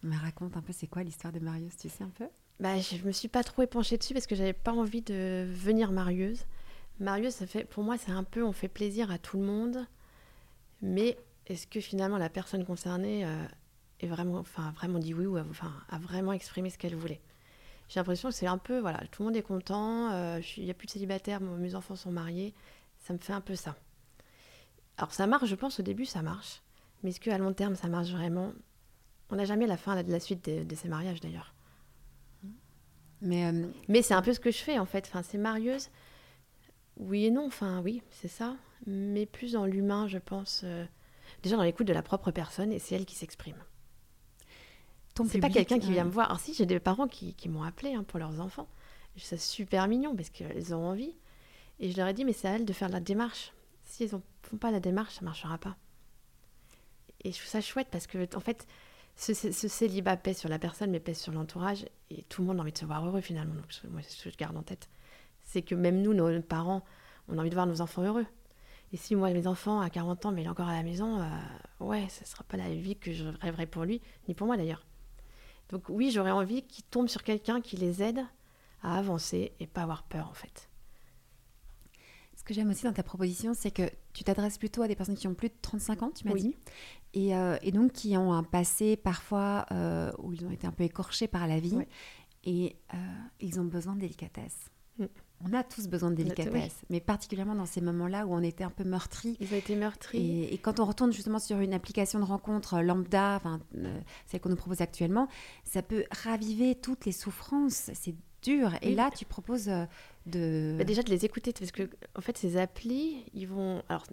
Mais 0.03 0.17
raconte 0.17 0.57
un 0.57 0.63
peu, 0.63 0.73
c'est 0.73 0.87
quoi 0.87 1.03
l'histoire 1.03 1.33
des 1.33 1.41
marieuses, 1.41 1.77
tu 1.77 1.89
sais 1.89 2.05
un 2.05 2.11
peu? 2.11 2.29
Bah, 2.61 2.79
je 2.79 3.05
me 3.05 3.13
suis 3.13 3.29
pas 3.29 3.43
trop 3.43 3.63
épanchée 3.63 3.99
dessus 3.99 4.15
parce 4.15 4.27
que 4.27 4.35
j'avais 4.35 4.53
pas 4.53 4.73
envie 4.73 5.03
de 5.03 5.47
venir 5.51 5.91
marieuse. 5.91 6.45
Marieuse, 7.01 7.35
ça 7.35 7.47
fait, 7.47 7.65
pour 7.65 7.83
moi, 7.83 7.99
c'est 7.99 8.13
un 8.13 8.25
peu, 8.25 8.45
on 8.45 8.53
fait 8.53 8.69
plaisir 8.69 9.11
à 9.11 9.19
tout 9.19 9.37
le 9.39 9.45
monde, 9.45 9.87
mais 10.81 11.19
est-ce 11.47 11.67
que 11.67 11.81
finalement 11.81 12.19
la 12.19 12.29
personne 12.29 12.65
concernée 12.65 13.27
euh, 13.27 13.45
vraiment, 14.03 14.39
enfin, 14.39 14.73
vraiment 14.77 14.99
dit 14.99 15.13
oui 15.13 15.27
ou 15.27 15.39
enfin, 15.39 15.73
a 15.89 15.99
vraiment 15.99 16.33
exprimé 16.33 16.71
ce 16.71 16.79
qu'elle 16.79 16.95
voulait? 16.95 17.21
J'ai 17.89 18.01
l'impression 18.01 18.29
que 18.31 18.35
c'est 18.35 18.47
un 18.47 18.59
peu, 18.59 18.79
voilà, 18.79 18.99
tout 19.11 19.23
le 19.23 19.27
monde 19.27 19.37
est 19.37 19.43
content, 19.43 20.13
euh, 20.13 20.41
il 20.57 20.65
n'y 20.65 20.71
a 20.71 20.75
plus 20.75 20.87
de 20.87 20.93
célibataires, 20.93 21.41
mes 21.41 21.75
enfants 21.75 21.97
sont 21.97 22.13
mariés, 22.13 22.55
ça 23.01 23.13
me 23.13 23.19
fait 23.19 23.33
un 23.33 23.41
peu 23.41 23.57
ça. 23.57 23.77
Alors 24.97 25.13
ça 25.13 25.27
marche, 25.27 25.49
je 25.49 25.55
pense, 25.55 25.81
au 25.81 25.83
début 25.83 26.07
ça 26.07 26.23
marche, 26.23 26.63
mais 27.03 27.11
est-ce 27.11 27.21
qu'à 27.21 27.37
long 27.37 27.53
terme 27.53 27.75
ça 27.75 27.89
marche 27.89 28.11
vraiment? 28.11 28.53
On 29.31 29.37
n'a 29.37 29.45
jamais 29.45 29.67
la 29.67 29.77
fin 29.77 30.01
de 30.03 30.11
la 30.11 30.21
suite 30.21 30.49
de, 30.49 30.75
ces 30.75 30.89
mariages 30.89 31.21
d'ailleurs. 31.21 31.54
Mais, 33.23 33.47
euh, 33.47 33.67
mais 33.89 34.03
c'est 34.03 34.15
un 34.15 34.23
peu 34.23 34.33
ce 34.33 34.41
que 34.41 34.51
je 34.51 34.59
fais 34.59 34.79
en 34.79 34.87
fait, 34.87 35.07
enfin, 35.07 35.23
c'est 35.23 35.39
marieuse, 35.39 35.91
oui 36.97 37.25
et 37.25 37.31
non, 37.31 37.47
enfin 37.47 37.81
oui, 37.83 38.03
c'est 38.11 38.29
ça, 38.29 38.57
mais 38.87 39.27
plus 39.27 39.53
dans 39.53 39.67
l'humain, 39.67 40.07
je 40.09 40.19
pense, 40.19 40.63
euh, 40.65 40.85
déjà 41.43 41.57
dans 41.57 41.63
l'écoute 41.63 41.87
de 41.87 41.93
la 41.93 42.03
propre 42.03 42.31
personne, 42.31 42.73
et 42.73 42.79
c'est 42.79 42.95
elle 42.95 43.07
qui 43.07 43.15
s'exprime. 43.15 43.57
C'est 45.29 45.39
pas 45.39 45.49
quelqu'un 45.49 45.79
qui 45.79 45.93
vient 45.93 46.05
me 46.05 46.11
voir. 46.11 46.27
Alors 46.27 46.41
si, 46.41 46.55
j'ai 46.55 46.67
des 46.67 46.81
parents 46.81 47.07
qui, 47.07 47.37
m'ont 47.49 47.63
appelé 47.63 47.95
hein, 47.95 48.03
pour 48.03 48.19
leurs 48.19 48.41
enfants. 48.41 48.69
C'est 49.17 49.41
super 49.41 49.87
mignon 49.87 50.17
parce 50.17 50.31
qu'elles 50.31 50.75
ont 50.75 50.89
envie. 50.89 51.15
Et 51.79 51.91
je 51.91 51.97
leur 51.97 52.09
ai 52.09 52.15
dit, 52.15 52.25
mais 52.25 52.33
c'est 52.33 52.49
à 52.49 52.53
elles 52.53 52.65
de 52.65 52.73
faire 52.73 52.89
la 52.89 53.01
démarche. 53.01 53.53
Si 53.85 54.05
elles 54.05 54.15
ne 54.15 54.19
font 54.43 54.57
pas 54.57 54.73
la 54.73 54.81
démarche, 54.81 55.15
ça 55.15 55.21
ne 55.21 55.27
marchera 55.27 55.57
pas. 55.59 55.77
Et 57.23 57.31
je 57.31 57.39
trouve 57.39 57.49
ça 57.49 57.61
chouette 57.61 57.89
parce 57.91 58.07
que, 58.07 58.37
en 58.37 58.41
fait, 58.41 58.67
ce, 59.17 59.33
célibat 59.69 60.17
pèse 60.17 60.39
sur 60.39 60.49
la 60.49 60.59
personne, 60.59 60.91
mais 60.91 61.01
pèse 61.01 61.19
sur 61.19 61.33
l'entourage. 61.33 61.85
Et 62.11 62.23
tout 62.25 62.43
le 62.43 62.49
monde 62.49 62.59
a 62.59 62.63
envie 62.63 62.73
de 62.73 62.79
se 62.79 62.85
voir 62.85 63.07
heureux 63.07 63.21
finalement. 63.21 63.55
Donc, 63.55 63.67
moi, 63.91 64.03
ce 64.03 64.25
que 64.25 64.31
je 64.31 64.37
garde 64.37 64.57
en 64.57 64.63
tête. 64.63 64.89
C'est 65.43 65.63
que 65.63 65.75
même 65.75 66.03
nous, 66.03 66.15
nos 66.15 66.43
parents, 66.43 66.83
on 67.29 67.39
a 67.39 67.41
envie 67.41 67.51
de 67.51 67.55
voir 67.55 67.67
nos 67.67 67.81
enfants 67.81 68.03
heureux. 68.03 68.27
Et 68.93 68.97
si 68.97 69.17
moi, 69.17 69.31
mes 69.31 69.47
enfants, 69.47 69.81
à 69.81 69.91
40 69.91 70.27
ans, 70.27 70.33
mais 70.33 70.43
il 70.43 70.45
est 70.47 70.49
encore 70.49 70.69
à 70.69 70.77
la 70.77 70.83
maison, 70.83 71.21
euh, 71.21 71.27
ouais, 71.81 72.07
ce 72.09 72.21
ne 72.21 72.27
sera 72.27 72.45
pas 72.45 72.57
la 72.57 72.71
vie 72.71 72.97
que 72.97 73.13
je 73.13 73.25
rêverais 73.41 73.67
pour 73.67 73.85
lui, 73.85 74.01
ni 74.29 74.35
pour 74.35 74.47
moi 74.47 74.57
d'ailleurs. 74.57 74.87
Donc 75.71 75.89
oui, 75.89 76.11
j'aurais 76.11 76.31
envie 76.31 76.63
qu'ils 76.63 76.85
tombent 76.85 77.09
sur 77.09 77.23
quelqu'un 77.23 77.61
qui 77.61 77.77
les 77.77 78.03
aide 78.03 78.21
à 78.83 78.97
avancer 78.97 79.53
et 79.59 79.67
pas 79.67 79.83
avoir 79.83 80.05
peur 80.05 80.29
en 80.29 80.35
fait. 80.35 80.69
Ce 82.45 82.49
que 82.49 82.53
j'aime 82.53 82.69
aussi 82.69 82.85
dans 82.85 82.93
ta 82.93 83.03
proposition, 83.03 83.55
c'est 83.55 83.71
que 83.71 83.89
tu 84.13 84.23
t'adresses 84.23 84.59
plutôt 84.59 84.83
à 84.83 84.89
des 84.89 84.95
personnes 84.95 85.15
qui 85.15 85.27
ont 85.27 85.33
plus 85.33 85.49
de 85.49 85.55
35 85.63 86.03
ans, 86.03 86.11
tu 86.15 86.29
m'as 86.29 86.35
dit, 86.35 86.55
euh, 87.17 87.57
et, 87.63 87.73
donc 87.73 87.93
qui 87.93 88.19
ont 88.19 88.35
un 88.35 88.43
passé 88.43 88.99
parfois 88.99 89.65
euh, 89.73 90.13
où 90.19 90.35
ils 90.35 90.45
ont 90.45 90.51
été 90.51 90.67
un 90.67 90.71
peu 90.71 90.85
écorchés 90.85 91.27
par 91.27 91.47
la 91.47 91.59
vie, 91.59 91.79
et 92.45 92.77
euh, 92.93 92.97
ils 93.41 93.61
ont 93.61 93.65
besoin 93.65 93.95
de 93.95 94.01
délicatesse. 94.01 94.71
Mm. 94.99 95.05
On 95.41 95.55
a 95.55 95.65
tous 95.65 95.89
besoin 95.89 96.11
de 96.11 96.17
délicatesse, 96.17 96.83
mais 96.91 97.01
particulièrement 97.01 97.55
dans 97.55 97.65
ces 97.65 97.81
moments-là 97.81 98.27
où 98.27 98.35
on 98.35 98.43
était 98.43 98.65
un 98.65 98.71
peu 98.71 98.85
meurtri. 98.85 99.39
Ils 99.41 99.55
ont 99.55 99.57
été 99.57 99.75
meurtris. 99.75 100.45
Et, 100.45 100.59
quand 100.59 100.81
on 100.81 100.85
retourne 100.85 101.15
justement 101.15 101.39
sur 101.39 101.61
une 101.61 101.73
application 101.73 102.19
de 102.19 102.25
rencontre 102.27 102.83
lambda, 102.83 103.41
celle 104.27 104.41
qu'on 104.43 104.51
nous 104.51 104.57
propose 104.57 104.83
actuellement, 104.83 105.29
ça 105.65 105.81
peut 105.81 106.05
raviver 106.11 106.75
toutes 106.75 107.07
les 107.07 107.13
souffrances. 107.13 107.91
C'est 107.95 108.15
dur. 108.45 108.71
Et 108.83 108.95
là, 108.95 109.11
tu 109.11 109.25
proposes 109.25 109.69
euh, 109.69 109.85
de. 110.27 110.77
Bah, 110.79 110.85
déjà 110.85 111.03
de 111.03 111.11
les 111.11 111.25
écouter, 111.25 111.53
parce 111.53 111.73
que 111.73 111.89
en 112.17 112.21
fait, 112.21 112.37
ces 112.39 112.57
applis, 112.57 113.25
ils 113.35 113.49
vont. 113.49 113.83
Alors, 113.89 114.07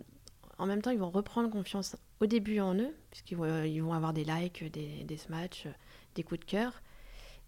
en 0.57 0.65
même 0.65 0.81
temps, 0.81 0.91
ils 0.91 0.99
vont 0.99 1.09
reprendre 1.09 1.49
confiance 1.49 1.95
au 2.19 2.25
début 2.25 2.59
en 2.59 2.75
eux, 2.75 2.93
puisqu'ils 3.09 3.37
vont, 3.37 3.43
euh, 3.43 3.67
ils 3.67 3.81
vont 3.81 3.93
avoir 3.93 4.13
des 4.13 4.23
likes, 4.23 4.63
des, 4.71 5.03
des 5.03 5.17
smatchs, 5.17 5.67
des 6.15 6.23
coups 6.23 6.39
de 6.39 6.45
cœur. 6.45 6.81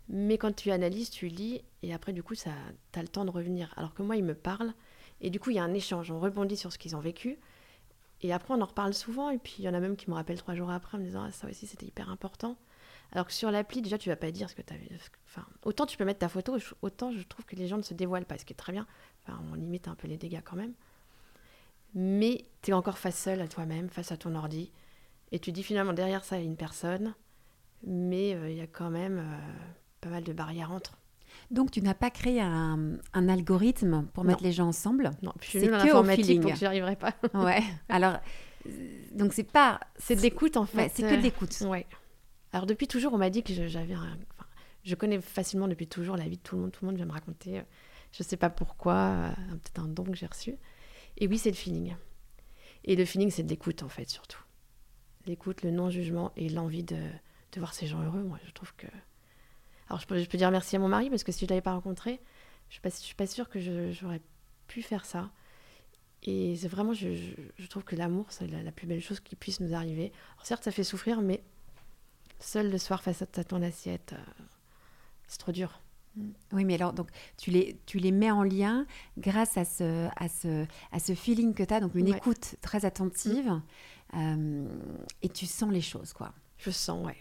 Mais 0.09 0.37
quand 0.37 0.53
tu 0.53 0.71
analyses, 0.71 1.09
tu 1.09 1.27
lis, 1.27 1.61
et 1.81 1.93
après, 1.93 2.11
du 2.11 2.23
coup, 2.23 2.35
tu 2.35 2.49
as 2.49 3.01
le 3.01 3.07
temps 3.07 3.25
de 3.25 3.31
revenir. 3.31 3.73
Alors 3.77 3.93
que 3.93 4.03
moi, 4.03 4.15
ils 4.15 4.23
me 4.23 4.35
parlent, 4.35 4.73
et 5.21 5.29
du 5.29 5.39
coup, 5.39 5.51
il 5.51 5.55
y 5.55 5.59
a 5.59 5.63
un 5.63 5.73
échange. 5.73 6.11
On 6.11 6.19
rebondit 6.19 6.57
sur 6.57 6.71
ce 6.71 6.77
qu'ils 6.77 6.95
ont 6.95 6.99
vécu. 6.99 7.39
Et 8.21 8.31
après, 8.33 8.53
on 8.53 8.61
en 8.61 8.65
reparle 8.65 8.93
souvent, 8.93 9.29
et 9.29 9.37
puis 9.37 9.55
il 9.59 9.65
y 9.65 9.69
en 9.69 9.73
a 9.73 9.79
même 9.79 9.95
qui 9.95 10.09
me 10.09 10.15
rappellent 10.15 10.37
trois 10.37 10.55
jours 10.55 10.69
après 10.69 10.97
en 10.97 11.01
me 11.01 11.05
disant 11.05 11.23
ah, 11.27 11.31
ça 11.31 11.47
aussi, 11.47 11.67
c'était 11.67 11.85
hyper 11.85 12.09
important. 12.09 12.57
Alors 13.13 13.27
que 13.27 13.33
sur 13.33 13.51
l'appli, 13.51 13.81
déjà, 13.81 13.97
tu 13.97 14.09
vas 14.09 14.15
pas 14.15 14.31
dire 14.31 14.49
ce 14.49 14.55
que 14.55 14.61
tu 14.61 14.73
as 14.73 14.77
vu. 14.77 14.87
Enfin, 15.27 15.45
autant 15.63 15.85
tu 15.85 15.97
peux 15.97 16.05
mettre 16.05 16.19
ta 16.19 16.29
photo, 16.29 16.57
autant 16.81 17.11
je 17.11 17.23
trouve 17.23 17.45
que 17.45 17.55
les 17.55 17.67
gens 17.67 17.77
ne 17.77 17.83
se 17.83 17.93
dévoilent 17.93 18.25
pas, 18.25 18.37
ce 18.37 18.45
qui 18.45 18.53
est 18.53 18.57
très 18.57 18.73
bien. 18.73 18.87
Enfin, 19.23 19.39
on 19.51 19.55
limite 19.55 19.87
un 19.87 19.95
peu 19.95 20.07
les 20.07 20.17
dégâts 20.17 20.41
quand 20.43 20.55
même. 20.55 20.73
Mais 21.93 22.45
tu 22.61 22.71
es 22.71 22.73
encore 22.73 22.97
face 22.97 23.17
seule 23.17 23.41
à 23.41 23.47
toi-même, 23.47 23.89
face 23.89 24.11
à 24.11 24.17
ton 24.17 24.35
ordi. 24.35 24.71
Et 25.31 25.39
tu 25.39 25.51
dis 25.51 25.63
finalement, 25.63 25.93
derrière 25.93 26.23
ça, 26.23 26.37
il 26.37 26.41
y 26.41 26.43
a 26.43 26.47
une 26.47 26.57
personne, 26.57 27.13
mais 27.83 28.33
euh, 28.33 28.49
il 28.49 28.57
y 28.57 28.61
a 28.61 28.67
quand 28.67 28.89
même. 28.89 29.19
Euh, 29.19 29.73
pas 30.03 30.09
mal 30.09 30.23
de 30.23 30.33
barrières 30.33 30.71
entre. 30.71 30.97
Donc, 31.49 31.71
tu 31.71 31.81
n'as 31.81 31.93
pas 31.93 32.11
créé 32.11 32.41
un, 32.41 32.99
algorithme 33.13 34.05
pour 34.13 34.23
mettre 34.23 34.43
les 34.43 34.51
gens 34.51 34.67
ensemble? 34.67 35.11
Non, 35.23 35.33
je 35.41 35.47
suis 35.47 35.59
nulle 35.61 35.73
en 35.73 35.79
informatique, 35.79 36.39
donc 36.41 36.55
j'y 36.55 36.65
arriverai 36.65 36.95
pas. 36.95 37.13
ouais. 37.33 37.63
Alors, 37.89 38.17
euh, 38.67 38.71
donc 39.11 39.33
c'est 39.33 39.43
pas... 39.43 39.79
C'est 39.97 40.15
de 40.15 40.21
l'écoute, 40.21 40.57
en 40.57 40.65
fait. 40.65 40.91
c'est 40.93 41.03
que 41.03 41.15
de 41.15 41.21
l'écoute. 41.21 41.57
Ouais. 41.61 41.87
Alors, 42.53 42.65
depuis 42.65 42.87
toujours, 42.87 43.13
on 43.13 43.17
m'a 43.17 43.29
dit 43.29 43.43
que 43.43 43.67
j'avais 43.67 43.93
un... 43.93 44.17
Enfin, 44.31 44.47
je 44.83 44.95
connais 44.95 45.19
facilement 45.19 45.67
depuis 45.67 45.87
toujours 45.87 46.15
la 46.15 46.27
vie 46.27 46.37
de 46.37 46.41
tout 46.41 46.55
le 46.55 46.61
monde. 46.61 46.71
Tout 46.71 46.85
le 46.85 46.87
monde 46.87 46.97
vient 46.97 47.05
me 47.05 47.11
raconter, 47.11 47.59
euh, 47.59 47.63
je 48.11 48.23
sais 48.23 48.37
pas 48.37 48.49
pourquoi, 48.49 48.95
euh, 48.95 49.31
peut-être 49.51 49.79
un 49.79 49.87
don 49.87 50.03
que 50.03 50.15
j'ai 50.15 50.27
reçu. 50.27 50.55
Et 51.17 51.27
oui, 51.27 51.37
c'est 51.37 51.49
le 51.49 51.55
feeling. 51.55 51.95
Et 52.85 52.95
le 52.95 53.03
feeling, 53.05 53.31
c'est 53.31 53.43
de 53.43 53.49
l'écoute, 53.49 53.83
en 53.83 53.89
fait, 53.89 54.09
surtout. 54.09 54.41
L'écoute, 55.25 55.63
le 55.63 55.71
non-jugement 55.71 56.31
et 56.37 56.47
l'envie 56.47 56.83
de, 56.83 56.97
de 57.51 57.59
voir 57.59 57.73
ces 57.73 57.87
gens 57.87 58.01
heureux. 58.01 58.23
Moi, 58.23 58.39
je 58.45 58.51
trouve 58.51 58.73
que 58.75 58.87
alors 59.89 59.99
je 59.99 60.07
peux, 60.07 60.37
dire 60.37 60.51
merci 60.51 60.75
à 60.75 60.79
mon 60.79 60.87
mari 60.87 61.09
parce 61.09 61.23
que 61.23 61.31
si 61.31 61.41
je 61.41 61.45
ne 61.45 61.49
l'avais 61.49 61.61
pas 61.61 61.73
rencontré, 61.73 62.19
je 62.69 62.79
ne 62.83 62.89
suis, 62.89 63.15
pas 63.15 63.27
sûre 63.27 63.49
que 63.49 63.59
j'aurais 63.91 64.21
pu 64.67 64.81
faire 64.81 65.05
ça. 65.05 65.31
Et 66.23 66.55
c'est 66.55 66.69
vraiment, 66.69 66.93
je, 66.93 67.67
trouve 67.69 67.83
que 67.83 67.95
l'amour, 67.95 68.25
c'est 68.29 68.47
la, 68.47 68.71
plus 68.71 68.87
belle 68.87 69.01
chose 69.01 69.19
qui 69.19 69.35
puisse 69.35 69.59
nous 69.59 69.75
arriver. 69.75 70.11
Alors 70.35 70.45
certes, 70.45 70.63
ça 70.63 70.71
fait 70.71 70.83
souffrir, 70.83 71.21
mais 71.21 71.43
seul 72.39 72.71
le 72.71 72.77
soir 72.77 73.01
face 73.01 73.21
à 73.21 73.25
ton 73.25 73.61
assiette, 73.61 74.13
euh, 74.13 74.43
c'est 75.27 75.39
trop 75.39 75.51
dur. 75.51 75.79
Mm. 76.15 76.29
Oui, 76.53 76.65
mais 76.65 76.75
alors, 76.75 76.93
donc, 76.93 77.09
tu 77.37 77.51
les, 77.51 77.79
tu 77.85 77.97
les 77.99 78.11
mets 78.11 78.31
en 78.31 78.43
lien 78.43 78.85
grâce 79.17 79.57
à 79.57 79.65
ce, 79.65 80.07
à 80.15 80.27
ce, 80.27 80.65
à 80.91 80.99
ce 80.99 81.15
feeling 81.15 81.53
que 81.53 81.63
tu 81.63 81.73
as, 81.73 81.79
donc 81.79 81.95
une 81.95 82.07
écoute 82.07 82.55
très 82.61 82.85
attentive, 82.85 83.49
mm. 84.13 84.17
euh, 84.17 84.67
et 85.21 85.29
tu 85.29 85.45
sens 85.45 85.71
les 85.71 85.81
choses, 85.81 86.13
quoi. 86.13 86.33
Je 86.57 86.71
sens, 86.71 87.05
ouais. 87.05 87.17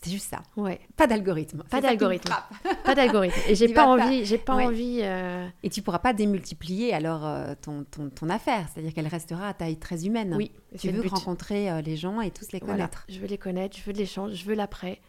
C'est 0.00 0.10
juste 0.10 0.30
ça. 0.30 0.42
Ouais. 0.56 0.80
Pas 0.96 1.06
d'algorithme. 1.06 1.64
Pas 1.68 1.80
d'algorithme. 1.80 2.32
pas 2.84 2.94
d'algorithme. 2.94 3.38
Et 3.48 3.54
j'ai 3.56 3.68
pas, 3.68 3.86
envie, 3.86 4.24
j'ai 4.24 4.38
pas 4.38 4.54
envie. 4.54 5.00
Euh, 5.02 5.48
Et 5.62 5.70
tu 5.70 5.82
pourras 5.82 5.98
pas 5.98 6.12
démultiplier 6.12 6.94
alors 6.94 7.26
euh, 7.26 7.54
ton, 7.60 7.84
ton, 7.84 8.08
ton, 8.08 8.28
affaire, 8.30 8.66
c'est-à-dire 8.72 8.94
qu'elle 8.94 9.08
restera 9.08 9.48
à 9.48 9.54
taille 9.54 9.76
très 9.76 10.06
humaine. 10.06 10.34
Oui. 10.36 10.52
Tu 10.78 10.90
veux 10.90 11.06
rencontrer 11.08 11.70
euh, 11.70 11.80
les 11.80 11.96
gens 11.96 12.20
et 12.20 12.30
tous 12.30 12.52
les 12.52 12.60
connaître. 12.60 13.04
Je 13.08 13.18
veux 13.18 13.26
les 13.26 13.38
connaître, 13.38 13.76
je 13.76 13.82
veux 13.82 13.92
de 13.92 13.98
l'échange, 13.98 14.34
je 14.34 14.44
veux 14.44 14.54
l'après, 14.54 15.00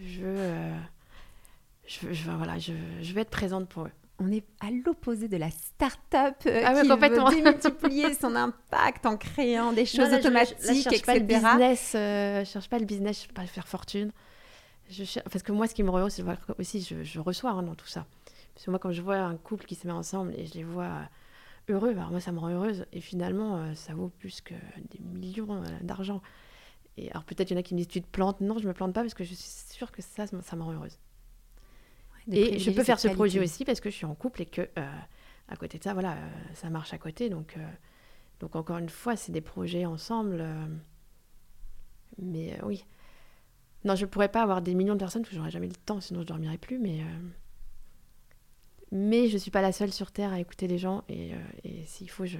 je 0.00 0.20
veux, 0.20 0.52
je 1.86 2.06
veux, 2.06 2.12
je 2.14 2.24
veux, 2.24 2.36
voilà, 2.36 2.58
je, 2.58 2.72
je 3.02 3.12
veux 3.12 3.20
être 3.20 3.30
présente 3.30 3.68
pour 3.68 3.84
eux 3.84 3.92
on 4.20 4.32
est 4.32 4.42
à 4.58 4.72
l'opposé 4.84 5.28
de 5.28 5.36
la 5.36 5.48
start-up 5.48 6.34
ah 6.44 6.82
qui 6.82 6.88
veut 6.88 7.30
démultiplier 7.36 8.14
son 8.14 8.34
impact 8.34 9.06
en 9.06 9.16
créant 9.16 9.72
des 9.72 9.86
choses 9.86 10.12
automatiques, 10.12 10.56
je, 10.60 10.74
je 10.74 10.82
cherche 10.82 11.02
Pas 11.02 11.14
le 11.14 11.20
business, 11.20 11.90
je 11.94 12.42
cherche 12.44 12.68
pas 12.68 12.80
le 12.80 12.84
business, 12.84 13.22
je 13.22 13.28
ne 13.28 13.32
pas 13.32 13.46
faire 13.46 13.68
fortune. 13.68 14.10
Parce 15.24 15.42
que 15.42 15.52
moi, 15.52 15.66
ce 15.66 15.74
qui 15.74 15.82
me 15.82 15.90
rend 15.90 16.08
c'est 16.08 16.24
aussi, 16.58 16.80
je, 17.02 17.20
reçois 17.20 17.50
hein, 17.50 17.62
dans 17.62 17.74
tout 17.74 17.86
ça. 17.86 18.06
Parce 18.54 18.64
que 18.64 18.70
moi, 18.70 18.78
quand 18.78 18.92
je 18.92 19.02
vois 19.02 19.18
un 19.18 19.36
couple 19.36 19.66
qui 19.66 19.74
se 19.74 19.86
met 19.86 19.92
ensemble 19.92 20.34
et 20.34 20.46
je 20.46 20.54
les 20.54 20.64
vois 20.64 20.84
euh, 20.84 21.74
heureux, 21.74 21.90
alors 21.90 22.10
moi, 22.10 22.20
ça 22.20 22.32
me 22.32 22.38
rend 22.38 22.48
heureuse. 22.48 22.86
Et 22.92 23.00
finalement, 23.00 23.58
euh, 23.58 23.74
ça 23.74 23.94
vaut 23.94 24.08
plus 24.08 24.40
que 24.40 24.54
des 24.90 24.98
millions 25.00 25.62
euh, 25.62 25.66
d'argent. 25.82 26.22
Et 26.96 27.10
alors, 27.10 27.24
peut-être 27.24 27.50
il 27.50 27.54
y 27.54 27.56
en 27.56 27.60
a 27.60 27.62
qui 27.62 27.74
me 27.74 27.78
disent 27.78 27.88
Tu 27.88 28.02
te 28.02 28.08
plantes? 28.08 28.40
Non, 28.40 28.58
je 28.58 28.66
me 28.66 28.72
plante 28.72 28.94
pas 28.94 29.02
parce 29.02 29.14
que 29.14 29.24
je 29.24 29.34
suis 29.34 29.74
sûre 29.74 29.92
que 29.92 30.02
ça, 30.02 30.26
ça 30.26 30.56
me 30.56 30.62
rend 30.62 30.72
heureuse. 30.72 30.98
et 32.32 32.58
je 32.58 32.70
peux 32.70 32.82
faire 32.82 32.98
ce 32.98 33.08
projet 33.08 33.40
aussi 33.40 33.64
parce 33.64 33.80
que 33.80 33.90
je 33.90 33.94
suis 33.94 34.06
en 34.06 34.14
couple 34.14 34.42
et 34.42 34.46
que, 34.46 34.68
à 35.48 35.56
côté 35.56 35.78
de 35.78 35.84
ça, 35.84 35.92
voilà, 35.92 36.16
ça 36.54 36.70
marche 36.70 36.92
à 36.92 36.98
côté. 36.98 37.28
Donc, 37.28 37.56
donc 38.40 38.56
encore 38.56 38.78
une 38.78 38.88
fois, 38.88 39.14
c'est 39.14 39.32
des 39.32 39.40
projets 39.40 39.86
ensemble. 39.86 40.44
mais 42.18 42.58
oui. 42.64 42.84
Non, 43.84 43.94
je 43.94 44.06
pourrais 44.06 44.28
pas 44.28 44.42
avoir 44.42 44.62
des 44.62 44.74
millions 44.74 44.94
de 44.94 44.98
personnes 44.98 45.22
parce 45.22 45.30
que 45.30 45.36
j'aurais 45.36 45.50
jamais 45.50 45.68
le 45.68 45.74
temps, 45.74 46.00
sinon 46.00 46.22
je 46.22 46.26
dormirais 46.26 46.58
plus. 46.58 46.78
Mais, 46.78 47.00
euh, 47.00 47.28
mais 48.92 49.28
je 49.28 49.38
suis 49.38 49.50
pas 49.50 49.62
la 49.62 49.72
seule 49.72 49.92
sur 49.92 50.10
Terre 50.10 50.32
à 50.32 50.40
écouter 50.40 50.66
les 50.66 50.78
gens. 50.78 51.04
Et, 51.08 51.32
euh, 51.32 51.38
et 51.64 51.84
s'il 51.86 52.10
faut, 52.10 52.26
je, 52.26 52.38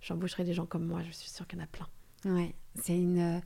j'embaucherai 0.00 0.44
des 0.44 0.54
gens 0.54 0.66
comme 0.66 0.86
moi. 0.86 1.02
Je 1.02 1.10
suis 1.10 1.30
sûre 1.30 1.46
qu'il 1.46 1.58
y 1.58 1.62
en 1.62 1.64
a 1.64 1.68
plein. 1.68 1.88
Ouais, 2.24 2.54
c'est 2.76 2.96
une, 2.96 3.18
euh, 3.18 3.40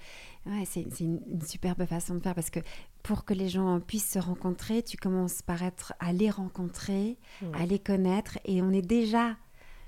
ouais, 0.45 0.65
c'est, 0.67 0.85
une, 1.01 1.21
superbe 1.43 1.87
façon 1.87 2.15
de 2.15 2.21
faire 2.21 2.35
parce 2.35 2.51
que 2.51 2.61
pour 3.03 3.25
que 3.25 3.33
les 3.33 3.49
gens 3.49 3.81
puissent 3.81 4.11
se 4.11 4.19
rencontrer, 4.19 4.83
tu 4.83 4.99
commences 4.99 5.41
par 5.41 5.63
être 5.63 5.95
à 5.99 6.13
les 6.13 6.29
rencontrer, 6.29 7.17
à 7.55 7.65
les 7.65 7.79
connaître 7.79 8.39
et 8.45 8.61
on 8.61 8.71
est 8.71 8.83
déjà 8.83 9.37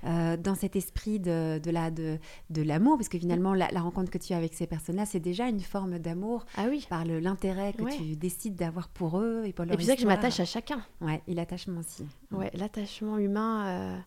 euh, 0.05 0.37
dans 0.37 0.55
cet 0.55 0.75
esprit 0.75 1.19
de, 1.19 1.59
de, 1.59 1.71
la, 1.71 1.91
de, 1.91 2.19
de 2.49 2.61
l'amour, 2.61 2.97
parce 2.97 3.09
que 3.09 3.19
finalement, 3.19 3.53
la, 3.53 3.67
rencontre 3.81 4.09
que 4.09 4.17
tu 4.17 4.33
as 4.33 4.37
avec 4.37 4.53
ces 4.53 4.67
personnes-là, 4.67 5.05
c'est 5.05 5.19
déjà 5.19 5.47
une 5.47 5.59
forme 5.59 5.99
d'amour 5.99 6.45
ah 6.55 6.67
oui. 6.69 6.85
par 6.89 7.03
l'intérêt 7.05 7.73
que 7.73 7.83
tu 7.95 8.15
décides 8.15 8.55
d'avoir 8.55 8.87
pour 8.87 9.19
eux 9.19 9.43
et 9.45 9.53
pour 9.53 9.65
leur 9.65 9.73
Et 9.73 9.77
puis 9.77 9.85
c'est 9.85 9.95
que 9.95 10.01
je 10.01 10.07
m'attache 10.07 10.39
à 10.39 10.45
chacun. 10.45 10.81
Ouais, 11.01 11.21
et 11.27 11.33
l'attachement 11.33 11.81
aussi. 11.81 12.05
Ouais, 12.31 12.49
l'attachement 12.53 13.17
humain 13.17 13.67
euh, 13.67 13.97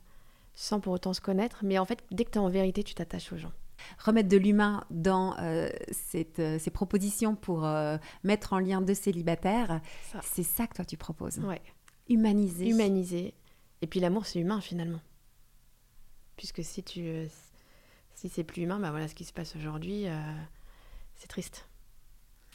sans 0.55 0.81
pour 0.81 0.95
autant 0.95 1.13
se 1.13 1.21
connaître, 1.21 1.61
mais 1.63 1.79
en 1.79 1.85
fait, 1.85 2.03
dès 2.11 2.25
que 2.25 2.31
tu 2.31 2.39
es 2.39 2.43
en 2.43 2.49
vérité, 2.49 2.83
tu 2.83 2.95
t'attaches 2.95 3.33
aux 3.33 3.39
gens. 3.39 3.53
remettre 3.99 4.29
de 4.31 4.39
l'humain 4.39 4.85
dans 4.91 5.37
cette, 5.91 6.41
ces 6.59 6.71
propositions 6.71 7.35
pour 7.35 7.69
mettre 8.25 8.55
en 8.55 8.59
lien 8.59 8.81
deux 8.81 8.95
célibataires. 8.95 9.81
C'est 10.23 10.43
ça 10.43 10.67
que 10.67 10.75
toi 10.75 10.85
tu 10.85 10.97
proposes. 10.97 11.39
Ouais. 11.41 11.61
Humaniser. 12.09 12.69
Humaniser. 12.69 13.35
Et 13.83 13.87
puis 13.87 14.01
l'amour, 14.01 14.25
c'est 14.27 14.39
humain 14.39 14.61
finalement. 14.61 15.01
Puisque 16.37 16.65
si 16.65 16.83
tu 16.83 17.29
si 18.15 18.29
c'est 18.29 18.45
plus 18.45 18.63
humain, 18.63 18.79
bah 18.79 18.91
voilà 18.91 19.09
ce 19.09 19.15
qui 19.15 19.25
se 19.25 19.33
passe 19.33 19.57
aujourd'hui, 19.57 20.07
c'est 21.17 21.29
triste. 21.29 21.67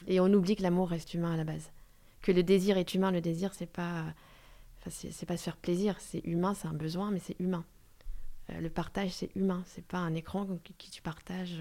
Et 0.06 0.20
on 0.20 0.26
oublie 0.26 0.56
que 0.56 0.62
l'amour 0.62 0.88
reste 0.90 1.14
humain 1.14 1.32
à 1.32 1.36
la 1.36 1.44
base. 1.44 1.70
Que 2.22 2.32
le 2.32 2.42
désir 2.42 2.78
est 2.78 2.94
humain, 2.94 3.10
le 3.10 3.20
désir, 3.20 3.54
c'est 3.54 3.66
pas. 3.66 4.04
C'est 4.90 5.26
pas 5.26 5.36
se 5.36 5.42
faire 5.42 5.56
plaisir, 5.56 5.96
c'est 5.98 6.24
humain, 6.24 6.54
c'est 6.54 6.68
un 6.68 6.72
besoin, 6.72 7.10
mais 7.10 7.18
c'est 7.18 7.38
humain. 7.40 7.64
Euh, 8.50 8.60
le 8.60 8.70
partage, 8.70 9.10
c'est 9.10 9.34
humain, 9.36 9.62
c'est 9.66 9.84
pas 9.84 9.98
un 9.98 10.14
écran 10.14 10.46
qui, 10.78 10.90
tu 10.90 11.02
partages. 11.02 11.60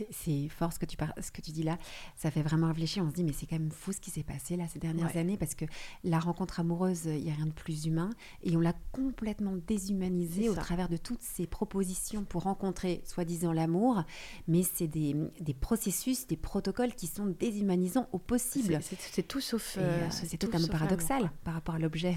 Euh, 0.00 0.04
c'est 0.10 0.48
fort 0.48 0.72
ce 0.72 0.78
que, 0.78 0.86
tu 0.86 0.96
ce 1.20 1.30
que 1.30 1.40
tu 1.40 1.50
dis 1.50 1.62
là. 1.62 1.78
Ça 2.16 2.30
fait 2.30 2.42
vraiment 2.42 2.68
réfléchir. 2.68 3.04
On 3.04 3.10
se 3.10 3.14
dit, 3.14 3.24
mais 3.24 3.32
c'est 3.32 3.46
quand 3.46 3.58
même 3.58 3.70
fou 3.70 3.92
ce 3.92 4.00
qui 4.00 4.10
s'est 4.10 4.22
passé 4.22 4.56
là 4.56 4.64
ces 4.68 4.78
dernières 4.78 5.16
années 5.16 5.36
parce 5.36 5.54
que 5.54 5.64
la 6.04 6.18
rencontre 6.18 6.60
amoureuse, 6.60 7.04
il 7.06 7.22
n'y 7.24 7.30
a 7.30 7.34
rien 7.34 7.46
de 7.46 7.52
plus 7.52 7.86
humain. 7.86 8.10
Et 8.42 8.56
on 8.56 8.60
l'a 8.60 8.74
complètement 8.92 9.56
déshumanisé 9.66 10.48
au 10.48 10.54
travers 10.54 10.88
de 10.88 10.96
toutes 10.96 11.22
ces 11.22 11.46
propositions 11.46 12.24
pour 12.24 12.42
rencontrer, 12.42 13.02
soi-disant, 13.04 13.52
l'amour. 13.52 14.02
Mais 14.48 14.62
c'est 14.62 14.88
des, 14.88 15.16
des, 15.40 15.54
processus, 15.54 16.26
des 16.26 16.36
protocoles 16.36 16.94
qui 16.94 17.06
sont 17.06 17.26
déshumanisants 17.26 18.08
au 18.12 18.18
possible. 18.18 18.78
C'est 18.82 19.26
tout 19.26 19.40
sauf. 19.40 19.76
Euh, 19.78 19.90
euh, 19.90 20.08
c'est 20.10 20.36
totalement 20.36 20.68
paradoxal 20.68 21.30
par 21.44 21.54
rapport 21.54 21.74
à 21.74 21.78
l'objet. 21.78 22.16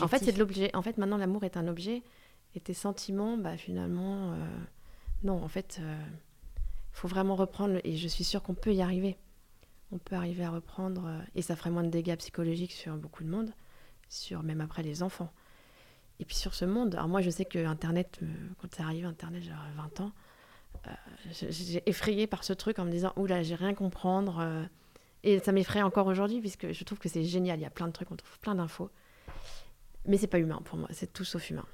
en 0.00 0.08
fait, 0.08 0.24
c'est 0.24 0.32
de 0.32 0.38
l'objet. 0.38 0.70
En 0.74 0.82
fait, 0.82 0.98
maintenant, 0.98 1.16
l'amour 1.16 1.44
est 1.44 1.56
un 1.56 1.68
objet. 1.68 2.02
Et 2.56 2.60
tes 2.60 2.74
sentiments, 2.74 3.36
bah, 3.36 3.56
finalement, 3.56 4.32
euh, 4.32 4.36
non, 5.24 5.42
en 5.42 5.48
fait 5.48 5.80
faut 6.94 7.08
vraiment 7.08 7.34
reprendre, 7.34 7.80
et 7.84 7.96
je 7.96 8.08
suis 8.08 8.24
sûre 8.24 8.42
qu'on 8.42 8.54
peut 8.54 8.72
y 8.72 8.80
arriver. 8.80 9.16
On 9.92 9.98
peut 9.98 10.14
arriver 10.14 10.44
à 10.44 10.50
reprendre, 10.50 11.06
euh, 11.06 11.20
et 11.34 11.42
ça 11.42 11.56
ferait 11.56 11.70
moins 11.70 11.82
de 11.82 11.90
dégâts 11.90 12.16
psychologiques 12.16 12.72
sur 12.72 12.96
beaucoup 12.96 13.24
de 13.24 13.28
monde, 13.28 13.52
sur 14.08 14.42
même 14.42 14.60
après 14.60 14.82
les 14.82 15.02
enfants. 15.02 15.32
Et 16.20 16.24
puis 16.24 16.36
sur 16.36 16.54
ce 16.54 16.64
monde, 16.64 16.94
alors 16.94 17.08
moi 17.08 17.20
je 17.20 17.30
sais 17.30 17.44
que 17.44 17.64
Internet, 17.66 18.20
euh, 18.22 18.26
quand 18.60 18.72
ça 18.72 18.84
arrive, 18.84 19.06
Internet, 19.06 19.42
j'ai 19.42 19.52
20 19.76 20.00
ans, 20.00 20.12
euh, 20.86 20.90
j'ai 21.50 21.82
effrayé 21.88 22.28
par 22.28 22.44
ce 22.44 22.52
truc 22.52 22.78
en 22.78 22.84
me 22.84 22.90
disant, 22.90 23.12
oula, 23.16 23.42
j'ai 23.42 23.56
rien 23.56 23.74
comprendre. 23.74 24.68
et 25.24 25.40
ça 25.40 25.50
m'effraie 25.50 25.82
encore 25.82 26.06
aujourd'hui, 26.06 26.40
puisque 26.40 26.72
je 26.72 26.84
trouve 26.84 26.98
que 26.98 27.08
c'est 27.08 27.24
génial, 27.24 27.58
il 27.58 27.62
y 27.62 27.66
a 27.66 27.70
plein 27.70 27.88
de 27.88 27.92
trucs, 27.92 28.10
on 28.12 28.16
trouve 28.16 28.38
plein 28.38 28.54
d'infos. 28.54 28.90
Mais 30.06 30.16
c'est 30.16 30.28
pas 30.28 30.38
humain 30.38 30.60
pour 30.64 30.78
moi, 30.78 30.88
c'est 30.92 31.12
tout 31.12 31.24
sauf 31.24 31.50
humain. 31.50 31.66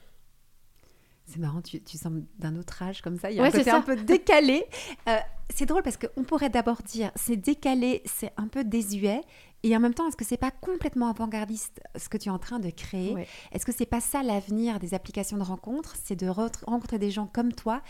C'est 1.31 1.39
marrant, 1.39 1.63
tu, 1.63 1.81
tu 1.81 1.97
sembles 1.97 2.25
d'un 2.39 2.57
autre 2.57 2.83
âge 2.83 3.03
comme 3.03 3.17
ça. 3.17 3.31
Il 3.31 3.37
y 3.37 3.41
a 3.41 3.45
un 3.45 3.51
côté 3.51 3.71
un 3.71 3.83
peu 3.83 3.95
décalé. 3.97 4.65
Euh, 5.09 5.17
c'est 5.49 5.67
drôle 5.67 5.83
parce 5.83 5.97
qu'on 5.97 6.25
pourrait 6.25 6.51
d'abord 6.51 6.83
dire 6.83 7.13
c'est 7.15 7.37
décalé, 7.37 8.03
c'est 8.05 8.33
un 8.37 8.49
peu 8.49 8.65
désuet. 8.65 9.21
Et 9.63 9.77
en 9.77 9.81
même 9.81 9.93
temps, 9.93 10.09
est-ce 10.09 10.17
que 10.17 10.25
c'est 10.25 10.39
pas 10.39 10.51
complètement 10.51 11.09
avant-gardiste 11.11 11.81
ce 11.95 12.09
que 12.09 12.17
tu 12.17 12.29
es 12.29 12.33
en 12.33 12.39
train 12.39 12.59
de 12.59 12.71
créer? 12.71 13.15
Est-ce 13.53 13.67
que 13.67 13.73
c'est 13.73 13.87
pas 13.87 14.01
ça 14.01 14.23
l'avenir 14.23 14.79
des 14.79 14.95
applications 14.95 15.37
de 15.37 15.43
rencontres? 15.43 15.97
C'est 16.03 16.17
de 16.17 16.29
rencontrer 16.29 16.99
des 16.99 17.11
gens 17.11 17.27
comme 17.27 17.53
toi 17.53 17.83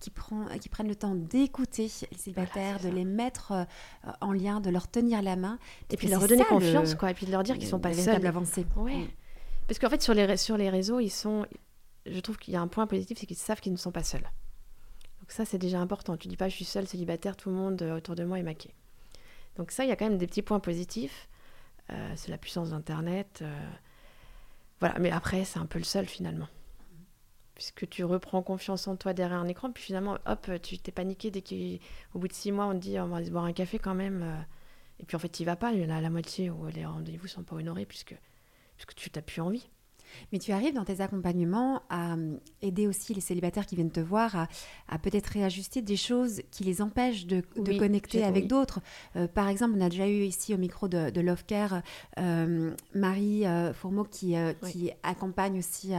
qui, 0.00 0.08
prend, 0.10 0.46
qui 0.58 0.70
prennent 0.70 0.88
le 0.88 0.94
temps 0.96 1.14
d'écouter 1.14 1.90
les 2.10 2.18
célibataires, 2.18 2.80
de 2.80 2.88
les 2.88 3.04
mettre 3.04 3.52
euh, 3.52 3.64
en 4.22 4.32
lien, 4.32 4.60
de 4.60 4.70
leur 4.70 4.88
tenir 4.88 5.20
la 5.20 5.36
main. 5.36 5.58
Et 5.90 5.98
puis 5.98 6.06
de 6.06 6.12
leur 6.12 6.22
redonner 6.22 6.44
confiance, 6.44 6.94
quoi. 6.94 7.10
Et 7.10 7.14
puis 7.14 7.26
de 7.26 7.30
leur 7.32 7.42
dire 7.42 7.58
qu'ils 7.58 7.68
sont 7.68 7.78
pas 7.78 7.92
seuls. 7.92 8.26
avancée. 8.26 8.64
Ouais. 8.76 9.06
Parce 9.66 9.78
qu'en 9.78 9.90
fait, 9.90 10.00
sur 10.00 10.14
les, 10.14 10.38
sur 10.38 10.56
les 10.56 10.70
réseaux, 10.70 10.98
ils 10.98 11.10
sont, 11.10 11.44
je 12.12 12.20
trouve 12.20 12.38
qu'il 12.38 12.54
y 12.54 12.56
a 12.56 12.60
un 12.60 12.68
point 12.68 12.86
positif, 12.86 13.18
c'est 13.18 13.26
qu'ils 13.26 13.36
savent 13.36 13.60
qu'ils 13.60 13.72
ne 13.72 13.78
sont 13.78 13.92
pas 13.92 14.02
seuls. 14.02 14.28
Donc 15.20 15.32
ça, 15.32 15.44
c'est 15.44 15.58
déjà 15.58 15.80
important. 15.80 16.16
Tu 16.16 16.28
dis 16.28 16.36
pas, 16.36 16.48
je 16.48 16.54
suis 16.54 16.64
seule, 16.64 16.86
célibataire, 16.86 17.36
tout 17.36 17.50
le 17.50 17.54
monde 17.54 17.82
euh, 17.82 17.96
autour 17.96 18.14
de 18.14 18.24
moi 18.24 18.38
est 18.38 18.42
maqué. 18.42 18.74
Donc 19.56 19.70
ça, 19.70 19.84
il 19.84 19.88
y 19.88 19.92
a 19.92 19.96
quand 19.96 20.08
même 20.08 20.18
des 20.18 20.26
petits 20.26 20.42
points 20.42 20.60
positifs. 20.60 21.28
Euh, 21.90 22.12
c'est 22.16 22.30
la 22.30 22.38
puissance 22.38 22.70
d'Internet. 22.70 23.40
Euh, 23.42 23.70
voilà, 24.80 24.98
mais 24.98 25.10
après, 25.10 25.44
c'est 25.44 25.58
un 25.58 25.66
peu 25.66 25.78
le 25.78 25.84
seul 25.84 26.06
finalement. 26.06 26.48
Puisque 27.54 27.88
tu 27.88 28.04
reprends 28.04 28.42
confiance 28.42 28.86
en 28.86 28.96
toi 28.96 29.12
derrière 29.12 29.38
un 29.38 29.48
écran, 29.48 29.72
puis 29.72 29.82
finalement, 29.82 30.16
hop, 30.26 30.48
tu 30.62 30.78
t'es 30.78 30.92
paniqué 30.92 31.30
dès 31.30 31.42
qu'au 31.42 32.18
bout 32.18 32.28
de 32.28 32.32
six 32.32 32.52
mois, 32.52 32.66
on 32.66 32.72
te 32.72 32.78
dit, 32.78 33.00
on 33.00 33.08
va 33.08 33.24
se 33.24 33.30
boire 33.30 33.44
un 33.44 33.52
café 33.52 33.80
quand 33.80 33.94
même. 33.94 34.46
Et 35.00 35.04
puis 35.04 35.16
en 35.16 35.18
fait, 35.18 35.28
tu 35.28 35.44
vas 35.44 35.56
pas. 35.56 35.72
Il 35.72 35.82
y 35.82 35.84
en 35.84 35.94
a 35.94 36.00
la 36.00 36.10
moitié 36.10 36.50
où 36.50 36.68
les 36.68 36.86
rendez-vous 36.86 37.26
sont 37.26 37.42
pas 37.42 37.56
honorés 37.56 37.84
puisque, 37.84 38.16
puisque 38.76 38.94
tu 38.94 39.10
n'as 39.14 39.22
plus 39.22 39.40
envie. 39.40 39.68
Mais 40.32 40.38
tu 40.38 40.52
arrives 40.52 40.74
dans 40.74 40.84
tes 40.84 41.00
accompagnements 41.00 41.82
à 41.88 42.14
euh, 42.14 42.36
aider 42.62 42.86
aussi 42.86 43.14
les 43.14 43.20
célibataires 43.20 43.66
qui 43.66 43.76
viennent 43.76 43.90
te 43.90 44.00
voir 44.00 44.48
à, 44.88 44.98
peut-être 44.98 45.26
réajuster 45.28 45.82
des 45.82 45.96
choses 45.96 46.42
qui 46.50 46.64
les 46.64 46.82
empêchent 46.82 47.26
de, 47.26 47.42
connecter 47.78 48.24
avec 48.24 48.46
d'autres. 48.46 48.80
Euh, 49.16 49.26
par 49.28 49.48
exemple, 49.48 49.74
on 49.76 49.80
a 49.80 49.88
déjà 49.88 50.08
eu 50.08 50.24
ici 50.24 50.54
au 50.54 50.58
micro 50.58 50.88
de, 50.88 51.10
de 51.10 51.20
Love 51.20 51.44
Care 51.44 51.82
euh, 52.18 52.72
Marie 52.94 53.44
Fourmeau 53.74 54.04
qui, 54.04 54.34
qui 54.70 54.90
accompagne 55.02 55.58
aussi 55.58 55.92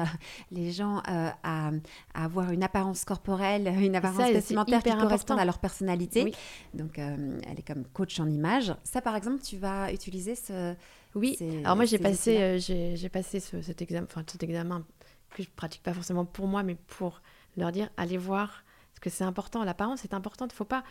les 0.51 0.71
gens 0.71 1.01
à, 1.43 1.71
avoir 2.13 2.51
une 2.51 2.63
apparence 2.63 3.05
corporelle, 3.05 3.67
une 3.79 3.95
apparence 3.95 4.31
vestimentaire 4.31 4.83
qui 4.83 4.91
corresponde 4.91 5.39
à 5.39 5.45
leur 5.45 5.59
personnalité. 5.59 6.33
Donc, 6.73 6.97
elle 6.97 7.57
est 7.57 7.67
comme 7.67 7.85
coach 7.85 8.19
en 8.19 8.27
image. 8.27 8.73
Ça, 8.83 9.01
par 9.01 9.15
exemple, 9.15 9.41
tu 9.41 9.57
vas 9.57 9.91
utiliser 9.91 10.35
ce 10.35 10.75
oui, 11.15 11.37
alors 11.63 11.75
moi 11.75 11.85
j'ai 11.85 11.97
passé, 11.97 12.37
euh, 12.37 12.57
j'ai 12.59 13.09
passé 13.09 13.39
cet, 13.39 13.81
examen, 13.81 14.05
enfin, 14.09 14.23
cet 14.27 14.43
examen 14.43 14.85
que 15.31 15.43
je 15.43 15.49
pratique 15.49 15.81
pas 15.81 15.93
forcément 15.93 16.25
pour 16.25 16.47
moi, 16.47 16.61
mais 16.63 16.75
pour 16.75 17.21
leur 17.57 17.71
dire 17.71 17.89
allez 17.97 18.17
voir, 18.17 18.63
parce 18.91 18.99
que 18.99 19.09
c'est 19.09 19.23
important, 19.23 19.63
l'apparence 19.63 20.03
est 20.03 20.13
importante, 20.13 20.53
faut 20.53 20.65
pas, 20.65 20.83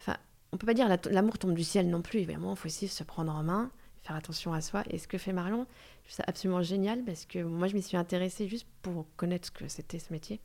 enfin, 0.00 0.16
on 0.52 0.56
peut 0.56 0.66
pas 0.66 0.74
dire 0.74 0.88
l'amour 1.10 1.38
tombe 1.38 1.54
du 1.54 1.64
ciel 1.64 1.88
non 1.88 2.02
plus, 2.02 2.18
évidemment, 2.18 2.54
il 2.54 2.56
faut 2.56 2.66
aussi 2.66 2.88
se 2.88 3.04
prendre 3.04 3.32
en 3.32 3.42
main, 3.44 3.70
faire 4.02 4.16
attention 4.16 4.52
à 4.52 4.60
soi. 4.60 4.82
Et 4.90 4.98
ce 4.98 5.06
que 5.06 5.16
fait 5.16 5.32
Marion, 5.32 5.66
je 6.02 6.08
trouve 6.08 6.16
ça 6.16 6.24
absolument 6.26 6.62
génial 6.62 7.04
parce 7.04 7.24
que 7.24 7.38
moi 7.38 7.68
je 7.68 7.74
m'y 7.74 7.82
suis 7.82 7.96
intéressée 7.96 8.48
juste 8.48 8.66
pour 8.82 9.06
connaître 9.16 9.46
ce 9.46 9.52
que 9.52 9.68
c'était 9.68 10.00
ce 10.00 10.12
métier. 10.12 10.40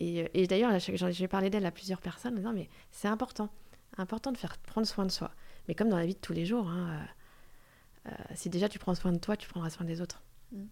Et, 0.00 0.22
euh, 0.22 0.28
et 0.34 0.46
d'ailleurs, 0.46 0.78
j'ai 0.78 1.28
parlé 1.28 1.48
d'elle 1.48 1.66
à 1.66 1.70
plusieurs 1.70 2.02
personnes 2.02 2.34
en 2.34 2.36
disant 2.36 2.52
mais 2.52 2.68
c'est 2.90 3.08
important, 3.08 3.48
important 3.96 4.32
de 4.32 4.36
faire 4.36 4.58
prendre 4.58 4.86
soin 4.86 5.06
de 5.06 5.10
soi. 5.10 5.30
Mais 5.66 5.74
comme 5.74 5.88
dans 5.88 5.98
la 5.98 6.06
vie 6.06 6.14
de 6.14 6.20
tous 6.20 6.34
les 6.34 6.44
jours, 6.44 6.68
hein, 6.68 7.00
euh, 8.06 8.10
si 8.34 8.48
déjà 8.48 8.68
tu 8.68 8.78
prends 8.78 8.94
soin 8.94 9.12
de 9.12 9.18
toi, 9.18 9.36
tu 9.36 9.48
prendras 9.48 9.70
soin 9.70 9.84
des 9.84 10.00
autres. 10.00 10.22
Mm. 10.52 10.64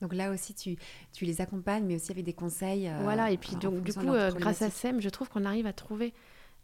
Donc 0.00 0.14
là 0.14 0.30
aussi, 0.30 0.54
tu, 0.54 0.76
tu, 1.12 1.24
les 1.24 1.40
accompagnes, 1.40 1.84
mais 1.84 1.96
aussi 1.96 2.10
avec 2.10 2.24
des 2.24 2.32
conseils. 2.32 2.88
Euh, 2.88 2.98
voilà, 3.02 3.30
et 3.30 3.38
puis 3.38 3.56
donc, 3.56 3.82
du 3.82 3.92
coup, 3.92 4.08
euh, 4.08 4.32
grâce 4.32 4.62
à 4.62 4.70
SEM, 4.70 5.00
je 5.00 5.08
trouve 5.08 5.28
qu'on 5.28 5.44
arrive 5.44 5.66
à 5.66 5.72
trouver. 5.72 6.12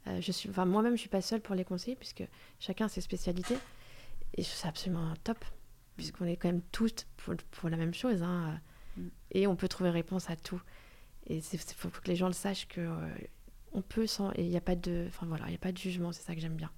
je 0.07 0.33
suis, 0.33 0.51
enfin, 0.51 0.65
moi-même, 0.65 0.95
je 0.95 1.01
suis 1.01 1.09
pas 1.09 1.23
seule 1.23 1.41
pour 1.41 1.55
les 1.55 1.65
conseiller, 1.65 1.97
puisque 1.97 2.25
chacun 2.59 2.87
a 2.87 2.89
ses 2.89 3.01
spécialités. 3.01 3.57
Et 4.37 4.43
c'est 4.43 4.69
absolument 4.69 5.15
top, 5.25 5.39
mm. 5.39 5.49
puisqu'on 5.97 6.27
est 6.27 6.37
quand 6.37 6.49
même 6.49 6.63
toutes 6.73 7.07
pour, 7.17 7.35
pour 7.51 7.69
la 7.69 7.77
même 7.77 7.95
chose. 7.95 8.23
Hein, 8.23 8.61
mm. 8.97 9.09
Et 9.33 9.47
on 9.47 9.57
peut 9.57 9.69
trouver 9.69 9.91
réponse 9.91 10.29
à 10.29 10.37
tout. 10.37 10.61
Et 11.27 11.37
il 11.37 11.59
faut, 11.59 11.89
que 11.89 12.09
les 12.09 12.17
gens 12.17 12.27
le 12.27 12.33
sachent 12.33 12.67
que 12.67 12.89
on 13.73 13.83
peut 13.83 14.07
sans. 14.07 14.33
Et 14.33 14.43
il 14.43 14.49
n'y 14.49 14.57
a 14.57 14.63
pas 14.63 14.75
de. 14.75 15.05
Enfin 15.09 15.27
voilà, 15.27 15.45
il 15.47 15.51
n'y 15.51 15.55
a 15.57 15.59
pas 15.59 15.73
de 15.73 15.79
jugement, 15.79 16.13
c'est 16.13 16.23
ça 16.23 16.35
que 16.35 16.41
j'aime 16.41 16.57
bien. 16.57 16.71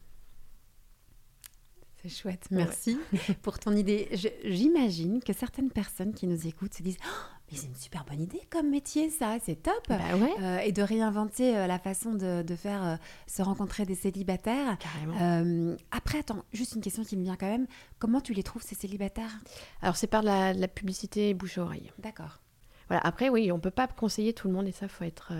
C'est 2.02 2.08
chouette, 2.08 2.48
merci 2.50 2.98
pour 3.42 3.60
ton 3.60 3.76
idée. 3.76 4.08
J'imagine 4.44 5.22
que 5.22 5.32
certaines 5.32 5.70
personnes 5.70 6.12
qui 6.14 6.26
nous 6.26 6.48
écoutent 6.48 6.74
se 6.74 6.82
disent 6.82 6.96
oh, 7.04 7.32
mais 7.48 7.56
c'est 7.56 7.68
une 7.68 7.76
super 7.76 8.04
bonne 8.04 8.20
idée 8.20 8.40
comme 8.50 8.70
métier, 8.70 9.08
ça, 9.08 9.36
c'est 9.40 9.62
top. 9.62 9.80
Bah 9.88 9.98
euh, 10.40 10.58
et 10.58 10.72
de 10.72 10.82
réinventer 10.82 11.56
euh, 11.56 11.68
la 11.68 11.78
façon 11.78 12.14
de, 12.14 12.56
faire 12.56 12.84
euh, 12.84 12.96
se 13.28 13.40
rencontrer 13.42 13.86
des 13.86 13.94
célibataires. 13.94 14.78
Carrément. 14.78 15.76
après, 15.92 16.18
attends, 16.18 16.44
juste 16.52 16.74
une 16.74 16.80
question 16.80 17.04
qui 17.04 17.16
me 17.16 17.22
vient 17.22 17.36
quand 17.36 17.50
même. 17.50 17.68
Comment 18.00 18.20
tu 18.20 18.32
les 18.32 18.42
trouves, 18.42 18.62
ces 18.62 18.74
célibataires? 18.74 19.38
Alors, 19.80 19.94
c'est 19.94 20.08
par 20.08 20.22
la, 20.22 20.52
la 20.54 20.68
publicité 20.68 21.34
bouche-oreille. 21.34 21.92
D'accord. 21.98 22.40
Voilà, 22.88 23.00
après, 23.06 23.28
oui, 23.28 23.52
on 23.52 23.56
ne 23.56 23.60
peut 23.60 23.70
pas 23.70 23.86
conseiller 23.86 24.32
tout 24.32 24.48
le 24.48 24.54
monde 24.54 24.66
et 24.66 24.72
ça, 24.72 24.88
faut 24.88 25.04
être. 25.04 25.32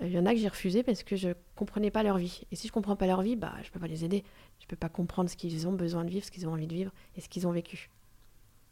Il 0.00 0.12
y 0.12 0.18
en 0.18 0.26
a 0.26 0.32
que 0.32 0.38
j'ai 0.38 0.48
refusé 0.48 0.82
parce 0.82 1.02
que 1.02 1.16
je 1.16 1.30
comprenais 1.54 1.90
pas 1.90 2.02
leur 2.02 2.18
vie. 2.18 2.42
Et 2.50 2.56
si 2.56 2.68
je 2.68 2.72
comprends 2.72 2.96
pas 2.96 3.06
leur 3.06 3.22
vie, 3.22 3.36
bah, 3.36 3.54
je 3.62 3.70
peux 3.70 3.80
pas 3.80 3.86
les 3.86 4.04
aider. 4.04 4.24
Je 4.60 4.66
peux 4.66 4.76
pas 4.76 4.88
comprendre 4.88 5.30
ce 5.30 5.36
qu'ils 5.36 5.66
ont 5.66 5.72
besoin 5.72 6.04
de 6.04 6.10
vivre, 6.10 6.24
ce 6.24 6.30
qu'ils 6.30 6.46
ont 6.46 6.52
envie 6.52 6.66
de 6.66 6.74
vivre 6.74 6.92
et 7.16 7.20
ce 7.20 7.28
qu'ils 7.28 7.46
ont 7.46 7.52
vécu. 7.52 7.90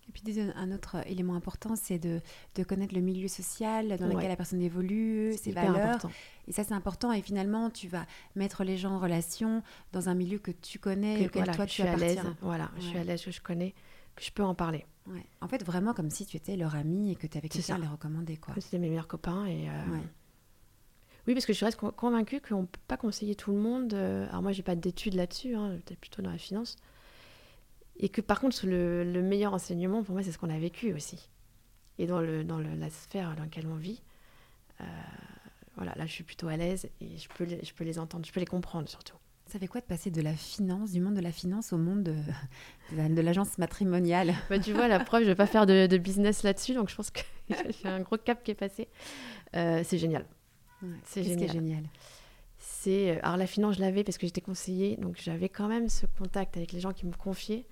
Et 0.09 0.13
puis 0.13 0.23
un 0.55 0.73
autre 0.73 0.97
élément 1.07 1.35
important, 1.35 1.77
c'est 1.77 1.99
de, 1.99 2.21
de, 2.57 2.63
connaître 2.63 2.95
le 2.95 3.01
milieu 3.01 3.29
social 3.29 3.97
dans 3.97 4.07
lequel 4.07 4.29
la 4.29 4.37
personne 4.37 4.61
évolue, 4.61 5.33
ses 5.41 5.53
valeurs. 5.53 5.77
Important. 5.77 6.11
Et 6.47 6.53
ça, 6.53 6.63
c'est 6.63 6.75
important. 6.75 7.13
Et 7.13 7.23
finalement, 7.23 7.71
tu 7.71 7.89
vas 7.89 8.07
mettre 8.35 8.65
les 8.65 8.77
gens 8.77 8.93
en 8.93 8.99
relation 8.99 9.63
dans 9.93 10.11
un 10.11 10.15
milieu 10.15 10.39
que 10.39 10.51
tu 10.51 10.79
connais, 10.79 11.23
et 11.23 11.27
auquel 11.27 11.45
toi, 11.51 11.65
tu 11.65 11.83
appartiens. 11.83 12.37
Voilà, 12.43 12.71
je 12.77 12.83
suis 12.83 12.99
à 12.99 13.05
l'aise, 13.05 13.25
je 13.27 13.41
connais, 13.41 13.75
que 14.15 14.23
je 14.23 14.31
peux 14.31 14.45
en 14.45 14.55
parler. 14.55 14.85
Ouais. 15.07 15.25
En 15.41 15.49
fait, 15.49 15.65
vraiment 15.65 15.95
comme 15.95 16.11
si 16.11 16.27
tu 16.27 16.37
étais 16.37 16.57
leur 16.57 16.75
ami 16.75 17.13
et 17.13 17.15
que 17.15 17.27
tu 17.27 17.39
avais 17.39 17.49
quelqu'un 17.49 17.77
à 17.77 17.79
les 17.79 17.87
recommander. 17.87 18.39
C'était 18.59 18.79
mes 18.79 18.89
meilleurs 18.89 19.09
copains. 19.09 19.47
Et, 19.47 19.69
euh, 19.69 19.99
oui, 21.27 21.35
parce 21.35 21.47
que 21.47 21.53
je 21.53 21.65
reste 21.65 21.79
convaincue 21.79 22.41
qu'on 22.41 22.63
ne 22.63 22.67
peut 22.67 22.81
pas 22.87 22.97
conseiller 22.97 23.35
tout 23.35 23.53
le 23.53 23.59
monde. 23.59 23.95
Euh, 23.95 24.29
alors 24.29 24.43
moi, 24.43 24.53
j'ai 24.53 24.63
pas 24.63 24.77
d'études 24.77 25.15
là-dessus, 25.15 25.55
hein, 25.55 25.79
peut-être 25.85 26.01
plutôt 26.01 26.23
dans 26.23 26.31
la 26.31 26.39
finance. 26.39 26.77
Et 27.99 28.09
que 28.09 28.21
par 28.21 28.41
contre, 28.41 28.67
le, 28.67 29.23
meilleur 29.23 29.55
enseignement, 29.55 30.03
pour 30.03 30.15
moi, 30.15 30.23
c'est 30.23 30.33
ce 30.33 30.39
qu'on 30.39 30.51
a 30.51 30.59
vécu 30.59 30.93
aussi. 30.93 31.31
Et 31.99 32.07
dans, 32.07 32.21
le, 32.21 32.45
dans 32.45 32.59
la 32.59 32.91
sphère 32.91 33.35
dans 33.37 33.45
laquelle 33.45 33.67
on 33.69 33.77
vit, 33.77 34.03
euh, 34.81 34.85
voilà, 35.77 35.95
là, 35.97 36.07
je 36.07 36.13
suis 36.13 36.25
plutôt 36.25 36.49
à 36.49 36.57
l'aise 36.57 36.89
et 37.01 37.17
je 37.17 37.29
peux, 37.29 37.45
les, 37.45 37.65
je 37.65 37.73
peux 37.73 37.85
les 37.85 37.99
entendre, 37.99 38.27
je 38.27 38.33
peux 38.33 38.41
les 38.41 38.47
comprendre 38.47 38.89
surtout. 38.89 39.17
Ça 39.47 39.59
fait 39.59 39.67
quoi 39.67 39.81
de 39.81 39.87
passer 39.87 40.11
de 40.11 40.23
la 40.23 40.35
finance, 40.35 40.93
du 40.93 41.01
monde 41.01 41.15
de 41.15 41.21
la 41.21 41.33
finance 41.33 41.73
au 41.73 41.79
monde 41.79 42.03
de, 42.03 42.17
de 42.93 43.21
l'agence 43.21 43.59
matrimoniale? 43.59 44.35
Bah, 44.51 44.59
Tu 44.59 44.73
vois, 44.73 44.89
la 44.89 45.01
preuve, 45.01 45.23
je 45.23 45.27
ne 45.27 45.33
vais 45.33 45.37
pas 45.37 45.47
faire 45.47 45.67
de, 45.67 45.97
business 45.99 46.43
là-dessus, 46.43 46.75
donc 46.75 46.89
je 46.89 46.97
pense 46.97 47.11
que 47.11 47.21
j'ai 47.49 47.89
un 47.89 48.01
gros 48.01 48.17
cap 48.17 48.43
qui 48.43 48.51
est 48.51 48.57
passé. 48.57 48.89
Euh, 49.55 49.83
c'est 49.85 49.99
génial. 49.99 50.25
C'est 51.05 51.25
génial. 51.25 51.51
génial? 51.51 51.85
C'est 52.59 53.17
euh, 53.17 53.21
alors 53.23 53.37
la 53.37 53.47
finance 53.47 53.77
je 53.77 53.81
l'avais 53.81 54.05
parce 54.05 54.19
que 54.19 54.27
j'étais 54.27 54.41
conseillée 54.41 54.97
donc 54.97 55.17
j'avais 55.21 55.49
quand 55.49 55.69
même 55.69 55.89
ce 55.89 56.07
contact 56.19 56.57
avec 56.57 56.73
les 56.73 56.81
gens 56.81 56.93
qui 56.93 57.07
me 57.07 57.13
confiaient. 57.13 57.67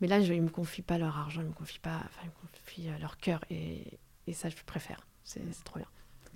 Mais 0.00 0.08
là 0.08 0.20
je, 0.20 0.32
ils 0.32 0.42
me 0.42 0.48
confient 0.48 0.82
pas 0.82 0.98
leur 0.98 1.16
argent 1.16 1.40
ils 1.42 1.48
me 1.48 1.52
confient 1.52 1.78
pas 1.78 1.96
enfin 2.04 2.20
ils 2.24 2.28
me 2.28 2.48
confient 2.48 2.88
euh, 2.90 2.98
leur 2.98 3.18
cœur 3.18 3.44
et, 3.50 3.98
et 4.26 4.32
ça 4.32 4.48
je 4.48 4.56
préfère. 4.64 5.06
C'est 5.24 5.42
trop 5.64 5.78
bien. 5.78 5.88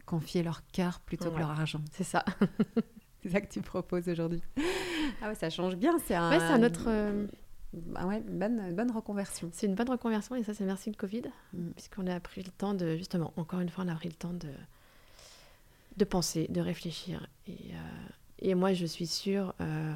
Confier 0.07 0.43
leur 0.43 0.67
cœur 0.69 1.01
plutôt 1.01 1.31
que 1.31 1.39
leur 1.39 1.51
argent. 1.51 1.81
C'est 1.93 2.05
ça. 2.05 2.25
C'est 3.23 3.29
ça 3.29 3.41
que 3.43 3.53
tu 3.53 3.61
proposes 3.61 4.09
aujourd'hui. 4.09 4.43
Ah 5.21 5.29
ouais 5.29 5.35
ça 5.35 5.51
change 5.51 5.77
bien 5.77 5.99
c'est 5.99 6.15
un 6.15 6.31
ouais, 6.31 6.39
c'est 6.39 6.45
un 6.47 6.63
autre 6.63 6.85
euh, 6.89 7.27
ah 7.95 8.07
ouais, 8.07 8.21
bonne, 8.21 8.75
bonne 8.75 8.91
reconversion. 8.91 9.51
C'est 9.53 9.67
une 9.67 9.75
bonne 9.75 9.91
reconversion 9.91 10.35
et 10.35 10.43
ça, 10.43 10.55
c'est 10.55 10.65
merci 10.65 10.91
le 10.91 10.97
Covid, 10.97 11.23
mm. 11.53 11.71
puisqu'on 11.71 12.07
a 12.07 12.19
pris 12.19 12.43
le 12.43 12.51
temps 12.51 12.75
de, 12.75 12.97
justement, 12.97 13.33
encore 13.37 13.61
une 13.61 13.69
fois, 13.69 13.85
on 13.85 13.89
a 13.89 13.95
pris 13.95 14.09
le 14.09 14.15
temps 14.15 14.33
de, 14.33 14.49
de 15.97 16.05
penser, 16.05 16.47
de 16.49 16.61
réfléchir. 16.61 17.29
Et, 17.47 17.53
euh, 17.73 18.09
et 18.41 18.55
moi, 18.55 18.73
je 18.73 18.87
suis 18.87 19.07
sûre 19.07 19.55
euh, 19.61 19.95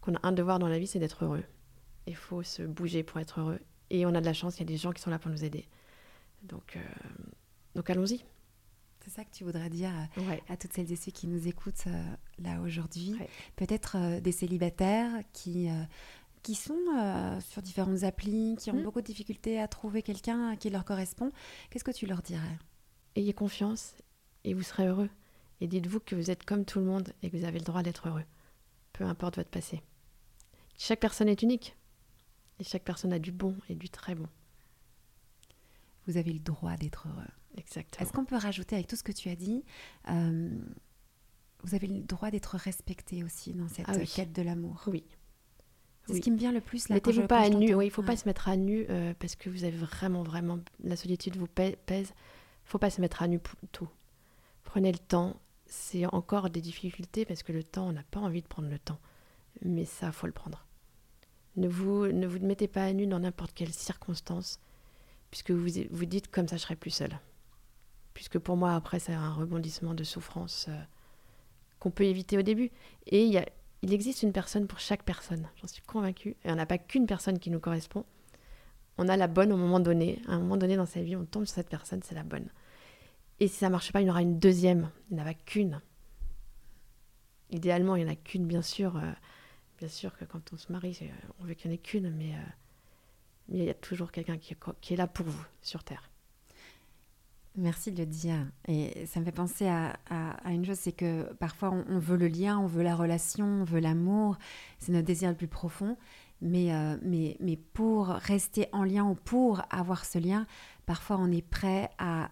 qu'on 0.00 0.14
a 0.14 0.20
un 0.22 0.32
devoir 0.32 0.58
dans 0.58 0.68
la 0.68 0.78
vie, 0.78 0.86
c'est 0.86 0.98
d'être 0.98 1.24
heureux. 1.24 1.44
Il 2.06 2.16
faut 2.16 2.42
se 2.42 2.62
bouger 2.62 3.02
pour 3.02 3.20
être 3.20 3.40
heureux. 3.40 3.60
Et 3.90 4.06
on 4.06 4.14
a 4.14 4.20
de 4.20 4.26
la 4.26 4.32
chance, 4.32 4.56
il 4.56 4.60
y 4.60 4.62
a 4.62 4.66
des 4.66 4.76
gens 4.76 4.92
qui 4.92 5.02
sont 5.02 5.10
là 5.10 5.18
pour 5.18 5.30
nous 5.30 5.44
aider. 5.44 5.66
Donc, 6.42 6.76
euh, 6.76 6.80
donc 7.74 7.88
allons-y. 7.90 8.24
C'est 9.04 9.10
ça 9.10 9.24
que 9.24 9.30
tu 9.30 9.44
voudrais 9.44 9.68
dire 9.68 9.90
à, 10.48 10.56
toutes 10.56 10.72
celles 10.72 10.90
et 10.90 10.96
ceux 10.96 11.12
qui 11.12 11.26
nous 11.26 11.46
écoutent 11.46 11.84
là 12.38 12.58
aujourd'hui. 12.62 13.14
Peut-être 13.54 14.18
des 14.20 14.32
célibataires 14.32 15.10
qui, 15.34 15.68
qui 16.42 16.54
sont 16.54 16.78
sur 17.40 17.60
différentes 17.60 18.02
applis, 18.02 18.56
qui 18.58 18.70
ont 18.70 18.76
mmh. 18.76 18.82
beaucoup 18.82 19.02
de 19.02 19.06
difficultés 19.06 19.60
à 19.60 19.68
trouver 19.68 20.00
quelqu'un 20.00 20.56
qui 20.56 20.70
leur 20.70 20.86
correspond. 20.86 21.32
Qu'est-ce 21.68 21.84
que 21.84 21.90
tu 21.90 22.06
leur 22.06 22.22
dirais? 22.22 22.58
Ayez 23.14 23.34
confiance 23.34 23.94
et 24.44 24.54
vous 24.54 24.62
serez 24.62 24.86
heureux. 24.86 25.10
Et 25.60 25.66
dites-vous 25.66 26.00
que 26.00 26.14
vous 26.14 26.30
êtes 26.30 26.44
comme 26.44 26.64
tout 26.64 26.78
le 26.78 26.84
monde 26.84 27.12
et 27.22 27.30
que 27.30 27.36
vous 27.36 27.44
avez 27.44 27.58
le 27.58 27.64
droit 27.64 27.82
d'être 27.82 28.08
heureux, 28.08 28.24
peu 28.92 29.04
importe 29.04 29.36
votre 29.36 29.50
passé. 29.50 29.82
Chaque 30.76 31.00
personne 31.00 31.28
est 31.28 31.42
unique 31.42 31.76
et 32.58 32.64
chaque 32.64 32.84
personne 32.84 33.12
a 33.12 33.18
du 33.18 33.32
bon 33.32 33.56
et 33.68 33.74
du 33.74 33.88
très 33.88 34.14
bon. 34.14 34.28
Vous 36.06 36.16
avez 36.16 36.32
le 36.32 36.40
droit 36.40 36.76
d'être 36.76 37.08
heureux. 37.08 37.24
Exactement. 37.56 38.04
Est-ce 38.04 38.12
qu'on 38.12 38.24
peut 38.24 38.36
rajouter 38.36 38.74
avec 38.76 38.88
tout 38.88 38.96
ce 38.96 39.02
que 39.02 39.12
tu 39.12 39.28
as 39.30 39.36
dit, 39.36 39.64
euh, 40.10 40.50
vous 41.62 41.74
avez 41.74 41.86
le 41.86 42.00
droit 42.00 42.30
d'être 42.30 42.56
respecté 42.56 43.24
aussi 43.24 43.54
dans 43.54 43.68
cette 43.68 43.86
ah 43.88 43.98
quête 43.98 44.32
de 44.32 44.42
l'amour? 44.42 44.82
Oui. 44.86 45.04
C'est 46.06 46.16
ce 46.16 46.20
qui 46.20 46.30
me 46.30 46.36
vient 46.36 46.52
le 46.52 46.60
plus 46.60 46.88
là. 46.88 46.96
Mettez-vous 46.96 47.26
pas 47.26 47.40
à 47.40 47.48
nu. 47.48 47.74
Oui, 47.74 47.86
il 47.86 47.90
faut 47.90 48.02
pas 48.02 48.16
se 48.16 48.26
mettre 48.26 48.48
à 48.48 48.56
nu 48.56 48.84
euh, 48.90 49.14
parce 49.18 49.36
que 49.36 49.48
vous 49.48 49.64
avez 49.64 49.76
vraiment, 49.76 50.22
vraiment 50.22 50.58
la 50.82 50.96
solitude 50.96 51.36
vous 51.36 51.46
pèse. 51.46 52.12
Faut 52.64 52.78
pas 52.78 52.90
se 52.90 53.00
mettre 53.00 53.22
à 53.22 53.28
nu 53.28 53.38
pour 53.38 53.56
tout. 53.72 53.88
Prenez 54.74 54.90
le 54.90 54.98
temps. 54.98 55.36
C'est 55.66 56.04
encore 56.06 56.50
des 56.50 56.60
difficultés 56.60 57.24
parce 57.24 57.44
que 57.44 57.52
le 57.52 57.62
temps, 57.62 57.86
on 57.86 57.92
n'a 57.92 58.02
pas 58.10 58.18
envie 58.18 58.42
de 58.42 58.48
prendre 58.48 58.68
le 58.68 58.80
temps. 58.80 58.98
Mais 59.64 59.84
ça, 59.84 60.10
faut 60.10 60.26
le 60.26 60.32
prendre. 60.32 60.66
Ne 61.54 61.68
vous, 61.68 62.08
ne 62.08 62.26
vous 62.26 62.40
mettez 62.40 62.66
pas 62.66 62.82
à 62.82 62.92
nu 62.92 63.06
dans 63.06 63.20
n'importe 63.20 63.52
quelle 63.54 63.72
circonstance, 63.72 64.58
puisque 65.30 65.52
vous 65.52 65.68
vous 65.92 66.06
dites 66.06 66.28
comme 66.28 66.48
ça, 66.48 66.56
je 66.56 66.62
serai 66.62 66.74
plus 66.74 66.90
seule. 66.90 67.16
Puisque 68.14 68.40
pour 68.40 68.56
moi, 68.56 68.74
après, 68.74 68.98
c'est 68.98 69.12
un 69.12 69.32
rebondissement 69.32 69.94
de 69.94 70.02
souffrance 70.02 70.66
euh, 70.68 70.82
qu'on 71.78 71.92
peut 71.92 72.06
éviter 72.06 72.36
au 72.36 72.42
début. 72.42 72.72
Et 73.06 73.26
il, 73.26 73.44
il 73.82 73.94
existe 73.94 74.24
une 74.24 74.32
personne 74.32 74.66
pour 74.66 74.80
chaque 74.80 75.04
personne, 75.04 75.46
j'en 75.62 75.68
suis 75.68 75.82
convaincue. 75.82 76.34
Et 76.44 76.50
on 76.50 76.56
n'a 76.56 76.66
pas 76.66 76.78
qu'une 76.78 77.06
personne 77.06 77.38
qui 77.38 77.50
nous 77.50 77.60
correspond. 77.60 78.04
On 78.98 79.08
a 79.08 79.16
la 79.16 79.28
bonne 79.28 79.52
au 79.52 79.56
moment 79.56 79.78
donné. 79.78 80.20
À 80.26 80.32
un 80.32 80.40
moment 80.40 80.56
donné 80.56 80.74
dans 80.74 80.84
sa 80.84 81.00
vie, 81.00 81.14
on 81.14 81.26
tombe 81.26 81.44
sur 81.44 81.54
cette 81.54 81.68
personne, 81.68 82.02
c'est 82.02 82.16
la 82.16 82.24
bonne. 82.24 82.48
Et 83.40 83.48
si 83.48 83.56
ça 83.56 83.70
marche 83.70 83.92
pas, 83.92 84.00
il 84.00 84.06
y 84.06 84.10
en 84.10 84.12
aura 84.12 84.22
une 84.22 84.38
deuxième. 84.38 84.90
Il 85.10 85.16
n'y 85.16 85.22
en 85.22 85.26
a 85.26 85.34
qu'une. 85.34 85.80
Idéalement, 87.50 87.96
il 87.96 88.04
n'y 88.04 88.10
en 88.10 88.12
a 88.12 88.16
qu'une, 88.16 88.46
bien 88.46 88.62
sûr. 88.62 88.96
Euh, 88.96 89.12
bien 89.78 89.88
sûr 89.88 90.16
que 90.16 90.24
quand 90.24 90.52
on 90.52 90.56
se 90.56 90.70
marie, 90.70 90.98
euh, 91.02 91.06
on 91.40 91.44
veut 91.44 91.54
qu'il 91.54 91.70
n'y 91.70 91.76
en 91.76 91.78
ait 91.78 91.82
qu'une, 91.82 92.10
mais, 92.10 92.32
euh, 92.34 92.38
mais 93.48 93.58
il 93.58 93.64
y 93.64 93.70
a 93.70 93.74
toujours 93.74 94.12
quelqu'un 94.12 94.38
qui, 94.38 94.54
est 94.92 94.96
là 94.96 95.06
pour 95.06 95.26
vous 95.26 95.44
sur 95.62 95.82
Terre. 95.82 96.10
Merci 97.56 97.92
de 97.92 97.98
le 97.98 98.06
dire. 98.06 98.46
Et 98.66 99.06
ça 99.06 99.20
me 99.20 99.24
fait 99.24 99.32
penser 99.32 99.68
à, 99.68 99.96
une 100.46 100.64
chose, 100.64 100.78
c'est 100.78 100.92
que 100.92 101.32
parfois 101.34 101.70
on, 101.70 101.84
on, 101.88 101.98
veut 101.98 102.16
le 102.16 102.26
lien, 102.26 102.58
on 102.58 102.66
veut 102.66 102.82
la 102.82 102.96
relation, 102.96 103.46
on 103.46 103.64
veut 103.64 103.78
l'amour, 103.78 104.36
c'est 104.80 104.90
notre 104.90 105.06
désir 105.06 105.30
le 105.30 105.36
plus 105.36 105.46
profond. 105.46 105.96
Mais, 106.40 106.72
mais, 107.02 107.36
mais 107.40 107.56
pour 107.56 108.08
rester 108.08 108.66
en 108.72 108.82
lien 108.82 109.04
ou 109.04 109.14
pour 109.14 109.62
avoir 109.70 110.04
ce 110.04 110.18
lien, 110.18 110.46
Parfois, 110.86 111.16
on 111.18 111.30
est 111.32 111.46
prêt 111.46 111.90
à, 111.98 112.28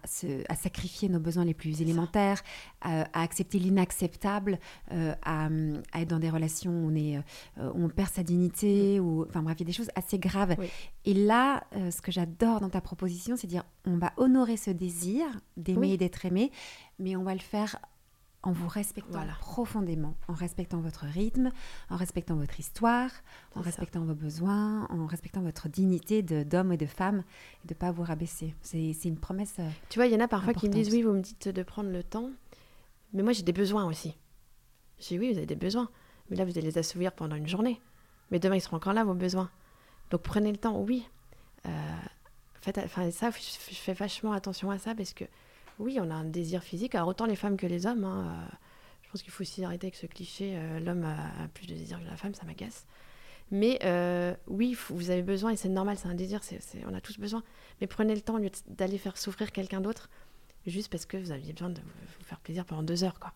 à 0.49 0.55
sacrifier 0.55 1.09
nos 1.09 1.19
besoins 1.19 1.45
les 1.45 1.53
plus 1.53 1.81
élémentaires, 1.81 2.41
à, 2.81 3.05
accepter 3.13 3.59
l'inacceptable, 3.59 4.59
euh, 4.91 5.13
à, 5.23 5.49
être 5.99 6.07
dans 6.07 6.19
des 6.19 6.29
relations 6.29 6.71
où 6.71 6.91
on, 6.91 6.95
est, 6.95 7.17
euh, 7.17 7.71
on 7.75 7.89
perd 7.89 8.09
sa 8.09 8.23
dignité, 8.23 8.99
ou, 8.99 9.25
enfin 9.27 9.41
bref, 9.41 9.55
il 9.59 9.61
y 9.61 9.65
a 9.65 9.67
des 9.67 9.73
choses 9.73 9.91
assez 9.95 10.19
graves. 10.19 10.55
Et 11.05 11.13
là, 11.13 11.63
euh, 11.75 11.91
ce 11.91 12.01
que 12.01 12.11
j'adore 12.11 12.59
dans 12.59 12.69
ta 12.69 12.81
proposition, 12.81 13.35
c'est 13.35 13.47
dire 13.47 13.63
on 13.85 13.97
va 13.97 14.13
honorer 14.17 14.57
ce 14.57 14.71
désir 14.71 15.25
d'aimer 15.57 15.93
et 15.93 15.97
d'être 15.97 16.25
aimé, 16.25 16.51
mais 16.99 17.15
on 17.15 17.23
va 17.23 17.33
le 17.33 17.39
faire 17.39 17.77
en 18.43 18.51
vous 18.51 18.67
respectant 18.67 19.25
profondément, 19.39 20.15
en 20.27 20.33
respectant 20.33 20.79
votre 20.81 21.05
rythme, 21.05 21.49
en 21.89 21.95
respectant 21.95 22.35
votre 22.35 22.59
histoire, 22.59 23.09
en 23.55 23.61
respectant 23.61 24.03
vos 24.03 24.13
besoins, 24.13 24.85
en 24.89 25.05
respectant 25.05 25.41
votre 25.41 25.69
dignité 25.69 26.21
d'homme 26.21 26.73
et 26.73 26.77
de 26.77 26.85
femme, 26.85 27.23
et 27.63 27.67
de 27.67 27.73
ne 27.73 27.79
pas 27.79 27.91
vous 27.91 28.03
rabaisser. 28.03 28.53
C'est 28.61 29.05
une 29.05 29.17
promesse. 29.17 29.55
Euh, 29.59 29.69
tu 29.89 29.97
vois, 29.97 30.07
il 30.07 30.13
y 30.13 30.15
en 30.15 30.19
a 30.19 30.27
parfois 30.27 30.53
qui 30.53 30.67
me 30.67 30.73
disent 30.73 30.91
oui, 30.91 31.01
vous 31.03 31.13
me 31.13 31.21
dites 31.21 31.47
de 31.47 31.63
prendre 31.63 31.89
le 31.89 32.03
temps, 32.03 32.29
mais 33.13 33.23
moi 33.23 33.31
j'ai 33.31 33.43
des 33.43 33.53
besoins 33.53 33.85
aussi. 33.85 34.17
Je 34.99 35.07
dis 35.07 35.19
oui, 35.19 35.31
vous 35.31 35.37
avez 35.37 35.47
des 35.47 35.55
besoins, 35.55 35.89
mais 36.29 36.35
là 36.35 36.43
vous 36.43 36.57
allez 36.57 36.67
les 36.67 36.77
assouvir 36.77 37.13
pendant 37.13 37.37
une 37.37 37.47
journée. 37.47 37.79
Mais 38.29 38.39
demain 38.39 38.55
ils 38.55 38.61
seront 38.61 38.77
encore 38.77 38.93
là, 38.93 39.05
vos 39.05 39.13
besoins. 39.13 39.49
Donc 40.11 40.21
prenez 40.21 40.51
le 40.51 40.57
temps, 40.57 40.79
oui. 40.81 41.07
Euh, 41.65 41.69
faites, 42.59 42.77
enfin, 42.77 43.09
ça, 43.11 43.29
je 43.31 43.75
fais 43.75 43.93
vachement 43.93 44.33
attention 44.33 44.69
à 44.69 44.77
ça 44.77 44.95
parce 44.95 45.13
que 45.13 45.23
oui, 45.79 45.97
on 45.99 46.09
a 46.09 46.13
un 46.13 46.25
désir 46.25 46.63
physique, 46.63 46.95
alors 46.95 47.09
autant 47.09 47.25
les 47.25 47.35
femmes 47.35 47.57
que 47.57 47.67
les 47.67 47.85
hommes. 47.85 48.03
Hein, 48.03 48.27
euh, 48.27 48.55
je 49.01 49.09
pense 49.09 49.21
qu'il 49.21 49.31
faut 49.31 49.41
aussi 49.41 49.63
arrêter 49.63 49.87
avec 49.87 49.95
ce 49.95 50.05
cliché 50.05 50.53
euh, 50.55 50.79
l'homme 50.79 51.03
a, 51.03 51.47
plus 51.53 51.67
de 51.67 51.73
désir 51.73 51.99
que 51.99 52.05
la 52.05 52.17
femme, 52.17 52.33
ça 52.33 52.45
m'agace. 52.45 52.85
Mais 53.51 53.79
euh, 53.83 54.33
oui, 54.47 54.75
vous 54.89 55.09
avez 55.09 55.21
besoin, 55.21 55.51
et 55.51 55.55
c'est 55.57 55.69
normal, 55.69 55.97
c'est 55.97 56.07
un 56.07 56.15
désir, 56.15 56.39
on 56.87 56.93
a 56.93 57.01
tous 57.01 57.19
besoin. 57.19 57.43
Mais 57.81 57.87
prenez 57.87 58.15
le 58.15 58.21
temps 58.21 58.39
d'aller 58.67 58.97
faire 58.97 59.17
souffrir 59.17 59.51
quelqu'un 59.51 59.81
d'autre, 59.81 60.09
juste 60.65 60.89
parce 60.89 61.05
que 61.05 61.17
vous 61.17 61.31
aviez 61.31 61.53
besoin 61.53 61.69
de 61.69 61.81
vous 61.81 62.25
faire 62.25 62.39
plaisir 62.39 62.65
pendant 62.65 62.83
deux 62.83 63.03
heures. 63.03 63.19
quoi. 63.19 63.33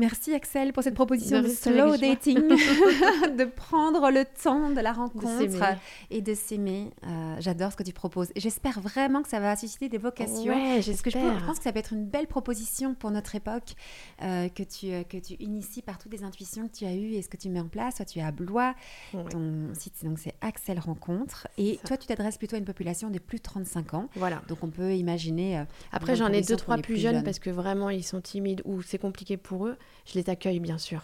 Merci 0.00 0.32
Axel 0.32 0.72
pour 0.72 0.82
cette 0.82 0.94
proposition 0.94 1.42
de, 1.42 1.48
slow 1.48 1.94
dating, 1.98 2.38
de 2.48 3.44
prendre 3.44 4.10
le 4.10 4.24
temps 4.24 4.70
de 4.70 4.80
la 4.80 4.94
rencontre 4.94 5.76
et 6.10 6.22
de 6.22 6.32
s'aimer. 6.32 6.90
Euh, 7.06 7.36
j'adore 7.38 7.72
ce 7.72 7.76
que 7.76 7.82
tu 7.82 7.92
proposes. 7.92 8.28
J'espère 8.34 8.80
vraiment 8.80 9.20
que 9.20 9.28
ça 9.28 9.40
va 9.40 9.56
susciter 9.56 9.90
des 9.90 9.98
vocations. 9.98 10.54
Ouais, 10.54 10.80
je, 10.80 10.92
je 10.92 11.46
pense 11.46 11.58
que 11.58 11.64
ça 11.64 11.72
peut 11.72 11.80
être 11.80 11.92
une 11.92 12.06
belle 12.06 12.28
proposition 12.28 12.94
pour 12.94 13.10
notre 13.10 13.34
époque 13.34 13.74
euh, 14.22 14.48
que, 14.48 14.62
tu, 14.62 14.90
euh, 14.90 15.02
que 15.02 15.18
tu 15.18 15.34
inities 15.34 15.82
par 15.82 15.98
toutes 15.98 16.12
les 16.12 16.24
intuitions 16.24 16.66
que 16.68 16.78
tu 16.78 16.86
as 16.86 16.94
eues 16.94 17.12
et 17.12 17.20
ce 17.20 17.28
que 17.28 17.36
tu 17.36 17.50
mets 17.50 17.60
en 17.60 17.68
place. 17.68 17.96
Toi, 17.96 18.06
tu 18.06 18.20
es 18.20 18.22
à 18.22 18.32
Blois. 18.32 18.74
Ton 19.12 19.68
site, 19.74 20.02
donc 20.02 20.18
c'est 20.18 20.34
Axel 20.40 20.78
Rencontre. 20.78 21.46
Et 21.58 21.78
toi, 21.84 21.98
tu 21.98 22.06
t'adresses 22.06 22.38
plutôt 22.38 22.56
à 22.56 22.58
une 22.58 22.64
population 22.64 23.10
de 23.10 23.18
plus 23.18 23.36
de 23.36 23.42
35 23.42 23.92
ans. 23.92 24.08
Voilà. 24.14 24.40
Donc 24.48 24.64
on 24.64 24.70
peut 24.70 24.94
imaginer. 24.94 25.62
Après, 25.92 26.16
j'en 26.16 26.28
ai 26.28 26.40
deux, 26.40 26.56
trois 26.56 26.78
plus, 26.78 26.96
jeunes, 26.96 27.22
parce 27.22 27.38
que 27.38 27.50
vraiment, 27.50 27.90
ils 27.90 28.04
sont 28.04 28.22
timides 28.22 28.62
ou 28.64 28.80
c'est 28.80 28.96
compliqué 28.96 29.36
pour 29.36 29.66
eux 29.66 29.76
je 30.06 30.18
les 30.18 30.28
accueille 30.30 30.60
bien 30.60 30.78
sûr. 30.78 31.02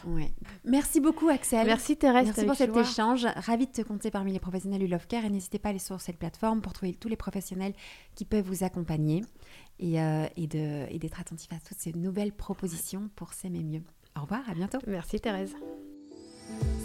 Merci 0.65 1.01
beaucoup 1.01 1.29
Axel. 1.29 1.67
Merci 1.67 1.97
Thérèse. 1.97 2.27
Merci 2.27 2.45
pour 2.45 2.55
cet 2.55 2.77
échange. 2.77 3.27
Ravi 3.37 3.67
de 3.67 3.73
te 3.73 3.83
compter 3.83 4.11
parmi 4.11 4.33
les 4.33 4.41
professionnels 4.41 4.81
du 4.81 4.87
Love 4.87 5.07
Care 5.07 5.25
et 5.25 5.31
n'hésitez 5.31 5.59
pas 5.59 5.69
à 5.69 5.71
aller 5.71 5.79
sur 5.79 6.01
cette 6.01 6.19
plateforme 6.19 6.61
pour 6.61 6.73
trouver 6.73 6.95
tous 6.95 7.09
les 7.09 7.17
professionnels 7.17 7.75
qui 8.15 8.25
peuvent 8.25 8.45
vous 8.45 8.65
accompagner 8.65 9.23
et, 9.79 10.01
euh, 10.01 10.27
et 10.37 10.47
d'être 10.47 11.21
attentif 11.21 11.53
à 11.53 11.57
toutes 11.67 11.79
ces 11.79 11.93
nouvelles 11.93 12.33
propositions 12.33 13.11
pour 13.15 13.33
s'aimer 13.33 13.63
mieux. 13.63 13.83
Au 14.17 14.23
revoir, 14.23 14.49
à 14.49 14.55
bientôt. 14.55 14.79
Merci 14.87 15.21
Thérèse. 15.21 15.55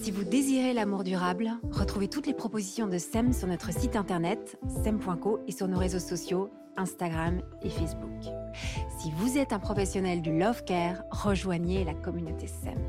Si 0.02 0.12
vous 0.12 0.24
désirez 0.24 0.74
l'amour 0.74 1.04
durable, 1.04 1.52
retrouvez 1.72 2.08
toutes 2.08 2.26
les 2.26 2.34
propositions 2.34 2.88
de 2.88 2.97
SEM 2.97 3.34
sur 3.34 3.47
notre 3.47 3.72
site 3.72 3.95
internet 3.95 4.58
sem.co 4.84 5.39
et 5.47 5.52
sur 5.52 5.68
nos 5.68 5.78
réseaux 5.78 5.99
sociaux 5.99 6.49
Instagram 6.78 7.42
et 7.62 7.70
Facebook. 7.70 8.24
Si 9.00 9.12
vous 9.18 9.38
êtes 9.38 9.54
un 9.54 9.60
professionnel 9.60 10.22
du 10.22 10.38
love 10.38 10.64
care, 10.64 11.04
rejoignez 11.12 11.84
la 11.84 11.94
communauté 11.94 12.48
SEM. 12.48 12.80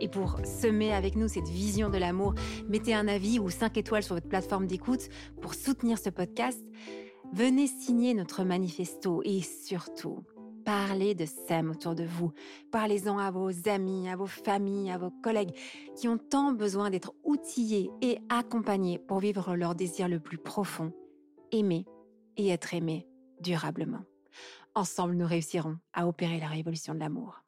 Et 0.00 0.08
pour 0.08 0.40
semer 0.44 0.92
avec 0.92 1.14
nous 1.14 1.28
cette 1.28 1.48
vision 1.48 1.88
de 1.88 1.96
l'amour, 1.96 2.34
mettez 2.68 2.92
un 2.92 3.06
avis 3.06 3.38
ou 3.38 3.50
5 3.50 3.76
étoiles 3.76 4.02
sur 4.02 4.16
votre 4.16 4.28
plateforme 4.28 4.66
d'écoute 4.66 5.08
pour 5.40 5.54
soutenir 5.54 5.96
ce 5.96 6.10
podcast. 6.10 6.60
Venez 7.32 7.68
signer 7.68 8.12
notre 8.12 8.42
manifesto 8.42 9.22
et 9.24 9.40
surtout, 9.40 10.24
parlez 10.64 11.14
de 11.14 11.24
SEM 11.24 11.70
autour 11.70 11.94
de 11.94 12.04
vous. 12.04 12.32
Parlez-en 12.72 13.18
à 13.18 13.30
vos 13.30 13.50
amis, 13.68 14.08
à 14.08 14.16
vos 14.16 14.26
familles, 14.26 14.90
à 14.90 14.98
vos 14.98 15.12
collègues 15.22 15.54
qui 15.96 16.08
ont 16.08 16.18
tant 16.18 16.52
besoin 16.52 16.90
d'être 16.90 17.14
outillés 17.24 17.90
et 18.00 18.18
accompagnés 18.28 18.98
pour 18.98 19.20
vivre 19.20 19.54
leur 19.54 19.76
désir 19.76 20.08
le 20.08 20.18
plus 20.18 20.38
profond, 20.38 20.92
aimer 21.52 21.86
et 22.36 22.48
être 22.48 22.74
aimé 22.74 23.06
durablement. 23.42 24.04
Ensemble, 24.74 25.14
nous 25.14 25.26
réussirons 25.26 25.78
à 25.92 26.06
opérer 26.06 26.40
la 26.40 26.48
révolution 26.48 26.94
de 26.94 27.00
l'amour. 27.00 27.41